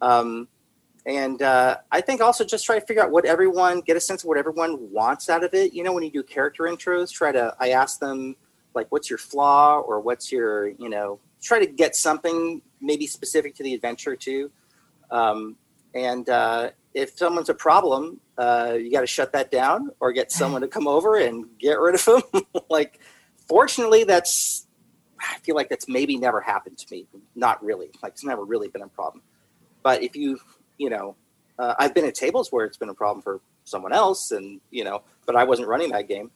[0.02, 0.48] Um,
[1.06, 4.24] and uh, I think also just try to figure out what everyone get a sense
[4.24, 5.74] of what everyone wants out of it.
[5.74, 8.36] You know, when you do character intros, try to I ask them
[8.74, 13.54] like, "What's your flaw?" or "What's your," you know, try to get something maybe specific
[13.56, 14.52] to the adventure too.
[15.12, 15.58] Um,
[15.94, 20.32] and uh, if someone's a problem, uh, you got to shut that down or get
[20.32, 22.44] someone to come over and get rid of them.
[22.70, 23.00] like,
[23.48, 24.68] fortunately, that's
[25.20, 27.08] I feel like that's maybe never happened to me.
[27.36, 27.90] Not really.
[28.04, 29.24] Like, it's never really been a problem.
[29.82, 30.40] But if you,
[30.78, 31.16] you know,
[31.58, 34.84] uh, I've been at tables where it's been a problem for someone else, and you
[34.84, 36.32] know, but I wasn't running that game.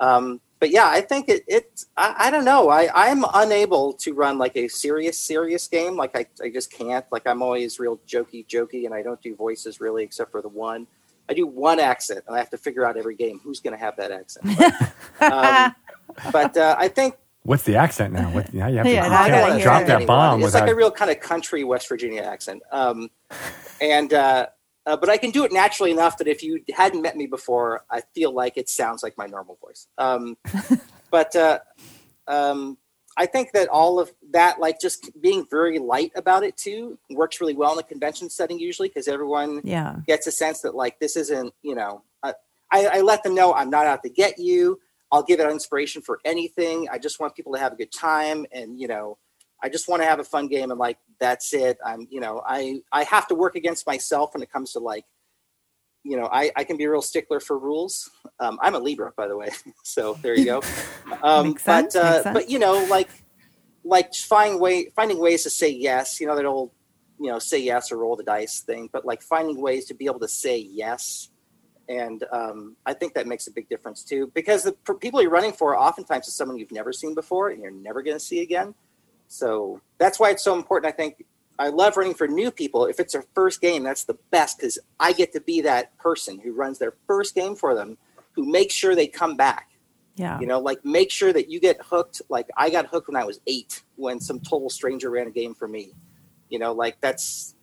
[0.00, 1.44] Um, but yeah, I think it.
[1.46, 2.68] it I, I don't know.
[2.68, 5.96] I I'm unable to run like a serious serious game.
[5.96, 7.04] Like I I just can't.
[7.10, 10.48] Like I'm always real jokey jokey, and I don't do voices really, except for the
[10.48, 10.86] one.
[11.28, 13.84] I do one accent, and I have to figure out every game who's going to
[13.84, 14.56] have that accent.
[15.18, 15.74] But, um,
[16.32, 19.10] but uh, I think what's the accent now what yeah you have to Yeah, you
[19.10, 22.22] now I can't drop that bomb It's like a real kind of country West Virginia
[22.22, 22.62] accent.
[22.72, 23.10] Um,
[23.80, 24.46] and uh,
[24.86, 27.84] uh, but I can do it naturally enough that if you hadn't met me before,
[27.90, 29.88] I feel like it sounds like my normal voice.
[29.98, 30.36] Um,
[31.10, 31.58] but uh,
[32.28, 32.78] um,
[33.16, 37.40] I think that all of that, like just being very light about it too, works
[37.40, 39.96] really well in the convention setting usually because everyone Yeah.
[40.06, 42.34] gets a sense that like this isn't, you know, I,
[42.70, 44.80] I, I let them know I'm not out to get you.
[45.10, 46.88] I'll give it inspiration for anything.
[46.90, 49.18] I just want people to have a good time, and you know,
[49.62, 51.78] I just want to have a fun game, and like that's it.
[51.84, 55.04] I'm, you know, I I have to work against myself when it comes to like,
[56.04, 58.10] you know, I I can be a real stickler for rules.
[58.40, 59.50] Um, I'm a Libra, by the way,
[59.84, 60.62] so there you go.
[61.22, 63.08] Um, but uh, but you know, like
[63.84, 66.20] like finding way finding ways to say yes.
[66.20, 66.72] You know that old
[67.20, 70.06] you know say yes or roll the dice thing, but like finding ways to be
[70.06, 71.30] able to say yes
[71.88, 75.52] and um, I think that makes a big difference too, because the people you're running
[75.52, 78.74] for oftentimes is someone you've never seen before and you're never going to see again.
[79.28, 80.92] So that's why it's so important.
[80.92, 81.24] I think
[81.58, 82.86] I love running for new people.
[82.86, 86.38] If it's their first game, that's the best because I get to be that person
[86.38, 87.96] who runs their first game for them,
[88.32, 89.70] who makes sure they come back.
[90.16, 90.40] Yeah.
[90.40, 92.22] You know, like make sure that you get hooked.
[92.28, 95.54] Like I got hooked when I was eight, when some total stranger ran a game
[95.54, 95.92] for me.
[96.48, 97.54] You know, like that's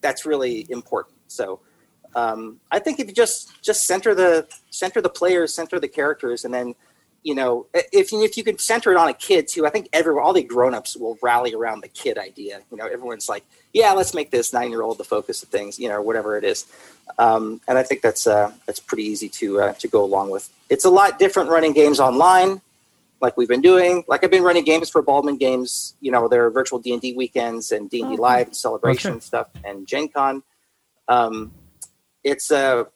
[0.00, 1.16] that's really important.
[1.28, 1.60] So
[2.14, 6.44] um, I think if you just just center the center the players, center the characters,
[6.44, 6.74] and then
[7.22, 9.88] you know if you, if you could center it on a kid too, I think
[9.92, 12.60] everyone, all the grown-ups will rally around the kid idea.
[12.70, 16.00] You know, everyone's like, yeah, let's make this nine-year-old the focus of things, you know,
[16.00, 16.66] whatever it is.
[17.18, 20.50] Um, and I think that's uh, that's pretty easy to uh, to go along with.
[20.70, 22.60] It's a lot different running games online,
[23.20, 24.04] like we've been doing.
[24.06, 25.94] Like I've been running games for Baldman Games.
[26.00, 28.56] You know, their virtual D and D weekends and D and D Oh, Live and
[28.56, 29.20] Celebration Okay.
[29.20, 30.42] stuff and Gen Con.
[31.08, 31.52] Um,
[32.22, 32.86] it's a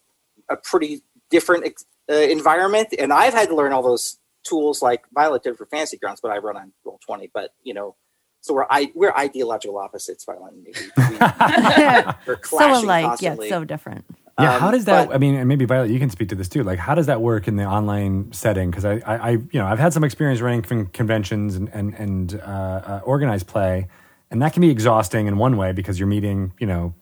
[0.48, 1.64] a pretty different
[2.10, 5.96] uh, environment, and I've had to learn all those tools like Violet did for Fantasy
[5.98, 7.30] Grounds, but I run on Roll Twenty.
[7.32, 7.94] But you know,
[8.40, 10.72] so we're I we're ideological opposites, Violet and me.
[10.74, 11.18] We, we,
[12.26, 13.48] we're so clashing alike, constantly.
[13.48, 14.04] yet so different.
[14.40, 15.08] Yeah, Um, how does that?
[15.08, 16.62] but- I mean, and maybe Violet, you can speak to this too.
[16.64, 18.70] Like, how does that work in the online setting?
[18.70, 21.94] Because I, I, I, you know, I've had some experience running con- conventions and and
[21.94, 23.88] and uh, uh, organized play,
[24.30, 26.94] and that can be exhausting in one way because you're meeting, you know,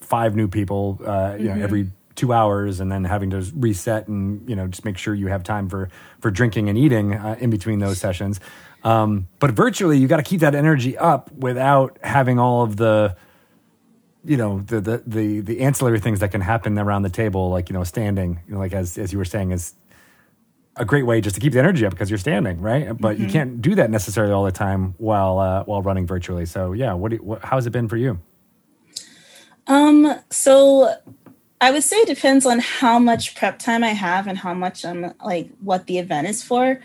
[0.00, 1.90] five new people, uh, you know, every
[2.20, 5.42] two hours, and then having to reset and you know just make sure you have
[5.42, 5.88] time for
[6.20, 8.38] for drinking and eating uh, in between those sessions.
[8.84, 13.16] Um, but virtually, you got to keep that energy up without having all of the
[14.24, 17.70] you know the, the the the ancillary things that can happen around the table like
[17.70, 19.74] you know standing you know like as as you were saying is
[20.76, 22.96] a great way just to keep the energy up because you're standing right?
[22.96, 26.44] But you can't do that necessarily all the time while uh, while running virtually.
[26.44, 28.20] So yeah what, do you, what how's it been for you?
[29.66, 30.94] Um, so
[31.60, 34.84] I would say it depends on how much prep time I have and how much
[34.84, 36.80] I'm like what the event is for.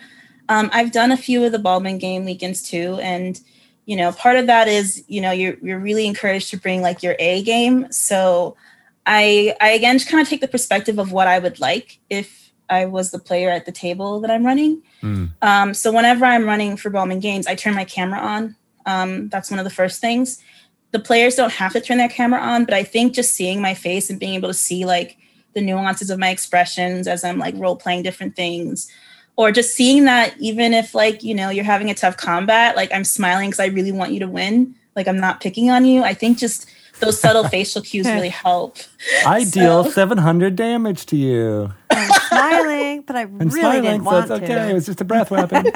[0.49, 3.39] Um, I've done a few of the Baldman game weekends too, and
[3.85, 7.03] you know, part of that is you know you're you're really encouraged to bring like
[7.03, 7.91] your A game.
[7.91, 8.57] So
[9.06, 12.52] I I again just kind of take the perspective of what I would like if
[12.69, 14.81] I was the player at the table that I'm running.
[15.02, 15.31] Mm.
[15.41, 18.56] Um, so whenever I'm running for Baldman Games, I turn my camera on.
[18.85, 20.43] Um, that's one of the first things
[20.91, 23.74] the players don't have to turn their camera on, but I think just seeing my
[23.74, 25.18] face and being able to see like
[25.53, 28.91] the nuances of my expressions as I'm like role playing different things,
[29.36, 32.94] or just seeing that even if like you know you're having a tough combat, like
[32.94, 34.76] I'm smiling because I really want you to win.
[34.95, 36.03] Like I'm not picking on you.
[36.03, 38.78] I think just those subtle facial cues really help.
[39.26, 44.12] i deal 700 damage to you I'm smiling, but I i'm really smiling didn't so
[44.12, 45.68] want it's okay it was just a breath weapon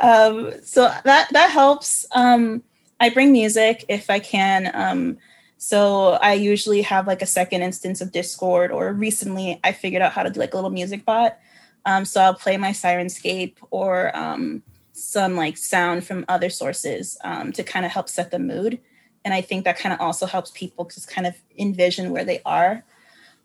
[0.00, 2.06] um, so that that helps.
[2.12, 2.62] Um,
[3.00, 4.70] I bring music if I can.
[4.74, 5.18] Um,
[5.58, 10.12] so I usually have like a second instance of Discord, or recently I figured out
[10.12, 11.38] how to do like a little music bot.
[11.84, 14.62] Um, so I'll play my Syrinscape or um,
[14.92, 18.80] some like sound from other sources um, to kind of help set the mood.
[19.24, 22.40] And I think that kind of also helps people just kind of envision where they
[22.44, 22.84] are.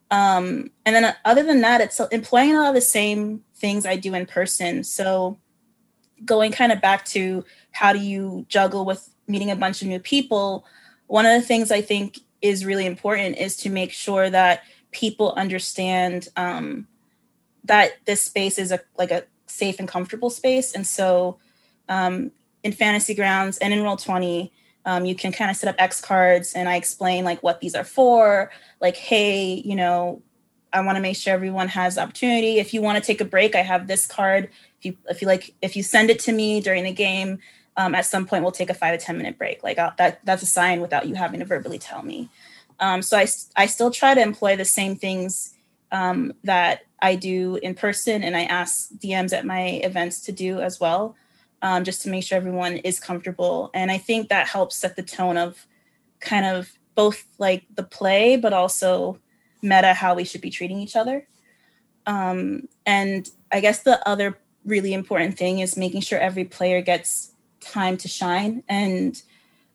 [0.10, 3.86] Um, and then uh, other than that, it's employing a lot of the same things
[3.86, 4.84] I do in person.
[4.84, 5.40] So
[6.26, 10.00] going kind of back to how do you juggle with meeting a bunch of new
[10.00, 10.66] people
[11.08, 15.34] one of the things i think is really important is to make sure that people
[15.34, 16.88] understand um,
[17.64, 20.74] that this space is a like a safe and comfortable space.
[20.74, 21.38] And so
[21.90, 22.32] um,
[22.64, 24.52] in fantasy grounds and in roll 20
[24.84, 27.76] um, you can kind of set up x cards and i explain like what these
[27.76, 28.52] are for.
[28.80, 30.22] Like hey you know
[30.74, 32.60] i want to make sure everyone has opportunity.
[32.60, 34.50] If you want to take a break i have this card.
[34.80, 37.40] If you if you like if you send it to me during the game
[37.78, 39.64] um, at some point we'll take a five to ten minute break.
[39.64, 42.30] Like I'll, that that's a sign without you having to verbally tell me.
[42.82, 45.54] Um, so i still try to employ the same things
[45.92, 50.60] um, that i do in person and i ask dms at my events to do
[50.60, 51.16] as well
[51.62, 53.70] um, just to make sure everyone is comfortable.
[53.74, 55.68] And i think that helps set the tone of
[56.20, 59.20] kind of both like the play but also
[59.62, 61.28] meta how we should be treating each other.
[62.08, 67.31] Um, and i guess the other really important thing is making sure every player gets
[67.62, 68.64] time to shine.
[68.68, 69.22] And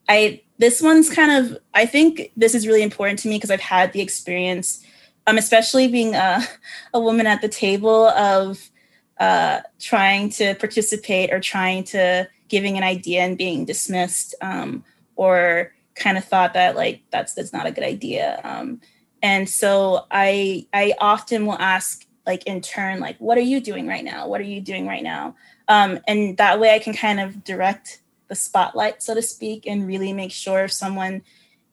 [0.09, 3.61] I this one's kind of I think this is really important to me because I've
[3.61, 4.85] had the experience,
[5.27, 6.47] um, especially being a,
[6.95, 8.71] a woman at the table of
[9.19, 14.85] uh, trying to participate or trying to giving an idea and being dismissed um,
[15.17, 18.41] or kind of thought that like that's that's not a good idea.
[18.45, 18.81] Um,
[19.23, 23.87] and so I I often will ask like in turn like what are you doing
[23.87, 24.29] right now?
[24.29, 25.35] What are you doing right now?
[25.69, 29.87] Um, and that way I can kind of direct the spotlight, so to speak, and
[29.87, 31.23] really make sure if someone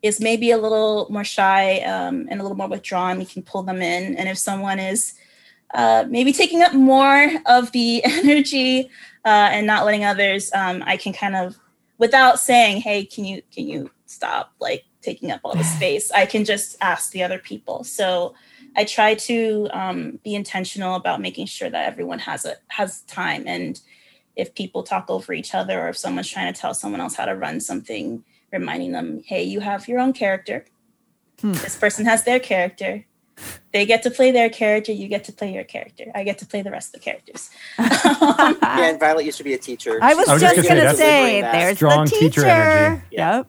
[0.01, 3.63] is maybe a little more shy um, and a little more withdrawn, we can pull
[3.63, 4.15] them in.
[4.17, 5.13] And if someone is
[5.73, 8.89] uh, maybe taking up more of the energy
[9.25, 11.57] uh, and not letting others, um, I can kind of,
[11.97, 16.25] without saying, "Hey, can you can you stop like taking up all the space?" I
[16.25, 17.83] can just ask the other people.
[17.83, 18.35] So
[18.75, 23.43] I try to um, be intentional about making sure that everyone has a has time
[23.47, 23.79] and
[24.35, 27.25] if people talk over each other or if someone's trying to tell someone else how
[27.25, 30.65] to run something, reminding them, hey, you have your own character.
[31.39, 31.53] Hmm.
[31.53, 33.05] This person has their character.
[33.71, 34.91] They get to play their character.
[34.91, 36.05] You get to play your character.
[36.13, 37.49] I get to play the rest of the characters.
[37.79, 39.99] yeah, and Violet used to be a teacher.
[40.01, 42.29] I was, I was just, just going to say, there's Strong the teacher.
[42.29, 43.03] teacher energy.
[43.11, 43.37] Yeah.
[43.37, 43.47] Yep.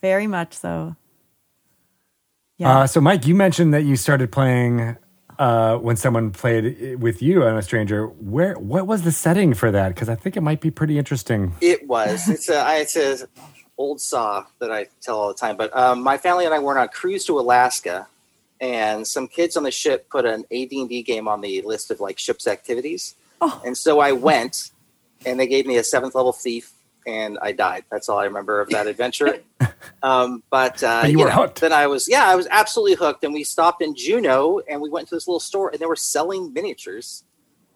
[0.00, 0.96] Very much so.
[2.58, 2.78] Yeah.
[2.78, 4.96] Uh, so, Mike, you mentioned that you started playing
[5.38, 8.06] uh, when someone played with you and a stranger.
[8.06, 9.88] Where what was the setting for that?
[9.88, 11.54] Because I think it might be pretty interesting.
[11.60, 12.28] It was.
[12.28, 13.28] It's a it's a
[13.78, 15.56] old saw that I tell all the time.
[15.56, 18.06] But um, my family and I were on a cruise to Alaska,
[18.60, 22.18] and some kids on the ship put an AD&D game on the list of like
[22.18, 23.14] ship's activities.
[23.40, 23.60] Oh.
[23.66, 24.70] And so I went,
[25.26, 26.72] and they gave me a seventh level thief
[27.06, 27.84] and I died.
[27.90, 29.38] That's all I remember of that adventure.
[30.02, 31.60] um, but, uh, but you, you were know, hooked.
[31.60, 33.22] Then I was, yeah, I was absolutely hooked.
[33.22, 35.96] And we stopped in Juneau and we went to this little store and they were
[35.96, 37.22] selling miniatures.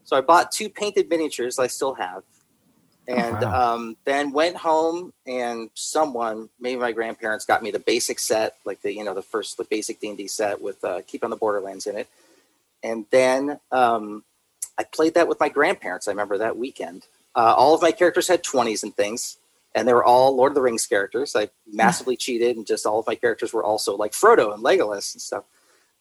[0.05, 2.25] So I bought two painted miniatures I still have.
[3.09, 3.75] Oh, and oh, wow.
[3.75, 8.83] um, then went home and someone, maybe my grandparents, got me the basic set, like
[8.83, 11.31] the you know the first the basic D and D set with uh, Keep on
[11.31, 12.09] the Borderlands in it.
[12.83, 14.25] And then um,
[14.79, 16.09] I played that with my grandparents.
[16.09, 19.39] I remember that weekend uh, all of my characters had 20s and things,
[19.75, 21.35] and they were all Lord of the Rings characters.
[21.37, 25.15] I massively cheated, and just all of my characters were also like Frodo and Legolas
[25.15, 25.45] and stuff.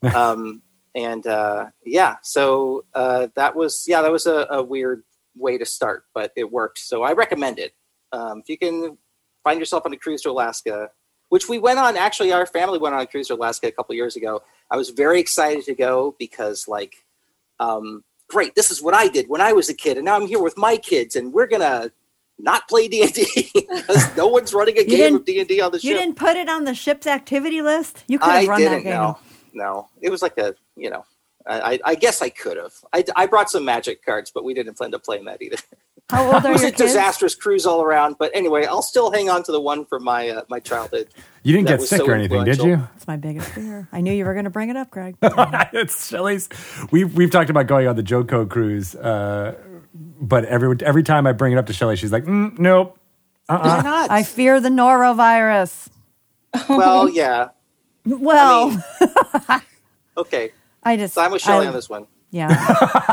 [0.16, 0.62] um,
[0.96, 5.04] and uh, yeah, so uh, that was yeah, that was a, a, weird
[5.36, 6.80] way to start, but it worked.
[6.80, 7.74] So I recommend it.
[8.12, 8.98] Um, if you can
[9.44, 10.90] find yourself on a cruise to Alaska,
[11.30, 11.96] which we went on.
[11.96, 14.42] Actually, our family went on a cruise to Alaska a couple years ago.
[14.70, 16.96] I was very excited to go because like
[17.60, 20.28] um, great, this is what I did when I was a kid, and now I'm
[20.28, 21.92] here with my kids, and we're gonna
[22.38, 25.60] not play D and D because no one's running a game of D and D
[25.62, 25.90] on the ship.
[25.90, 28.04] You didn't put it on the ship's activity list.
[28.08, 28.94] You could have run that game.
[28.94, 29.18] No,
[29.54, 31.06] no, it was like a you know.
[31.48, 32.74] I, I guess I could have.
[32.94, 35.58] I, I brought some magic cards, but we didn't plan to play that either.
[36.10, 36.92] How old are it was your a kids?
[36.92, 38.18] disastrous cruise all around.
[38.20, 41.08] But anyway, I'll still hang on to the one from my uh, my childhood.
[41.44, 42.88] You didn't get sick so or anything, did you?
[42.96, 43.88] It's my biggest fear.
[43.92, 45.16] I knew you were going to bring it up, Greg.
[45.22, 46.50] it's Shelly's.
[46.92, 49.56] We've we've talked about going on the JoCo cruise, uh,
[49.94, 52.98] but every every time I bring it up to Shelly, she's like, mm, "Nope,
[53.48, 53.78] uh-uh.
[53.78, 54.12] Why not?
[54.12, 55.90] I fear the norovirus."
[56.68, 57.50] Well, yeah.
[58.06, 59.62] Well, I mean,
[60.18, 60.52] okay.
[60.82, 61.14] I just.
[61.14, 62.08] So I'm with Shelly on this one.
[62.32, 62.50] Yeah.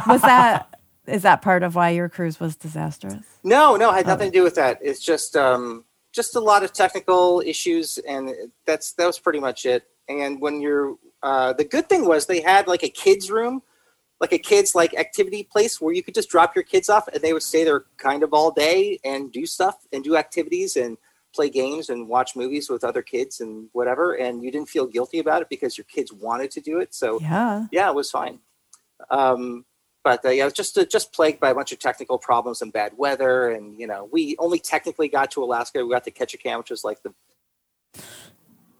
[0.06, 0.74] was that
[1.06, 3.24] is that part of why your cruise was disastrous?
[3.44, 4.78] No, no, it had nothing to do with that.
[4.82, 5.84] It's just um,
[6.16, 8.30] just a lot of technical issues, and
[8.64, 9.84] that's that was pretty much it.
[10.08, 13.62] And when you're uh, the good thing was they had like a kids room,
[14.18, 17.22] like a kids like activity place where you could just drop your kids off, and
[17.22, 20.96] they would stay there kind of all day and do stuff and do activities and
[21.34, 24.14] play games and watch movies with other kids and whatever.
[24.14, 26.94] And you didn't feel guilty about it because your kids wanted to do it.
[26.94, 28.38] So yeah, yeah, it was fine.
[29.10, 29.66] Um,
[30.06, 32.62] but uh, yeah, it was just uh, just plagued by a bunch of technical problems
[32.62, 33.50] and bad weather.
[33.50, 35.84] And you know, we only technically got to Alaska.
[35.84, 37.12] We got to Ketchikan, which was like the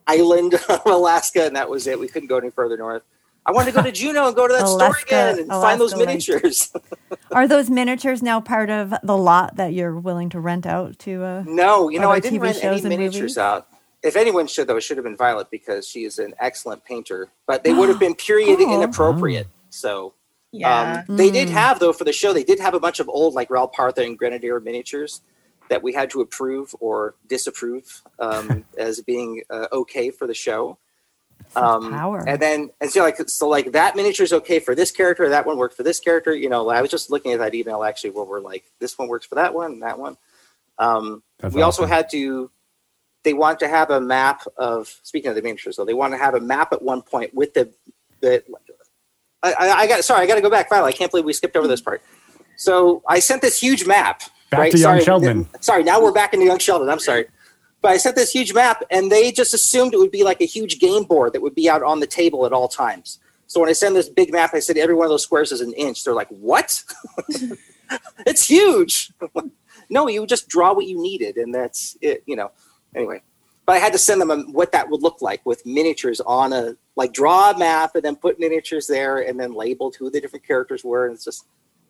[0.06, 1.98] island of Alaska, and that was it.
[1.98, 3.02] We couldn't go any further north.
[3.44, 5.66] I wanted to go to Juneau and go to that Alaska, store again and Alaska
[5.66, 6.72] find those miniatures.
[7.32, 11.24] Are those miniatures now part of the lot that you're willing to rent out to?
[11.24, 13.38] Uh, no, you know, I didn't TV rent any miniatures movies?
[13.38, 13.66] out.
[14.04, 17.32] If anyone should, though, it should have been Violet because she is an excellent painter.
[17.48, 18.74] But they would have been period oh.
[18.76, 19.48] inappropriate.
[19.70, 20.14] So
[20.60, 21.04] yeah.
[21.08, 21.52] Um, they did mm.
[21.52, 24.02] have though for the show, they did have a bunch of old like Ral Partha
[24.02, 25.22] and Grenadier miniatures
[25.68, 30.78] that we had to approve or disapprove um, as being uh, okay for the show.
[31.54, 32.24] Um, power.
[32.26, 35.46] And then and so like so like that miniature is okay for this character, that
[35.46, 36.34] one worked for this character.
[36.34, 39.08] You know, I was just looking at that email actually where we're like, this one
[39.08, 40.16] works for that one, that one.
[40.78, 41.62] Um, we awesome.
[41.62, 42.50] also had to.
[43.22, 46.18] They want to have a map of speaking of the miniatures, though they want to
[46.18, 47.72] have a map at one point with the
[48.20, 48.42] the
[49.54, 50.68] I, I, got sorry, I got to go back.
[50.68, 52.02] Finally, I can't believe we skipped over this part.
[52.56, 54.22] So I sent this huge map.
[54.50, 54.72] Back right?
[54.72, 55.48] to Young sorry, Sheldon.
[55.60, 56.88] Sorry, now we're back into Young Sheldon.
[56.88, 57.26] I'm sorry.
[57.82, 60.44] But I sent this huge map, and they just assumed it would be like a
[60.44, 63.18] huge game board that would be out on the table at all times.
[63.48, 65.60] So when I send this big map, I said every one of those squares is
[65.60, 66.02] an inch.
[66.02, 66.82] They're like, "What?
[68.26, 69.12] it's huge."
[69.90, 72.22] no, you just draw what you needed, and that's it.
[72.26, 72.50] You know.
[72.94, 73.22] Anyway,
[73.66, 76.52] but I had to send them a, what that would look like with miniatures on
[76.52, 80.20] a like draw a map and then put miniatures there and then labeled who the
[80.20, 81.44] different characters were, and it's just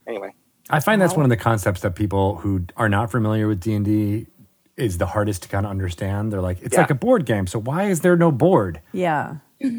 [0.07, 0.33] anyway.
[0.69, 3.75] I find that's one of the concepts that people who are not familiar with D
[3.75, 4.27] and D
[4.77, 6.33] is the hardest to kind of understand.
[6.33, 6.81] They're like, it's Yeah.
[6.81, 8.81] like a board game, so why is there no board?
[8.93, 9.37] Yeah.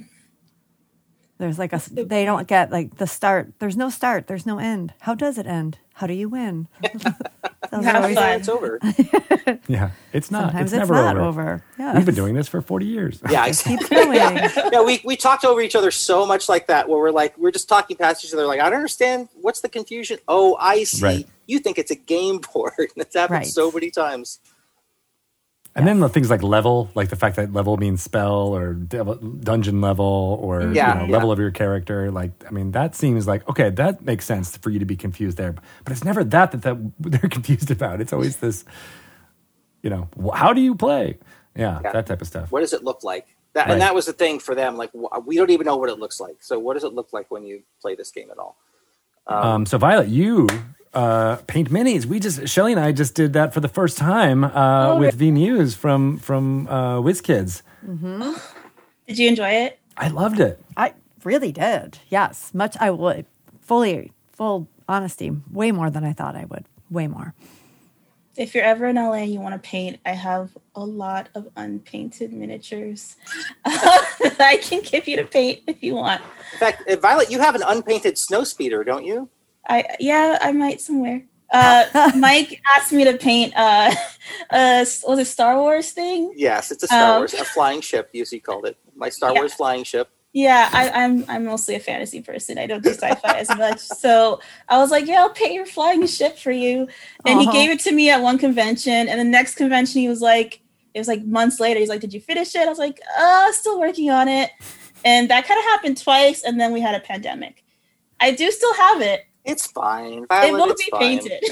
[1.39, 3.53] There's like a, they don't get like the start.
[3.59, 4.27] There's no start.
[4.27, 4.93] There's no end.
[5.01, 5.77] How does it end?
[5.93, 6.67] How do you win?
[6.81, 7.05] Those
[7.71, 8.39] are Have always- fun.
[8.39, 8.79] It's over.
[9.69, 10.43] Yeah, it's not.
[10.51, 11.27] Sometimes it's it's, never not over.
[11.41, 11.63] over.
[11.79, 11.95] Yeah.
[11.95, 13.21] We've been doing this for forty years.
[13.29, 13.77] Yeah, exactly.
[13.77, 14.15] Keep going.
[14.73, 17.51] yeah, we, we talked over each other so much like that where we're like we're
[17.51, 20.19] just talking past each other like I don't understand what's the confusion.
[20.27, 21.03] Oh, I see.
[21.03, 21.27] Right.
[21.47, 22.73] You think it's a game board.
[22.97, 23.47] That's happened Right.
[23.47, 24.39] so many times.
[25.77, 29.15] And then the things like level, like the fact that level means spell or devil,
[29.15, 31.11] dungeon level or Yeah, you know, yeah.
[31.13, 32.09] level of your character.
[32.11, 35.37] Like, I mean, that seems like okay, that makes sense for you to be confused
[35.37, 35.53] there.
[35.83, 38.01] But it's never that that, that they're confused about.
[38.01, 38.65] It's always this,
[39.83, 41.19] you know, how do you play?
[41.55, 41.91] Yeah, Yeah.
[41.91, 42.51] that type of stuff.
[42.51, 43.27] What does it look like?
[43.53, 43.73] That, Right.
[43.73, 44.77] And that was the thing for them.
[44.77, 44.91] Like
[45.25, 46.37] we don't even know what it looks like.
[46.41, 48.57] So what does it look like when you play this game at all?
[49.27, 50.47] Um, so Violet, you
[50.93, 52.05] uh, paint minis.
[52.05, 55.15] We just Shelly and I just did that for the first time uh, Oh, with
[55.15, 57.61] V Muse from from uh, WizKids.
[59.07, 59.79] Did you enjoy it?
[59.95, 60.59] I loved it.
[60.75, 60.93] I
[61.23, 61.99] really did.
[62.09, 63.25] Yes, much I would.
[63.61, 66.65] Fully, full honesty, way more than I thought I would.
[66.89, 67.33] Way more.
[68.35, 71.47] If you're ever in LA and you want to paint, I have a lot of
[71.55, 73.15] unpainted miniatures
[73.65, 76.21] that I can give you to paint if you want.
[76.53, 79.27] In fact, uh, Violet, you have an unpainted snow speeder, don't you?
[79.67, 81.23] I yeah, I might somewhere.
[81.51, 83.93] Uh, Mike asked me to paint uh,
[84.49, 86.33] uh, was it Star Wars thing?
[86.35, 88.77] Yes, it's a Star Um, Wars, a flying ship, as you called it.
[88.95, 89.39] My Star Yeah.
[89.41, 90.09] Wars flying ship.
[90.33, 92.57] Yeah, I, I'm I'm mostly a fantasy person.
[92.59, 93.81] I don't do sci-fi as much.
[93.97, 94.39] So
[94.69, 96.87] I was like, yeah, I'll paint your flying ship for you.
[97.25, 100.21] And he gave it to me at one convention, and the next convention he was
[100.21, 100.61] like,
[100.93, 101.79] it was like months later.
[101.79, 102.61] He's like, did you finish it?
[102.61, 104.51] I was like, uh, still working on it.
[105.05, 107.63] And that kind of happened twice, and then we had a pandemic.
[108.19, 109.26] I do still have it.
[109.47, 110.23] It's fine.
[110.23, 111.19] It Violet, will it's be fine.
[111.19, 111.43] painted.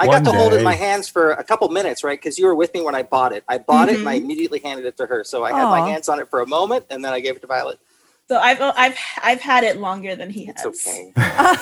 [0.00, 2.18] I One got to hold it in my hands for a couple minutes, right?
[2.18, 3.42] Because you were with me when I bought it.
[3.48, 4.22] I bought it and I Mhm.
[4.22, 5.24] immediately handed it to her.
[5.24, 7.40] So I had my hands on it for a moment and then I gave it
[7.40, 7.80] to Violet.
[8.28, 10.56] So I've I've I've had it longer than he has.
[10.64, 11.12] It's okay.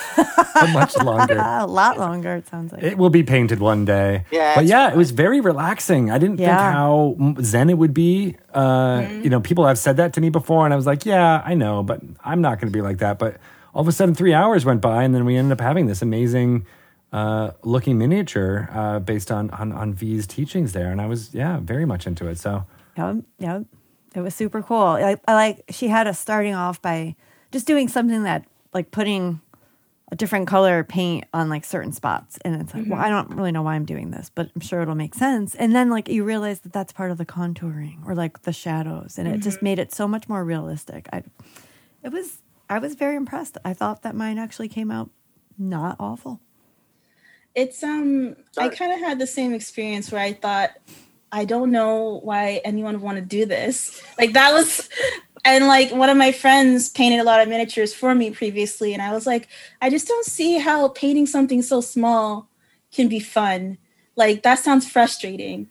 [0.57, 1.39] So much longer.
[1.39, 2.35] a lot longer.
[2.37, 2.83] It sounds like.
[2.83, 4.25] It will be painted one day.
[4.31, 4.95] Yeah, but yeah, fine.
[4.95, 6.11] it was very relaxing.
[6.11, 8.37] I didn't think how zen it would be.
[8.55, 11.43] Uh, You know, people have said that to me before, and I was like, yeah,
[11.45, 13.19] I know, but I'm not going to be like that.
[13.19, 13.37] But
[13.77, 16.01] all of a sudden, three hours went by, and then we ended up having this
[16.01, 16.67] amazing
[17.13, 21.61] uh, looking miniature uh, based on, on on V's teachings there, and I was yeah
[21.61, 22.39] very much into it.
[22.39, 22.65] So
[22.97, 23.65] yeah, yep.
[24.15, 24.79] It was super cool.
[24.79, 27.17] I, I like she had us starting off by
[27.53, 29.43] just doing something that like putting
[30.11, 33.53] a different color paint on like certain spots, and it's like, well, I don't really
[33.53, 35.55] know why I'm doing this, but I'm sure it'll make sense.
[35.55, 39.19] And then like you realize that that's part of the contouring or like the shadows,
[39.19, 41.11] and it just made it so much more realistic.
[41.13, 41.25] I,
[42.03, 42.39] it was
[42.69, 43.59] I was very impressed.
[43.65, 45.11] I thought that mine actually came out
[45.59, 46.41] not awful.
[47.55, 50.71] It's um I kind of had the same experience where I thought
[51.33, 54.03] I don't know why anyone would want to do this.
[54.19, 54.89] Like that was
[55.45, 59.01] and like one of my friends painted a lot of miniatures for me previously and
[59.01, 59.49] I was like
[59.81, 62.51] I just don't see how painting something so small
[62.93, 63.79] can be fun.
[64.17, 65.71] Like that sounds frustrating.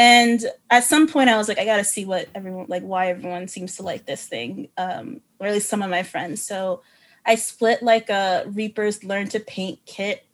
[0.00, 3.08] And at some point I was like I got to see what everyone like why
[3.08, 6.42] everyone seems to like this thing um or at least some of my friends.
[6.42, 6.82] So
[7.26, 10.24] I split like a Reaper's Learn to Paint kit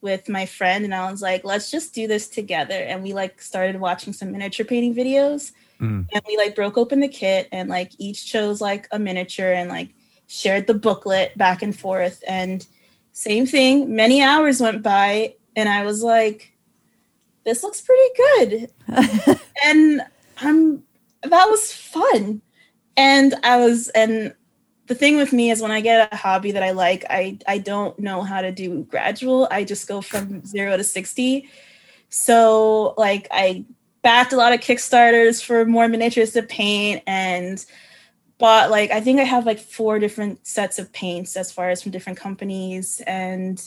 [0.00, 2.74] with my friend and I was like, let's just do this together.
[2.74, 6.06] And we like started watching some miniature painting videos Mm.
[6.12, 9.68] and we like broke open the kit and like each chose like a miniature and
[9.68, 9.92] like
[10.28, 12.22] shared the booklet back and forth.
[12.26, 12.66] And
[13.12, 16.52] same thing, many hours went by and I was like,
[17.44, 18.70] this looks pretty good.
[19.64, 20.02] and
[20.38, 20.82] I'm
[21.22, 22.40] that was fun.
[22.96, 24.32] And I was and
[24.86, 27.58] the thing with me is when I get a hobby that I like, I I
[27.58, 29.48] don't know how to do gradual.
[29.50, 31.48] I just go from 0 to 60.
[32.10, 33.64] So like I
[34.02, 37.64] backed a lot of kickstarters for more miniatures to paint and
[38.38, 41.82] bought like I think I have like four different sets of paints as far as
[41.82, 43.62] from different companies and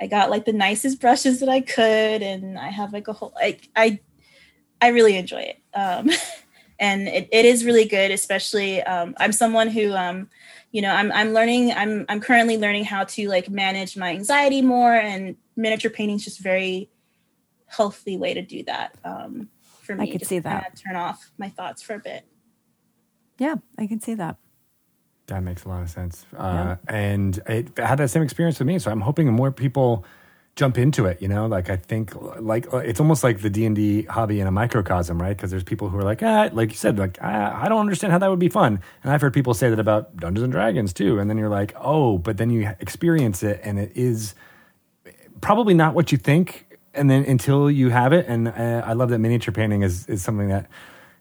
[0.00, 3.32] I got like the nicest brushes that I could and I have like a whole
[3.36, 4.00] like I
[4.80, 5.62] I really enjoy it.
[5.74, 6.10] Um
[6.78, 8.10] and it, it is really good.
[8.10, 10.28] Especially, um, I'm someone who, um,
[10.72, 11.72] you know, I'm I'm learning.
[11.72, 16.24] I'm I'm currently learning how to like manage my anxiety more, and miniature painting is
[16.24, 16.90] just very
[17.66, 18.96] healthy way to do that.
[19.04, 19.48] Um,
[19.82, 20.80] for me I me, could just see that.
[20.86, 22.26] Turn off my thoughts for a bit.
[23.38, 24.36] Yeah, I can see that.
[25.26, 26.24] That makes a lot of sense.
[26.36, 28.78] Uh, and it had that same experience with me.
[28.78, 30.04] So I'm hoping more people
[30.58, 31.22] jump into it.
[31.22, 34.46] You know, like I think like it's almost like the D and D hobby in
[34.48, 35.36] a microcosm, right?
[35.36, 38.12] Because there's people who are like, ah, like you said, like I, I don't understand
[38.12, 38.80] how that would be fun.
[39.02, 41.20] And I've heard people say that about Dungeons and Dragons too.
[41.20, 44.34] And then you're like, oh, but then you experience it, and it is
[45.40, 46.66] probably not what you think.
[46.92, 50.22] And then until you have it, and uh, I love that miniature painting is is
[50.24, 50.66] something that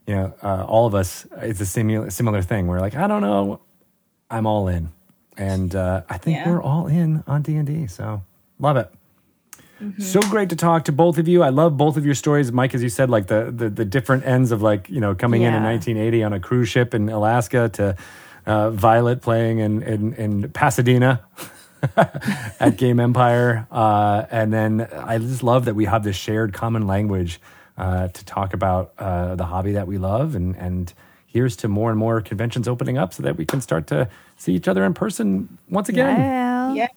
[0.08, 1.28] you know uh, all of us.
[1.38, 2.66] It's a similar similar thing.
[2.66, 3.62] We're like, I don't know,
[4.32, 4.90] I'm all in,
[5.38, 6.50] and uh, I think Yeah.
[6.50, 7.86] we're all in on D and D.
[7.86, 8.24] So
[8.58, 8.90] love it.
[10.00, 11.44] So great to talk to both of you.
[11.44, 12.74] I love both of your stories, Mike.
[12.74, 15.54] As you said, like the the, the different ends of like you know coming in
[15.54, 17.96] in 1980 on a cruise ship in Alaska to
[18.46, 21.22] uh, Violet playing in in, in Pasadena
[22.60, 26.88] at Game Empire, uh, and then I just love that we have this shared common
[26.88, 27.40] language
[27.78, 30.94] uh, to talk about uh, the hobby that we love, and and
[31.28, 34.54] here's to more and more conventions opening up so that we can start to see
[34.54, 36.20] each other in person once again.
[36.20, 36.74] Yeah.
[36.74, 36.88] Yeah.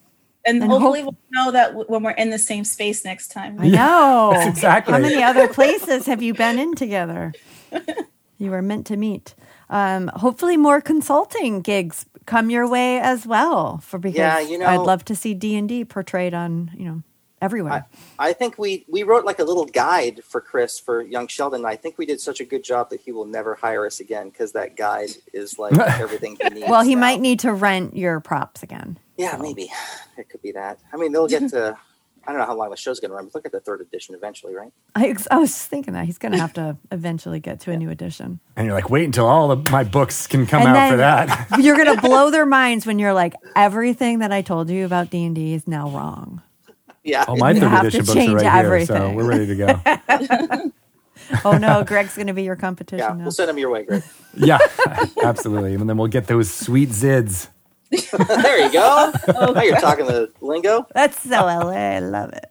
[0.47, 3.29] And, And hopefully hope- we'll know that w- when we're in the same space next
[3.29, 3.61] time.
[3.61, 4.31] I know.
[4.35, 4.93] that's exactly.
[4.95, 7.33] How many other places have you been in together?
[8.39, 9.35] You were meant to meet.
[9.69, 13.77] Um, hopefully, more consulting gigs come your way as well.
[13.79, 16.87] For because Yeah, you know- I'd love to see D and D portrayed on you
[16.87, 17.03] know
[17.43, 17.85] everywhere.
[18.19, 21.67] I think we we wrote like a little guide for Chris for Young Sheldon.
[21.67, 24.31] I think we did such a good job that he will never hire us again
[24.31, 26.67] because that guide is like everything he needs.
[26.71, 27.03] well, he now.
[27.03, 28.99] might need to rent your props again.
[29.21, 29.71] Yeah, um, maybe
[30.17, 30.79] it could be that.
[30.93, 31.77] I mean, they'll get to.
[32.27, 33.25] I don't know how long the show's going to run.
[33.25, 34.71] But look at the third edition eventually, right?
[34.95, 37.77] I, ex- I was thinking that he's going to have to eventually get to a
[37.79, 38.41] new edition.
[38.57, 40.97] and you're like, wait until all of my books can come And out then- for
[40.99, 41.59] that.
[41.65, 45.09] You're going to blow their minds when you're like, everything that I told you about
[45.09, 46.43] D and D is now wrong.
[47.03, 47.25] Yeah.
[47.27, 49.15] Oh, my You third have to edition books are change right here, so everything.
[49.17, 50.73] we're ready to go.
[51.45, 53.23] Oh no, Greg's going to be your competition yeah, now.
[53.23, 54.03] we'll send him your way, Greg.
[54.37, 54.59] yeah,
[55.23, 55.75] absolutely.
[55.75, 57.49] And then we'll get those sweet zids.
[58.29, 59.12] there you go.
[59.29, 60.87] Now you're talking the lingo.
[60.95, 61.71] That's so LA.
[61.71, 62.47] I love it.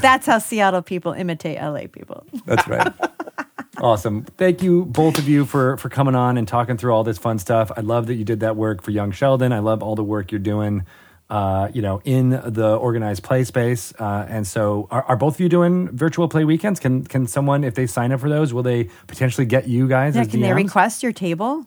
[0.00, 2.26] That's how Seattle people imitate LA people.
[2.46, 2.92] That's right.
[3.80, 4.24] awesome.
[4.24, 7.38] Thank you, both of you, for for coming on and talking through all this fun
[7.38, 7.70] stuff.
[7.76, 9.52] I love that you did that work for Young Sheldon.
[9.52, 10.84] I love all the work you're doing.
[11.30, 15.40] Uh, you know, in the organized play space, uh, and so are, are both of
[15.40, 16.78] you doing virtual play weekends?
[16.78, 20.14] Can can someone, if they sign up for those, will they potentially get you guys
[20.14, 21.64] Yeah, as can they request your table?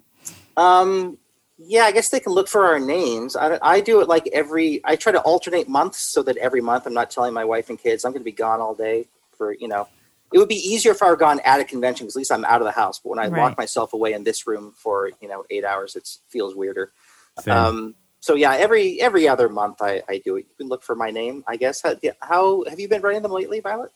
[0.55, 1.17] Um,
[1.57, 3.35] yeah, I guess they can look for our names.
[3.35, 4.81] I, I do it like every.
[4.83, 7.79] I try to alternate months so that every month I'm not telling my wife and
[7.79, 9.07] kids I'm going to be gone all day
[9.37, 9.87] for you know.
[10.33, 12.43] It would be easier if I were gone at a convention because at least I'm
[12.45, 12.99] out of the house.
[12.99, 13.41] But when I Right.
[13.41, 16.91] lock myself away in this room for you know eight hours, it feels weirder.
[17.39, 17.55] Same.
[17.55, 20.47] Um, so yeah, every every other month I, I do it.
[20.49, 21.81] You can look for my name, I guess.
[21.83, 23.91] How, how have you been writing them lately, Violet?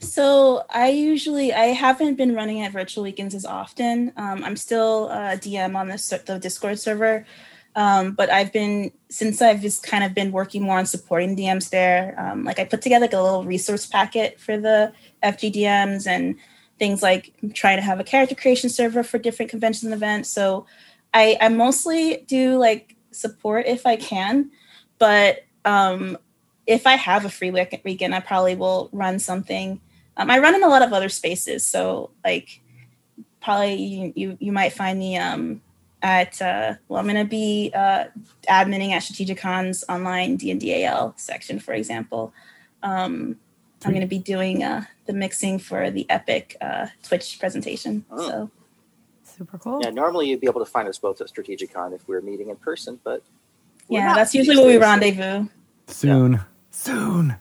[0.00, 4.12] So I usually I haven't been running at virtual weekends as often.
[4.16, 7.26] Um, I'm still a DM on the, the Discord server,
[7.74, 11.70] um, but I've been since I've just kind of been working more on supporting DMs
[11.70, 12.14] there.
[12.16, 14.92] Um, like I put together like a little resource packet for the
[15.24, 16.36] FGDMs and
[16.78, 20.28] things like trying to have a character creation server for different conventions and events.
[20.28, 20.64] So
[21.12, 24.52] I, I mostly do like support if I can,
[24.98, 26.16] but um,
[26.68, 29.80] if I have a free week- weekend, I probably will run something.
[30.18, 32.60] Um, I run in a lot of other spaces, so like
[33.40, 35.62] probably you you, you might find me um,
[36.02, 38.04] at uh, well, I'm gonna be uh,
[38.48, 42.32] adminning at Strategicons online D and DAL section, for example.
[42.82, 43.36] Um,
[43.84, 48.04] I'm gonna be doing uh, the mixing for the Epic uh, Twitch presentation.
[48.10, 48.28] Oh.
[48.28, 48.50] So
[49.22, 49.80] Super cool.
[49.84, 52.48] Yeah, normally you'd be able to find us both at Strategicon if we were meeting
[52.48, 53.22] in person, but
[53.88, 55.48] yeah, that's usually where we rendezvous.
[55.86, 56.40] soon
[56.70, 57.36] soon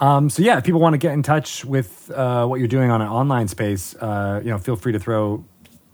[0.00, 2.90] um, so yeah if people want to get in touch with uh, what you're doing
[2.90, 5.44] on an online space uh, you know feel free to throw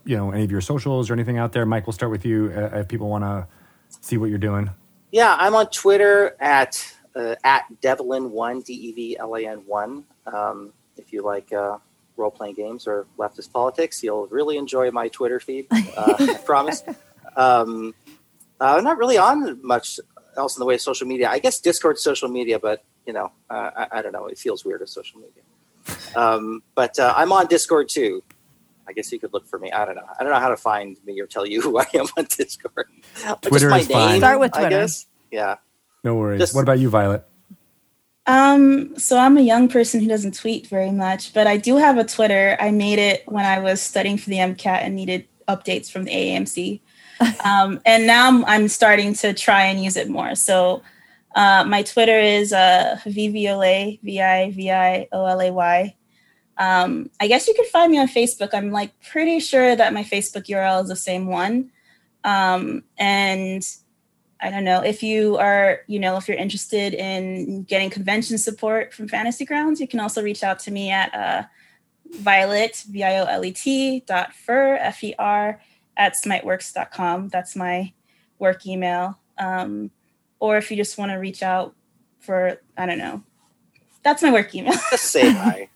[0.05, 2.53] you know any of your socials or anything out there mike we'll start with you
[2.57, 3.47] uh, if people want to
[4.01, 4.71] see what you're doing
[5.11, 6.85] Yeah, I'm on Twitter at
[7.17, 10.05] uh, at Devlan one D E V L A N one.
[10.27, 11.79] Um, if you like uh,
[12.17, 15.67] role playing games or leftist politics, you'll really enjoy my Twitter feed.
[15.73, 16.83] Uh, I promise.
[17.37, 17.95] Um,
[18.61, 19.99] uh, I'm not really on much
[20.37, 21.31] else in the way of social media.
[21.31, 24.27] I guess Discord social media, but you know, uh, I, I don't know.
[24.27, 25.43] It feels weird as social media.
[26.15, 28.23] Um, but uh, I'm on Discord too.
[28.87, 29.73] I guess you could look for me.
[29.73, 30.05] I don't know.
[30.21, 32.87] I don't know how to find me or tell you who I am on Discord.
[33.27, 34.09] But Twitter just my is fine.
[34.11, 34.81] name, Start with I Twitter.
[34.81, 35.07] guess.
[35.31, 35.57] Yeah.
[36.05, 37.27] no worries Just- what about you violet
[38.27, 41.97] Um, so I'm a young person who doesn't tweet very much, but I do have
[41.97, 42.57] a Twitter.
[42.61, 46.11] I made it when I was studying for the MCAT and needed updates from the
[46.13, 46.81] AAMC.
[47.45, 50.35] um, and now I'm, I'm starting to try and use it more.
[50.35, 50.83] So
[51.39, 55.95] uh, my Twitter is uh, Viviolay, V I V I O L A Y.
[56.57, 58.53] Um, I guess you could find me on Facebook.
[58.53, 61.71] I'm like pretty sure that my Facebook URL is the same one.
[62.25, 63.65] Um, and
[64.41, 68.93] I don't know if you are, you know, if you're interested in getting convention support
[68.93, 71.45] from Fantasy Grounds, you can also reach out to me at uh,
[72.17, 75.61] violet, V I O L E T dot fur, F E R,
[75.97, 77.29] at smiteworks.com.
[77.29, 77.93] That's my
[78.41, 79.21] work email.
[79.39, 79.93] Um,
[80.41, 81.75] or if you just want to reach out
[82.21, 83.23] for, I don't know,
[84.03, 84.75] that's my work email.
[84.91, 85.69] Just say hi.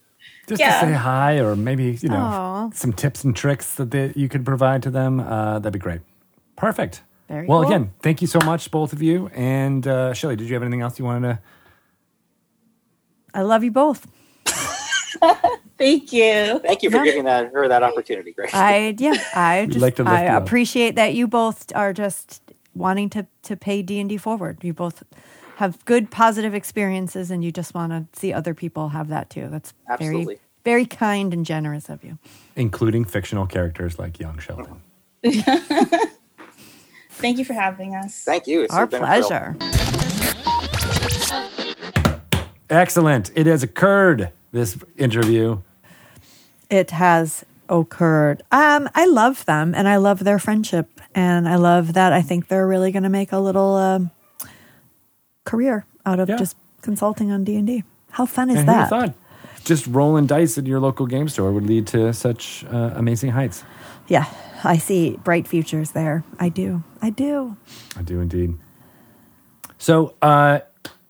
[0.48, 0.80] Just Yeah.
[0.80, 2.70] to say hi, or maybe you know Aw.
[2.72, 5.20] some tips and tricks that they, you could provide to them.
[5.20, 6.00] Uh, that'd be great.
[6.56, 7.02] Perfect.
[7.28, 7.68] Very well, cool.
[7.72, 9.28] again, thank you so much, both of you.
[9.34, 11.38] And uh, Shelly, did you have anything else you wanted to?
[13.34, 14.06] I love you both.
[15.78, 16.58] Thank you.
[16.60, 17.04] Thank you for Yeah.
[17.04, 18.50] giving that her that opportunity, Greg.
[18.52, 22.42] I yeah, I just like to I appreciate that you both are just
[22.74, 24.58] wanting to to pay D and D forward.
[24.62, 25.02] You both
[25.56, 29.48] have good positive experiences, and you just want to see other people have that too.
[29.48, 30.24] That's Absolutely.
[30.24, 32.18] very very kind and generous of you.
[32.56, 34.80] Including fictional characters like young Sheldon.
[37.10, 38.22] Thank you for having us.
[38.24, 38.62] Thank you.
[38.62, 39.56] It's Our been pleasure.
[42.70, 43.30] Excellent.
[43.34, 45.58] It has occurred, this interview.
[46.70, 48.42] It has occurred.
[48.52, 52.12] Um, I love them, and I love their friendship, and I love that.
[52.12, 54.10] I think they're really going to make a little um,
[55.44, 56.36] career out of Yeah.
[56.36, 57.84] just consulting on D and D.
[58.10, 58.90] How fun is and that?
[58.90, 59.14] thought
[59.64, 63.62] just rolling dice at your local game store would lead to such uh, amazing heights?
[64.08, 64.26] Yeah,
[64.64, 66.24] I see bright futures there.
[66.40, 66.82] I do.
[67.00, 67.56] I do.
[67.96, 68.58] I do indeed.
[69.78, 70.60] So uh,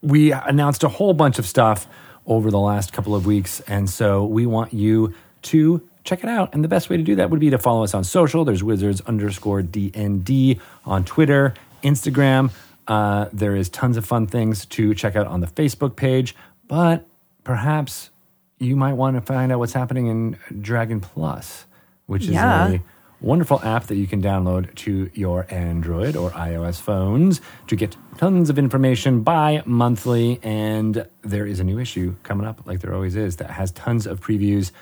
[0.02, 1.86] we announced a whole bunch of stuff
[2.26, 6.52] over the last couple of weeks, and so we want you to check it out.
[6.54, 8.44] And the best way to do that would be to follow us on social.
[8.44, 12.50] There's Wizards underscore DND on Twitter, Instagram.
[12.88, 16.34] Uh, there is tons of fun things to check out on the Facebook page,
[16.66, 17.06] but
[17.44, 18.10] perhaps
[18.58, 21.66] you might want to find out what's happening in Dragon Plus,
[22.06, 22.68] which is Yeah.
[22.68, 22.80] a
[23.20, 28.50] wonderful app that you can download to your Android or iOS phones to get tons
[28.50, 30.40] of information bi monthly.
[30.42, 34.06] And there is a new issue coming up, like there always is, that has tons
[34.08, 34.72] of previews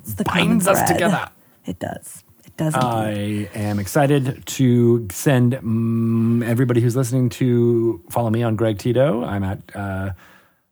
[0.00, 1.28] It It's the binds us together.
[1.66, 2.24] It does.
[2.46, 2.74] It does.
[2.74, 9.22] I am excited to send mm, everybody who's listening to follow me on Greg Tito.
[9.22, 10.12] I'm at uh,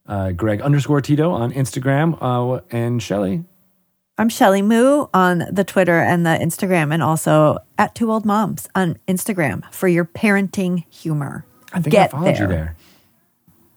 [0.06, 2.16] uh, Greg underscore Tito on Instagram.
[2.20, 3.44] Uh, and Shelly,
[4.16, 8.66] I'm Shelly Moo on the Twitter and the Instagram, and also at Two Old Moms
[8.74, 11.44] on Instagram for your parenting humor.
[11.74, 12.42] I think Get I followed there.
[12.42, 12.76] you there.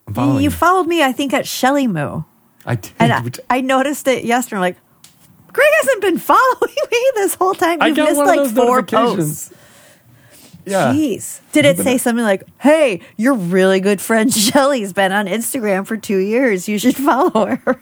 [0.07, 2.23] I'm You followed me, I think, at Shelly Moo.
[2.65, 2.93] I did.
[2.99, 4.55] And I, I noticed it yesterday.
[4.57, 4.77] I'm like,
[5.53, 7.81] Greg hasn't been following me this whole time.
[7.81, 9.51] I You've missed like four posts.
[10.65, 10.93] yeah.
[10.93, 11.41] Jeez.
[11.51, 15.97] Did it say something like, hey, your really good friend Shelly's been on Instagram for
[15.97, 16.67] two years.
[16.67, 17.81] You should follow her?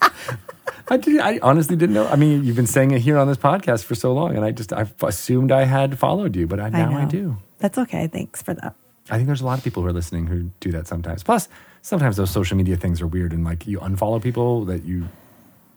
[0.90, 1.20] I did.
[1.20, 2.06] I honestly didn't know.
[2.06, 4.52] I mean, you've been saying it here on this podcast for so long, and I
[4.52, 7.10] just I assumed I had followed you, but I, now I, know.
[7.10, 7.36] do.
[7.58, 8.06] That's okay.
[8.06, 8.74] Thanks for that.
[9.10, 11.22] I think there's a lot of people who are listening who do that sometimes.
[11.22, 11.48] Plus,
[11.82, 15.08] sometimes those social media things are weird, and like you unfollow people that you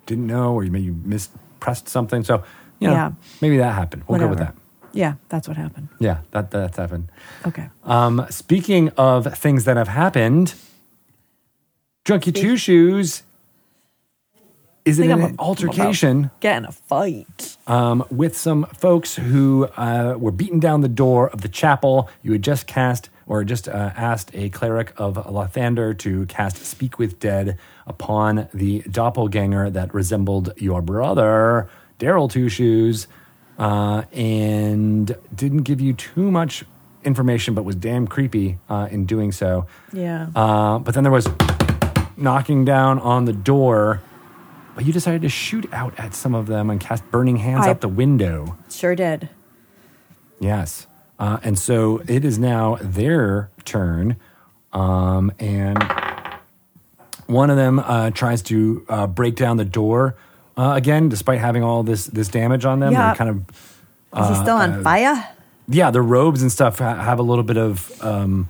[0.06, 2.24] didn't know, or you maybe mispressed something.
[2.24, 2.44] So,
[2.80, 3.12] you know, Yeah.
[3.42, 4.04] maybe that happened.
[4.08, 4.56] We'll go with that.
[4.94, 5.88] Yeah, that's what happened.
[6.00, 7.10] Yeah, that that's happened.
[7.46, 7.70] Okay.
[7.84, 10.54] Um, speaking of things that have happened,
[12.04, 13.24] Junkie Two Shoes
[14.86, 17.58] is it an I'm- altercation Getting a fight.
[17.68, 22.10] um, with some folks who uh, were beating down the door of the chapel.
[22.24, 26.98] You had just cast or just uh, asked a cleric of Lathander to cast Speak
[27.00, 33.08] with Dead upon the doppelganger that resembled your brother, Daryl Two Shoes,
[33.60, 36.66] uh, and didn't give you too much
[37.04, 39.66] information, but was damn creepy uh, in doing so.
[39.94, 40.28] Yeah.
[40.36, 41.28] Uh, but then there was
[42.18, 44.02] knocking down on the door.
[44.76, 47.72] But you decided to shoot out at some of them and cast burning hands I-
[47.72, 48.58] out the window.
[48.70, 49.30] sure did.
[50.40, 50.88] Yes.
[51.20, 54.16] Uh, and so it is now their turn.
[54.74, 55.78] Um, and
[57.28, 60.16] one of them uh, tries to uh, break down the door
[60.58, 62.94] uh, again, despite having all this this damage on them.
[62.94, 63.08] Yeah.
[63.08, 65.30] They're kind of Is he still on fire?
[65.68, 68.50] yeah, their robes and stuff ha- have a little bit of um,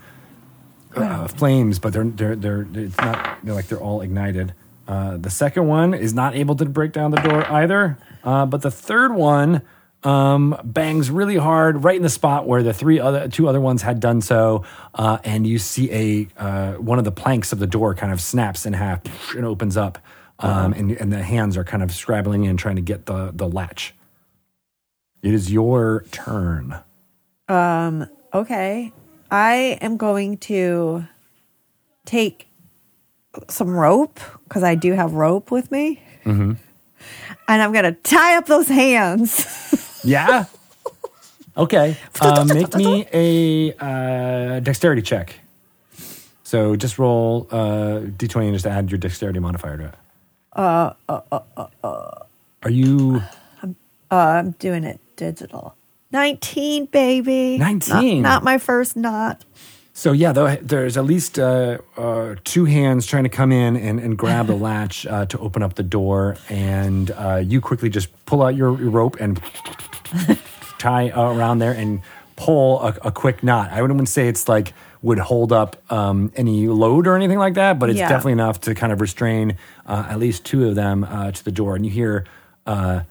[0.96, 4.54] uh, flames, but they're they're they're it's not they're like they're all ignited.
[4.88, 8.62] Uh, the second one is not able to break down the door either, uh, but
[8.62, 9.62] the third one
[10.04, 13.84] um, bangs really hard right in the spot where the three other two other ones
[13.84, 14.64] had done so,
[14.96, 18.20] uh, and you see a uh, one of the planks of the door kind of
[18.20, 19.02] snaps in half
[19.36, 20.00] and opens up,
[20.40, 23.48] um, and and the hands are kind of scrabbling in trying to get the the
[23.48, 23.94] latch.
[25.22, 26.80] It is your turn.
[27.48, 28.92] Um, okay.
[29.30, 31.06] I am going to
[32.06, 32.48] take
[33.48, 36.02] some rope because I do have rope with me.
[36.26, 36.54] Mm-hmm.
[37.48, 39.78] And I'm going to tie up those hands.
[40.04, 40.46] Yeah.
[41.56, 41.96] Okay.
[42.22, 45.36] Uh, make me a uh, dexterity check.
[46.42, 49.96] So just roll uh, d20 and just add your dexterity modifier to it.
[50.54, 50.94] Uh,
[52.64, 53.22] Are you
[54.12, 55.76] uh, I'm doing it digital.
[56.12, 57.58] 19, baby.
[57.58, 58.22] 19.
[58.22, 59.46] Not, not my first knot.
[60.02, 60.12] So?
[60.12, 64.48] Yeah, there's at least uh, uh, two hands trying to come in and, and grab
[64.48, 68.56] the latch uh, to open up the door, and uh, you quickly just pull out
[68.56, 69.42] your, rope and
[70.80, 72.02] tie uh, around there and
[72.36, 73.72] pull a, a quick knot.
[73.72, 74.74] I wouldn't say it's like
[75.04, 78.10] would hold up um, any load or anything like that, but it's Yeah.
[78.10, 79.58] definitely enough to kind of restrain
[79.88, 81.76] uh, at least two of them uh, to the door.
[81.76, 82.26] And you hear
[82.68, 83.02] uh,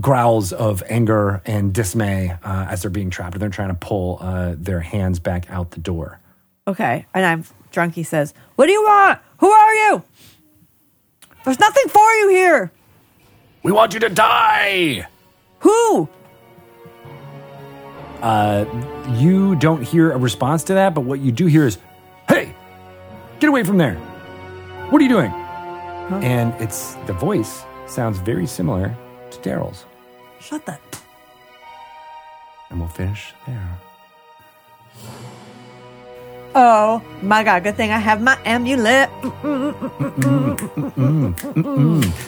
[0.00, 4.18] growls of anger and dismay uh, as they're being trapped, and they're trying to pull
[4.20, 6.20] uh, their hands back out the door.
[6.66, 7.06] Okay.
[7.14, 9.20] And I'm drunky says, What do you want?
[9.38, 10.02] Who are you?
[11.44, 12.72] There's nothing for you here.
[13.62, 15.06] We want you to die.
[15.60, 16.08] Who?
[18.22, 18.64] Uh,
[19.18, 21.78] You don't hear a response to that, but what you do hear is,
[22.28, 22.54] "Hey,
[23.40, 23.96] get away from there!
[24.90, 25.32] What are you doing?"
[26.22, 28.94] And it's the voice sounds very similar to
[29.42, 29.84] Daryl's,
[30.40, 30.80] Shut that.
[32.70, 33.68] and we'll finish there.
[36.54, 37.62] Oh my God.
[37.62, 39.08] Good thing I have my amulet.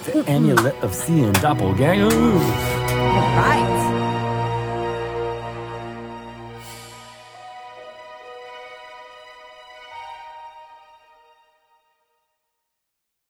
[0.06, 2.12] The amulet of seeing doppelgangers.
[3.36, 4.01] Right.